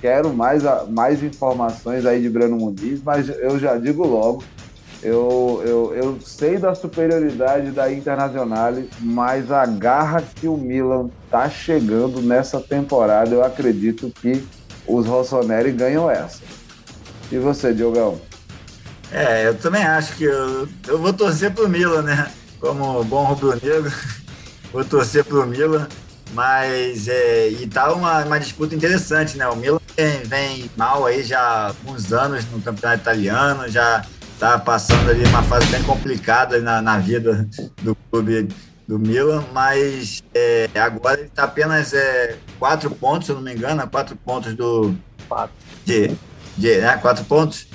[0.00, 4.44] Quero mais, mais informações aí de Breno Muniz, mas eu já digo logo,
[5.02, 11.48] eu, eu, eu sei da superioridade da Internacional, mas a garra que o Milan tá
[11.48, 14.44] chegando nessa temporada, eu acredito que
[14.86, 16.40] os Rossoneri ganham essa.
[17.32, 18.20] E você, Diogão?
[19.10, 22.30] É, eu também acho que eu, eu vou torcer pro Milan, né?
[22.60, 23.90] Como bom rubro-negro,
[24.70, 25.88] vou torcer pro Milan,
[26.34, 29.48] mas é, e tá uma, uma disputa interessante, né?
[29.48, 34.04] O Milan vem, vem mal aí já há alguns anos no campeonato italiano, já
[34.40, 37.46] tá passando ali uma fase bem complicada na, na vida
[37.82, 38.48] do clube
[38.88, 43.54] do Milan, mas é, agora ele está apenas é, quatro pontos, se eu não me
[43.54, 44.94] engano, quatro pontos do.
[45.28, 45.54] Quatro.
[45.84, 46.16] De,
[46.56, 47.68] de, né, quatro pontos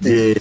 [0.00, 0.40] de,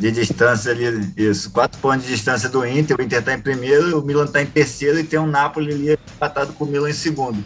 [0.00, 4.00] de distância ali, isso, quatro pontos de distância do Inter, o Inter está em primeiro,
[4.00, 6.94] o Milan está em terceiro e tem um Napoli ali empatado com o Milan em
[6.94, 7.42] segundo.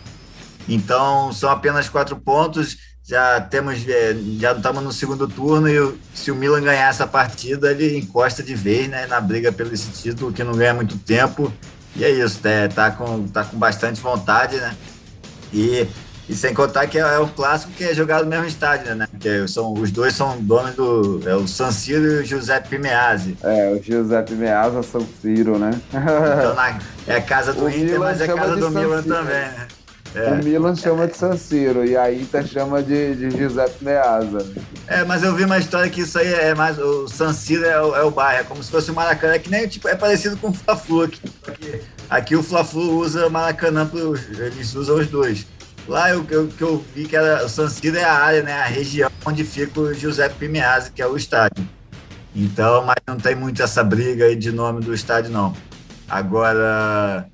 [0.67, 6.31] Então, são apenas quatro pontos, já temos, é, já estamos no segundo turno e se
[6.31, 10.33] o Milan ganhar essa partida, ele encosta de vez né, na briga pelo esse título,
[10.33, 11.53] que não ganha muito tempo,
[11.97, 14.75] e é isso, é, tá, com, tá com bastante vontade, né?
[15.53, 15.87] E
[16.29, 19.09] e sem contar que é, é um clássico que é jogado no mesmo estádio, né?
[19.19, 21.21] Que são, os dois são donos do.
[21.29, 23.37] É o San Siro e o Giuseppe Meazzi.
[23.43, 25.73] É, o Giuseppe Meazza, San Siro, né?
[25.91, 29.35] Então na, é a casa do o Inter, Milan mas é casa do Milan também,
[29.35, 29.67] né?
[30.15, 30.31] É.
[30.31, 34.47] O Milan chama de San Siro e a Inter chama de, de Giuseppe Meazza.
[34.87, 36.79] É, mas eu vi uma história que isso aí é mais.
[36.79, 39.51] O San Siro é o, é o bairro, é como se fosse o Maracanã, que
[39.51, 41.21] nem tipo, é parecido com o Fla-Flu aqui.
[42.11, 43.91] Aqui o Fla-Flu usa Maracanã,
[44.39, 45.47] eles usam os dois.
[45.89, 48.53] Lá eu, eu, que eu vi que era, o San Siro é a área, né,
[48.53, 51.67] a região onde fica o Giuseppe Pimiazzi, que é o estádio.
[52.35, 55.55] Então, mas não tem muito essa briga aí de nome do estádio, não.
[56.09, 57.27] Agora,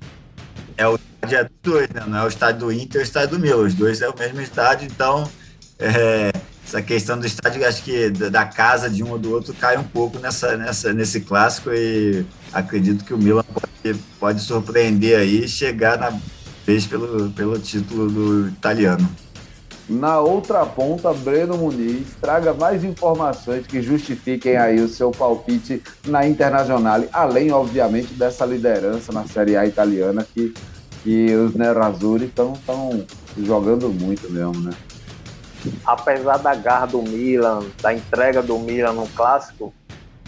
[0.77, 2.03] é o estádio é dois, né?
[2.07, 3.65] Não é o estádio do Inter, é o estádio do Milan.
[3.65, 5.29] Os dois é o mesmo estádio, então
[5.77, 6.31] é,
[6.65, 9.83] essa questão do estádio, acho que da casa de um ou do outro cai um
[9.83, 15.47] pouco nessa, nessa, nesse clássico e acredito que o Milan pode, pode surpreender aí e
[15.47, 16.17] chegar na
[16.65, 19.09] fez pelo, pelo título do italiano.
[19.89, 26.27] Na outra ponta, Breno Muniz traga mais informações que justifiquem aí o seu palpite na
[26.27, 30.53] Internacional, além, obviamente, dessa liderança na Série A italiana que,
[31.03, 32.53] que os Nerazzurri estão
[33.37, 34.71] jogando muito mesmo, né?
[35.85, 39.73] Apesar da garra do Milan, da entrega do Milan no clássico,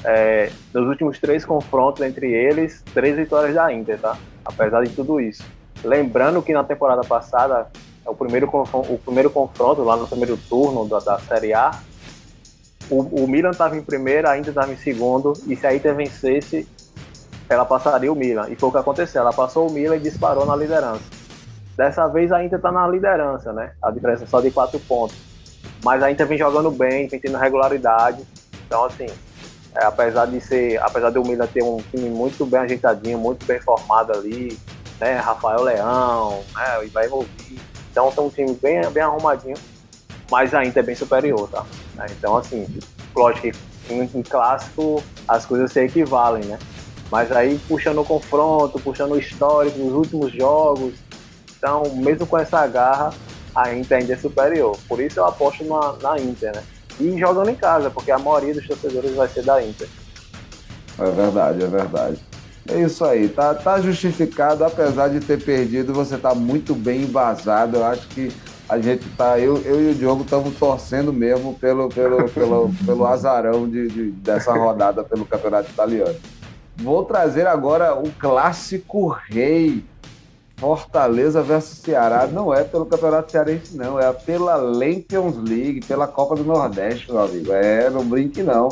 [0.03, 4.17] é, nos últimos três confrontos entre eles, três vitórias da Inter, tá?
[4.43, 5.43] Apesar de tudo isso.
[5.83, 7.67] Lembrando que na temporada passada,
[8.05, 11.71] o primeiro, o primeiro confronto, lá no primeiro turno da, da Série A,
[12.89, 15.95] o, o Milan estava em primeiro, a Inter estava em segundo, e se a Inter
[15.95, 16.67] vencesse,
[17.53, 18.47] ela passaria o Milan.
[18.49, 21.03] E foi o que aconteceu, ela passou o Milan e disparou na liderança.
[21.75, 23.71] Dessa vez a Inter está na liderança, né?
[23.81, 25.17] A diferença é só de quatro pontos.
[25.83, 28.23] Mas a Inter vem jogando bem, vem tendo regularidade.
[28.67, 29.07] Então, assim,
[29.75, 33.59] é, apesar de ser, apesar do Milan ter um time muito bem ajeitadinho, muito bem
[33.59, 34.57] formado ali,
[34.99, 35.15] né?
[35.15, 36.79] Rafael Leão, né?
[36.79, 37.59] O Ibrahimovic.
[37.91, 39.57] Então tem um time bem, bem arrumadinho,
[40.29, 41.65] mas ainda é bem superior, tá?
[42.11, 42.65] Então, assim,
[43.15, 46.57] lógico que em, em clássico as coisas se equivalem, né?
[47.11, 50.93] Mas aí puxando o confronto, puxando o histórico, os últimos jogos.
[51.57, 53.13] Então, mesmo com essa garra,
[53.53, 54.77] a Inter ainda é superior.
[54.87, 56.63] Por isso eu aposto na, na Inter, né?
[56.99, 59.87] E jogando em casa, porque a maioria dos torcedores vai ser da Inter.
[60.97, 62.19] É verdade, é verdade.
[62.69, 67.77] É isso aí, tá, tá justificado, apesar de ter perdido, você tá muito bem embasado.
[67.77, 68.31] Eu acho que
[68.69, 73.05] a gente tá, eu, eu e o Diogo estamos torcendo mesmo pelo, pelo, pelo, pelo
[73.05, 76.15] azarão de, de, dessa rodada pelo Campeonato Italiano.
[76.81, 79.83] Vou trazer agora o clássico rei.
[80.57, 86.35] Fortaleza versus Ceará não é pelo Campeonato Cearense, não, é pela Champions League, pela Copa
[86.35, 87.51] do Nordeste, meu amigo.
[87.51, 88.69] É, não brinque não.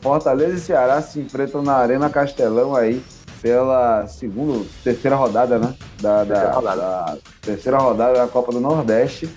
[0.00, 3.02] Fortaleza e Ceará se enfrentam na Arena Castelão aí
[3.40, 5.74] pela segunda, terceira rodada, né?
[6.00, 6.80] Da, da, terceira rodada.
[6.80, 9.28] da terceira rodada da Copa do Nordeste.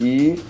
[0.00, 0.42] E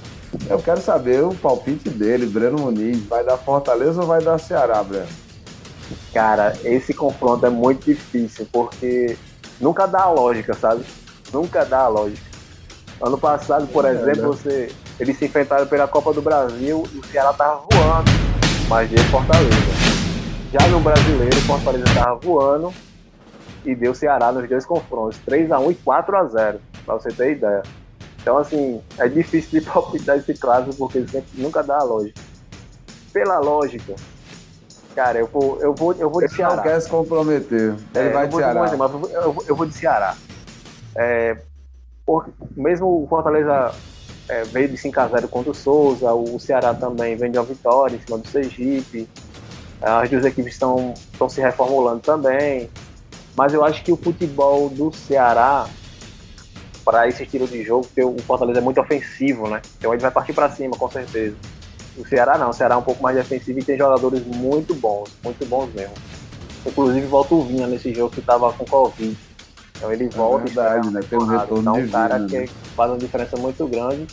[0.48, 3.04] eu quero saber o palpite dele, Breno Muniz.
[3.06, 5.29] Vai dar Fortaleza ou vai dar Ceará, Breno?
[6.12, 9.16] Cara, esse confronto é muito difícil, porque
[9.60, 10.84] nunca dá a lógica, sabe?
[11.32, 12.30] Nunca dá a lógica.
[13.00, 17.06] Ano passado, por é, exemplo, você, eles se enfrentaram pela Copa do Brasil e o
[17.06, 18.10] Ceará tava voando,
[18.68, 19.50] mas de Fortaleza.
[20.52, 22.74] Já no brasileiro, o Fortaleza tava voando
[23.64, 27.10] e deu Ceará nos dois confrontos, 3 a 1 e 4 a 0 para você
[27.10, 27.62] ter ideia.
[28.20, 32.20] Então, assim, é difícil de palpitar esse clássico porque sempre, nunca dá a lógica.
[33.12, 33.94] Pela lógica,
[34.94, 36.56] cara, eu vou, eu vou, eu vou de Ceará.
[36.56, 37.74] não quer se comprometer.
[37.94, 38.66] Ele é, vai de Ceará.
[38.66, 40.16] De, mas eu, vou, eu vou de Ceará.
[40.96, 41.36] É,
[42.04, 43.72] porque mesmo o Fortaleza
[44.28, 48.00] é, veio de 5x0 contra o Souza, o Ceará também vem de uma vitória em
[48.00, 49.08] cima do Sergipe.
[49.80, 52.70] As duas equipes estão, estão se reformulando também.
[53.36, 55.66] Mas eu acho que o futebol do Ceará,
[56.84, 59.62] para esse estilo de jogo, porque o Fortaleza é muito ofensivo, né?
[59.78, 61.36] Então ele vai partir para cima, com certeza.
[61.96, 65.10] O Ceará não, o Ceará é um pouco mais defensivo e tem jogadores muito bons,
[65.22, 65.94] muito bons mesmo.
[66.64, 69.16] Inclusive volta o Vinha nesse jogo que estava com Covid.
[69.76, 71.00] Então ele volta é verdade, e né?
[71.08, 72.48] Tem um retorno então, um cara vida, que né?
[72.76, 74.06] faz uma diferença muito grande.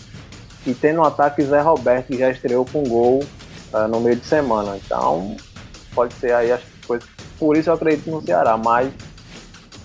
[0.65, 3.23] E tem no ataque Zé Roberto, que já estreou com gol
[3.73, 4.77] uh, no meio de semana.
[4.77, 5.35] Então,
[5.93, 7.07] pode ser aí as coisas.
[7.37, 8.91] Por isso eu acredito no Ceará, mas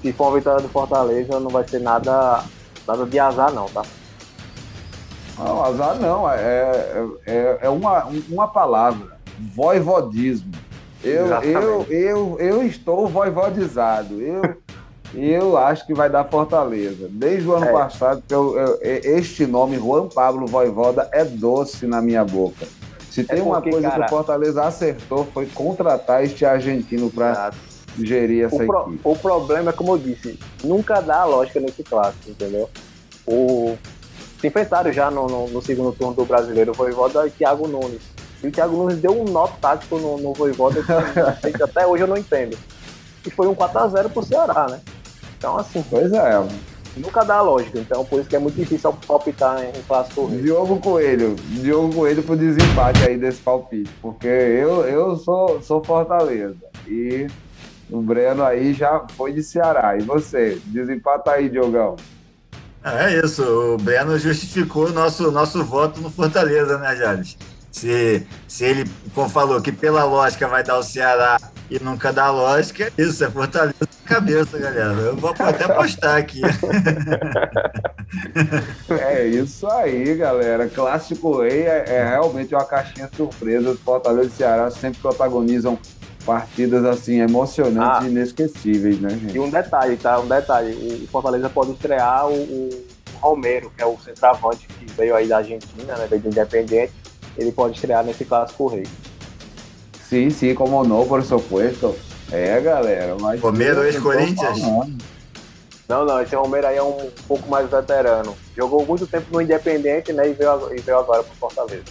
[0.00, 2.44] se for uma vitória do Fortaleza, não vai ser nada,
[2.86, 3.82] nada de azar, não, tá?
[5.38, 9.16] Não, azar não, é, é, é uma, uma palavra,
[9.54, 10.52] voivodismo.
[11.02, 14.20] Eu, eu, eu, eu estou voivodizado.
[14.20, 14.56] Eu,
[15.14, 17.08] eu acho que vai dar Fortaleza.
[17.10, 17.72] Desde o ano é.
[17.72, 22.66] passado, eu, eu, este nome, Juan Pablo Voivoda, é doce na minha boca.
[23.10, 27.10] Se tem é porque, uma coisa cara, que o Fortaleza acertou, foi contratar este argentino
[27.10, 27.52] para
[27.98, 29.00] gerir essa o pro, equipe.
[29.04, 32.70] O problema é, como eu disse, nunca dá a lógica nesse clássico, entendeu?
[33.26, 33.76] O,
[34.42, 38.02] se enfrentaram já no, no, no segundo turno do brasileiro, o Voivoda e Thiago Nunes.
[38.42, 40.82] E o Thiago Nunes deu um nó tático no, no Voivoda
[41.56, 42.58] que até hoje eu não entendo.
[43.24, 44.80] E foi um 4x0 pro Ceará, né?
[45.38, 45.84] Então, assim.
[45.88, 46.44] Pois é.
[46.96, 50.28] Nunca dá lógica, então por isso que é muito difícil palpitar em clássico.
[50.28, 56.58] Diogo Coelho, Diogo Coelho pro desempate aí desse palpite, porque eu, eu sou, sou Fortaleza
[56.86, 57.28] e
[57.88, 59.96] o Breno aí já foi de Ceará.
[59.96, 60.60] E você?
[60.66, 61.96] Desempata aí, Diogão.
[62.84, 67.36] É isso, o Breno justificou o nosso, nosso voto no Fortaleza, né, Jales?
[67.70, 68.90] Se, se ele
[69.30, 71.38] falou que pela lógica vai dar o Ceará
[71.70, 74.92] e nunca dá lógica, isso, é Fortaleza na cabeça, galera.
[74.92, 76.42] Eu vou até postar aqui.
[78.90, 80.68] É isso aí, galera.
[80.68, 83.74] Clássico Rei é, é realmente uma caixinha surpresa.
[83.82, 85.78] Fortaleza e Ceará sempre protagonizam
[86.24, 89.36] partidas assim emocionantes ah, e inesquecíveis, né, gente?
[89.36, 90.18] E um detalhe, tá?
[90.20, 91.04] Um detalhe.
[91.04, 92.70] O Fortaleza pode estrear o, o
[93.20, 96.06] Romero, que é o centroavante que veio aí da Argentina, né?
[96.08, 96.92] Veio do Independente.
[97.36, 98.86] Ele pode estrear nesse clássico rei.
[100.08, 101.94] Sim, sim, como não, por supuesto.
[102.30, 103.16] É, galera.
[103.20, 104.60] Mas Romero ex-Corinthians?
[105.88, 108.36] Não, não, esse Romero aí é um pouco mais veterano.
[108.56, 110.28] Jogou muito tempo no Independente, né?
[110.28, 111.84] E veio, e veio agora pro Fortaleza.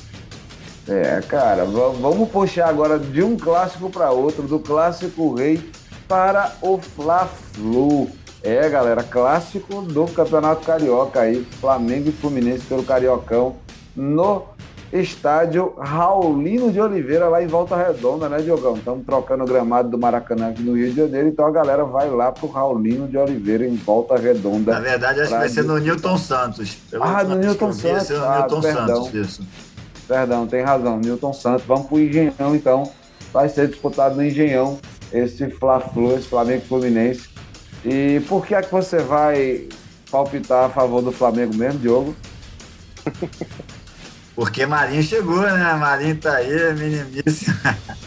[0.87, 5.61] É, cara, vamos puxar agora de um clássico para outro, do clássico rei
[6.07, 8.09] para o Fla-Flu.
[8.43, 13.55] É, galera, clássico do Campeonato Carioca aí, Flamengo e Fluminense pelo Cariocão
[13.95, 14.45] no
[14.91, 18.75] estádio Raulino de Oliveira, lá em Volta Redonda, né, Diogão?
[18.75, 22.09] Estamos trocando o gramado do Maracanã aqui no Rio de Janeiro, então a galera vai
[22.09, 24.73] lá pro Raulino de Oliveira, em Volta Redonda.
[24.73, 26.77] Na verdade, acho que vai ser no Newton Santos.
[26.99, 28.09] ah, no Newton Santos.
[28.09, 29.03] no ah, Newton perdão.
[29.05, 29.43] Santos, isso.
[30.11, 31.65] Perdão, tem razão, Newton Santos.
[31.65, 32.91] Vamos pro Engenhão, então.
[33.31, 34.77] Vai ser disputado no Engenhão
[35.09, 37.29] esse Fla-Flu, esse Flamengo Fluminense.
[37.85, 39.69] E por que é que você vai
[40.11, 42.13] palpitar a favor do Flamengo mesmo, Diogo?
[44.35, 45.73] Porque Marinho chegou, né?
[45.75, 47.53] Marinho tá aí, minimício.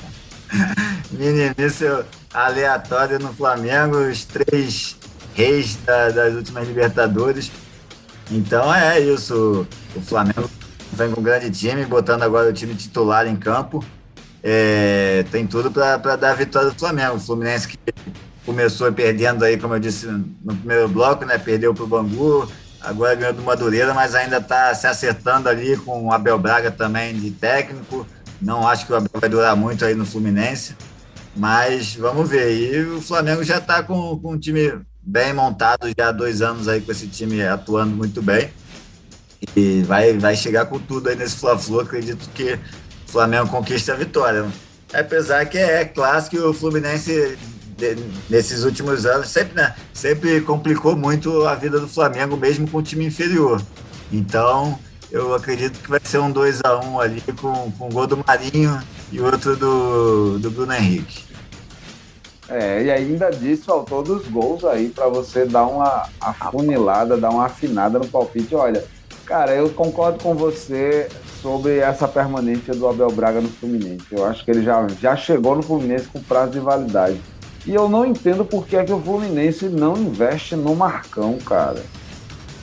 [1.11, 2.05] minimício
[2.35, 4.99] aleatório no Flamengo, os três
[5.33, 7.51] reis da, das últimas Libertadores.
[8.31, 9.67] Então é isso.
[9.97, 10.51] O Flamengo
[10.95, 13.85] vem com um grande time, botando agora o time titular em campo.
[14.43, 17.17] É, tem tudo para dar a vitória do Flamengo.
[17.17, 17.79] O Fluminense que
[18.45, 21.39] começou perdendo aí, como eu disse no primeiro bloco, né?
[21.39, 22.49] Perdeu para o Bangu,
[22.81, 27.19] agora ganhou do Madureira, mas ainda está se acertando ali com o Abel Braga também
[27.19, 28.07] de técnico.
[28.41, 30.77] Não acho que o Abel vai durar muito aí no Fluminense,
[31.35, 32.55] mas vamos ver.
[32.55, 36.69] E o Flamengo já está com, com um time bem montado já há dois anos
[36.69, 38.51] aí com esse time atuando muito bem.
[39.57, 41.81] E vai, vai chegar com tudo aí nesse Fla-Flu.
[41.81, 44.47] Acredito que o Flamengo conquista a vitória.
[44.93, 47.37] Apesar que é, é clássico o Fluminense
[48.31, 52.83] nesses últimos anos sempre, né, sempre complicou muito a vida do Flamengo, mesmo com o
[52.83, 53.61] time inferior.
[54.13, 54.79] Então,
[55.11, 58.23] eu acredito que vai ser um 2 a 1 ali com, com o gol do
[58.25, 58.81] Marinho
[59.11, 61.25] e outro do, do Bruno Henrique.
[62.49, 67.47] É, e ainda disso, faltou dos gols aí para você dar uma afunilada, dar uma
[67.47, 68.55] afinada no palpite.
[68.55, 68.85] Olha,
[69.25, 71.09] cara, eu concordo com você
[71.43, 74.07] sobre essa permanência do Abel Braga no Fluminense.
[74.11, 77.21] Eu acho que ele já, já chegou no Fluminense com prazo de validade.
[77.67, 81.83] E eu não entendo por que, é que o Fluminense não investe no Marcão, cara.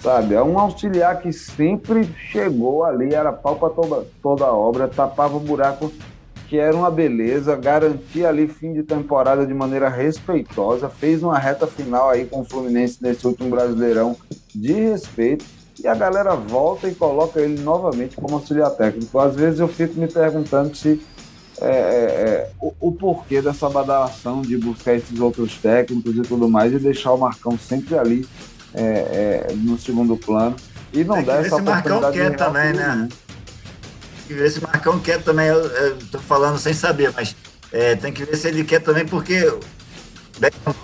[0.02, 0.34] Sabe?
[0.34, 5.38] É um auxiliar que sempre chegou ali, era pau para toda, toda a obra, tapava
[5.38, 5.92] o buraco,
[6.48, 11.68] que era uma beleza, garantia ali fim de temporada de maneira respeitosa, fez uma reta
[11.68, 14.18] final aí com o Fluminense nesse último Brasileirão
[14.54, 15.46] de respeito.
[15.84, 19.18] E a galera volta e coloca ele novamente como auxiliar técnico.
[19.18, 21.02] Às vezes eu fico me perguntando se
[21.60, 26.48] é, é, é, o, o, porquê dessa badalação de buscar esses outros técnicos e tudo
[26.49, 28.28] mais e deixar o Marcão sempre ali
[28.74, 30.56] é, é no segundo plano
[30.94, 31.90] e não dar essa oportunidade.
[31.90, 33.08] Marcão quer também, né?
[34.18, 37.36] Tem que ver se o Marcão quer também, eu, eu tô falando sem saber, mas
[37.72, 39.52] é, tem que ver se ele quer também, porque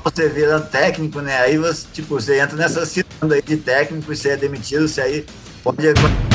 [0.03, 1.37] você virando técnico, né?
[1.39, 5.25] Aí você, tipo, você entra nessa ciranda aí de técnico, você é demitido, você aí
[5.63, 5.77] pode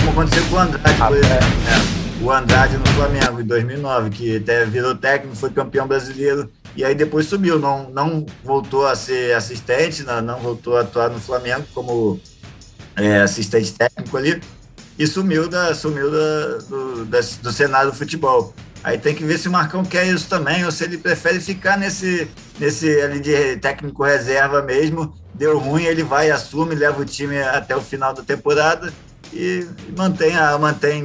[0.00, 2.02] como aconteceu com o Andrade, por exemplo, né?
[2.22, 6.94] o Andrade no Flamengo em 2009, que até virou técnico, foi campeão brasileiro e aí
[6.94, 11.64] depois subiu, não, não voltou a ser assistente, não, não voltou a atuar no Flamengo
[11.74, 12.20] como
[12.96, 14.40] é, assistente técnico ali,
[14.98, 18.54] e sumiu, da, sumiu da, do, da, do cenário do futebol.
[18.84, 21.78] Aí tem que ver se o Marcão quer isso também, ou se ele prefere ficar
[21.78, 22.28] nesse,
[22.58, 25.14] nesse ali de técnico reserva mesmo.
[25.34, 28.92] Deu ruim, ele vai, assume, leva o time até o final da temporada
[29.32, 31.04] e, mantém, a, mantém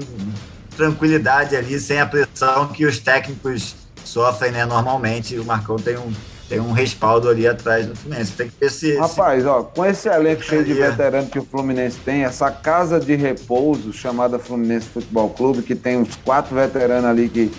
[0.76, 5.38] tranquilidade ali, sem a pressão que os técnicos sofrem né, normalmente.
[5.40, 6.12] O Marcão tem um,
[6.48, 8.34] tem um respaldo ali atrás do Fluminense.
[8.34, 8.95] Tem que ver se.
[8.98, 13.16] Rapaz, ó, com esse elenco cheio de veteranos que o Fluminense tem, essa casa de
[13.16, 17.52] repouso chamada Fluminense Futebol Clube, que tem uns quatro veteranos ali que,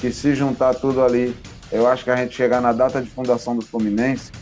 [0.00, 1.36] que se juntar tudo ali,
[1.70, 4.32] eu acho que a gente chegar na data de fundação do Fluminense,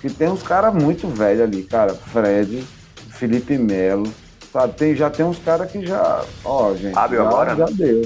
[0.00, 1.94] que tem uns caras muito velhos ali, cara.
[1.94, 2.64] Fred,
[3.10, 4.12] Felipe Melo,
[4.52, 4.74] sabe?
[4.74, 6.24] Tem, já tem uns caras que já.
[6.44, 6.94] Ó, gente.
[6.94, 7.56] Fábio já, agora?
[7.56, 8.02] Já deu.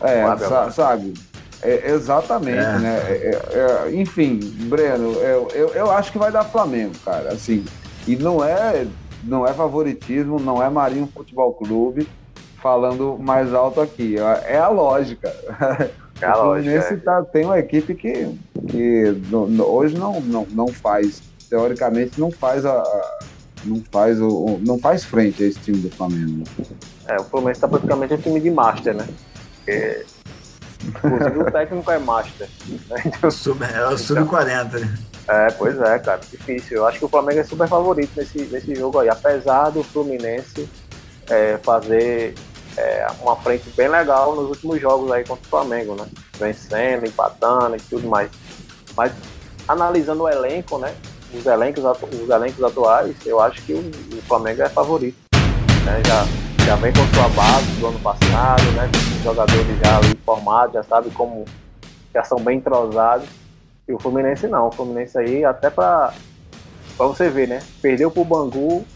[0.00, 0.70] É, sa- agora.
[0.70, 1.14] sabe?
[1.60, 2.78] É, exatamente, É.
[2.78, 2.96] né?
[3.08, 3.12] É,
[3.52, 4.38] é, é, enfim,
[4.68, 7.30] Breno, eu, eu, eu acho que vai dar Flamengo, cara.
[7.32, 7.64] Assim,
[8.06, 8.86] e não é,
[9.24, 12.08] não é favoritismo, não é Marinho Futebol Clube
[12.62, 14.16] falando mais alto aqui.
[14.44, 15.28] É a lógica.
[16.20, 16.96] É a o lógica, Fluminense é.
[16.96, 18.36] tá, tem uma equipe que,
[18.68, 22.82] que no- no- hoje não, não, não faz, teoricamente, não faz a.
[23.64, 26.42] não faz, o, não faz frente a esse time do Flamengo.
[27.06, 29.06] É, o Fluminense tá praticamente um time de master, né?
[29.56, 30.04] Porque,
[30.86, 32.48] inclusive o técnico é master.
[32.90, 33.02] né?
[33.06, 34.98] Então, Sub, é o sub-40, né?
[35.28, 36.78] É, pois é, cara, difícil.
[36.78, 40.68] Eu acho que o Flamengo é super favorito nesse, nesse jogo aí, apesar do Fluminense
[41.28, 42.34] é, fazer
[42.78, 46.06] é, uma frente bem legal nos últimos jogos aí contra o Flamengo, né?
[46.38, 48.30] Vencendo, empatando e tudo mais.
[48.96, 49.12] Mas
[49.66, 50.94] analisando o elenco, né?
[51.34, 55.18] Os elencos, os elencos atuais, eu acho que o, o Flamengo é favorito.
[55.84, 56.02] Né?
[56.06, 58.88] Já, já vem com sua base do ano passado, né?
[58.92, 61.44] Com os jogadores já ali formados, já sabe como
[62.14, 63.28] já são bem entrosados.
[63.88, 64.68] E o Fluminense não.
[64.68, 66.14] O Fluminense aí, até pra
[66.96, 67.60] você ver, né?
[67.82, 68.86] Perdeu pro Bangu,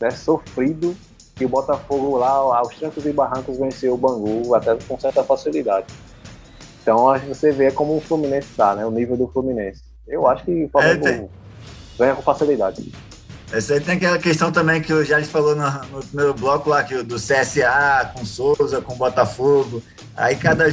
[0.00, 0.10] né?
[0.10, 0.96] Sofrido.
[1.40, 5.86] E o Botafogo lá, aos trancos e barrancos, venceu o Bangu até com certa facilidade.
[6.82, 8.84] Então, acho que você vê como o Fluminense tá, né?
[8.84, 9.82] O nível do Fluminense.
[10.06, 11.30] Eu acho que o Flamengo É, tem-
[11.98, 12.92] ganha com facilidade.
[13.52, 16.84] Essa aí tem aquela questão também que o Jales falou no, no primeiro bloco lá,
[16.84, 19.82] que o do CSA, com Souza, com Botafogo.
[20.16, 20.72] Aí cada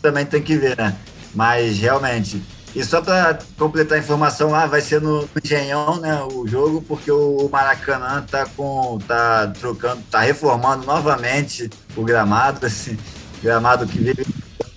[0.00, 0.96] também tem que ver, né?
[1.34, 2.42] Mas realmente.
[2.74, 6.22] E só para completar a informação lá, vai ser no, Engenhão, né?
[6.32, 8.98] O jogo, porque o Maracanã tá com.
[9.06, 12.98] tá trocando, tá reformando novamente o gramado, esse
[13.42, 14.26] gramado que vive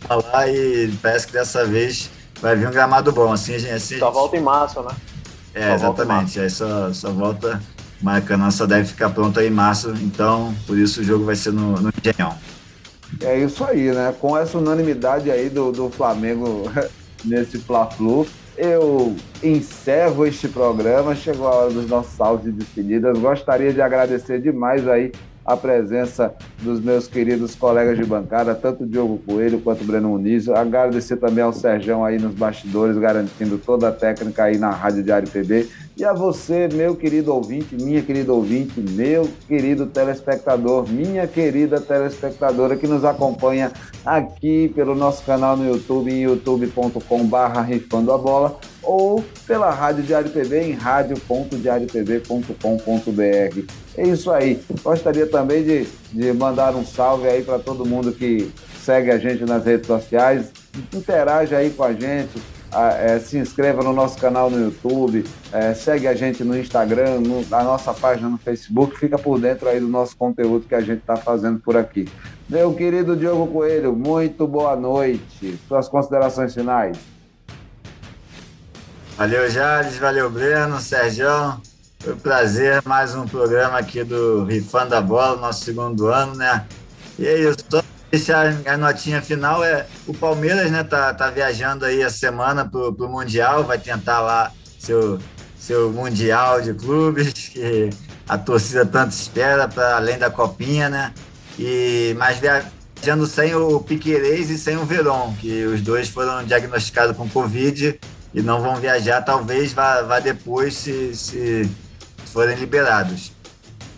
[0.09, 2.09] lá e parece que dessa vez
[2.41, 3.31] vai vir um gramado bom.
[3.31, 4.91] Assim, assim Só volta em março, né?
[5.53, 6.39] é, Só exatamente.
[6.39, 7.61] Aí só, só volta.
[8.01, 11.35] O Maracanã só deve ficar pronto aí em março, então por isso o jogo vai
[11.35, 12.37] ser no, no Engenhão.
[13.21, 14.13] É isso aí, né?
[14.19, 16.69] Com essa unanimidade aí do, do Flamengo
[17.25, 18.25] nesse Fla-Flu,
[18.57, 21.15] eu encerro este programa.
[21.15, 23.17] Chegou a hora dos nossos saltos e despedidas.
[23.17, 25.11] Gostaria de agradecer demais aí
[25.45, 26.33] a presença
[26.63, 30.49] dos meus queridos colegas de bancada, tanto o Diogo Coelho quanto o Breno Muniz.
[30.49, 35.29] Agradecer também ao Serjão aí nos bastidores, garantindo toda a técnica aí na Rádio Diário
[35.29, 35.67] PB.
[35.97, 42.75] E a você, meu querido ouvinte, minha querida ouvinte, meu querido telespectador, minha querida telespectadora
[42.75, 43.71] que nos acompanha
[44.05, 50.29] aqui pelo nosso canal no YouTube, em youtube.com.br rifando a bola, ou pela Rádio Diário
[50.29, 53.71] PB em radio.diariopb.com.br.
[53.97, 54.61] É isso aí.
[54.83, 58.51] Gostaria também de, de mandar um salve aí para todo mundo que
[58.83, 60.51] segue a gente nas redes sociais,
[60.93, 62.37] interage aí com a gente,
[62.99, 67.45] é, se inscreva no nosso canal no YouTube, é, segue a gente no Instagram, no-
[67.49, 70.99] na nossa página no Facebook, fica por dentro aí do nosso conteúdo que a gente
[70.99, 72.07] está fazendo por aqui.
[72.49, 75.57] Meu querido Diogo Coelho, muito boa noite.
[75.67, 76.97] Suas considerações finais.
[79.17, 81.59] Valeu, Jales, valeu, Breno, Sergião.
[81.99, 86.65] Foi um prazer, mais um programa aqui do Rifando a Bola, nosso segundo ano, né?
[87.17, 87.57] E é isso,
[88.15, 92.93] deixar a notinha final é o Palmeiras, né, tá, tá viajando aí essa semana pro,
[92.93, 95.19] pro Mundial, vai tentar lá seu,
[95.59, 97.89] seu Mundial de clubes, que
[98.27, 101.13] a torcida tanto espera, para além da copinha, né?
[101.59, 107.15] E, mas viajando sem o Piquerez e sem o Veron, que os dois foram diagnosticados
[107.17, 107.99] com Covid
[108.33, 111.69] e não vão viajar, talvez vá, vá depois se, se
[112.27, 113.34] forem liberados.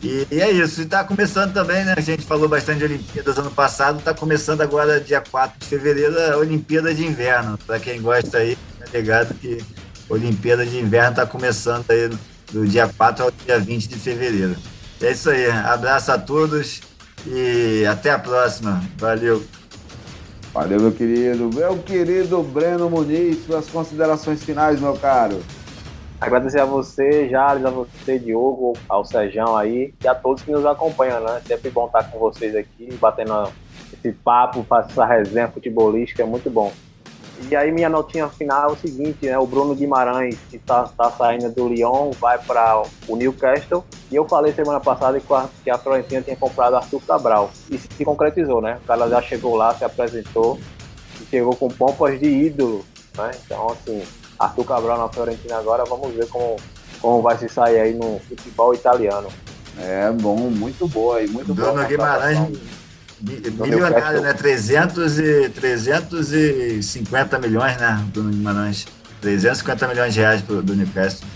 [0.01, 1.93] E, e é isso, está começando também, né?
[1.97, 6.15] A gente falou bastante de Olimpíadas ano passado, está começando agora, dia 4 de fevereiro,
[6.19, 7.57] a Olimpíada de Inverno.
[7.65, 9.57] Para quem gosta aí, tá ligado que
[10.07, 12.09] Olimpíada de Inverno está começando aí
[12.51, 14.55] do dia 4 ao dia 20 de fevereiro.
[15.01, 16.81] É isso aí, abraço a todos
[17.25, 18.83] e até a próxima.
[18.97, 19.43] Valeu.
[20.53, 21.49] Valeu, meu querido.
[21.53, 25.43] Meu querido Breno Muniz, suas considerações finais, meu caro.
[26.19, 30.65] Agradecer a você, Jales, a você, Diogo, ao Sejão aí, e a todos que nos
[30.65, 31.41] acompanham, né?
[31.45, 33.51] Sempre bom estar com vocês aqui, batendo
[33.93, 36.73] esse papo, essa resenha futebolística, é muito bom.
[37.49, 39.37] E aí minha notinha final é o seguinte, né?
[39.37, 43.85] O Bruno Guimarães, que está tá saindo do Lyon, vai para o Newcastle.
[44.11, 47.51] E eu falei semana passada que a, que a Florentina tinha comprado Arthur Cabral.
[47.69, 48.79] E se concretizou, né?
[48.83, 50.59] O cara já chegou lá, se apresentou
[51.21, 52.83] e chegou com pompas de ídolo,
[53.15, 53.31] né?
[53.45, 54.01] Então, assim,
[54.39, 56.55] Arthur Cabral na Fiorentina agora, vamos ver como,
[57.01, 59.27] como vai se sair aí no futebol italiano.
[59.79, 62.39] É bom, muito boa e muito Bruno Guimarães
[63.19, 64.33] Milionário, né?
[64.33, 68.05] 300 e, 350 milhões, né?
[68.13, 68.85] Do Guimarães.
[69.21, 71.27] 350 milhões de reais pro, do Newcastle.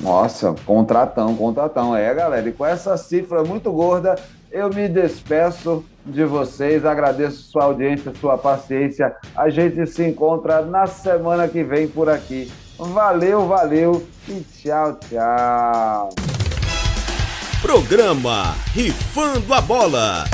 [0.00, 1.94] Nossa, contratão, contratão.
[1.94, 4.16] É, galera, e com essa cifra muito gorda,
[4.50, 9.14] eu me despeço de vocês, agradeço sua audiência, sua paciência.
[9.36, 12.50] A gente se encontra na semana que vem por aqui.
[12.78, 16.08] Valeu, valeu e tchau, tchau.
[17.60, 20.24] Programa Rifando a Bola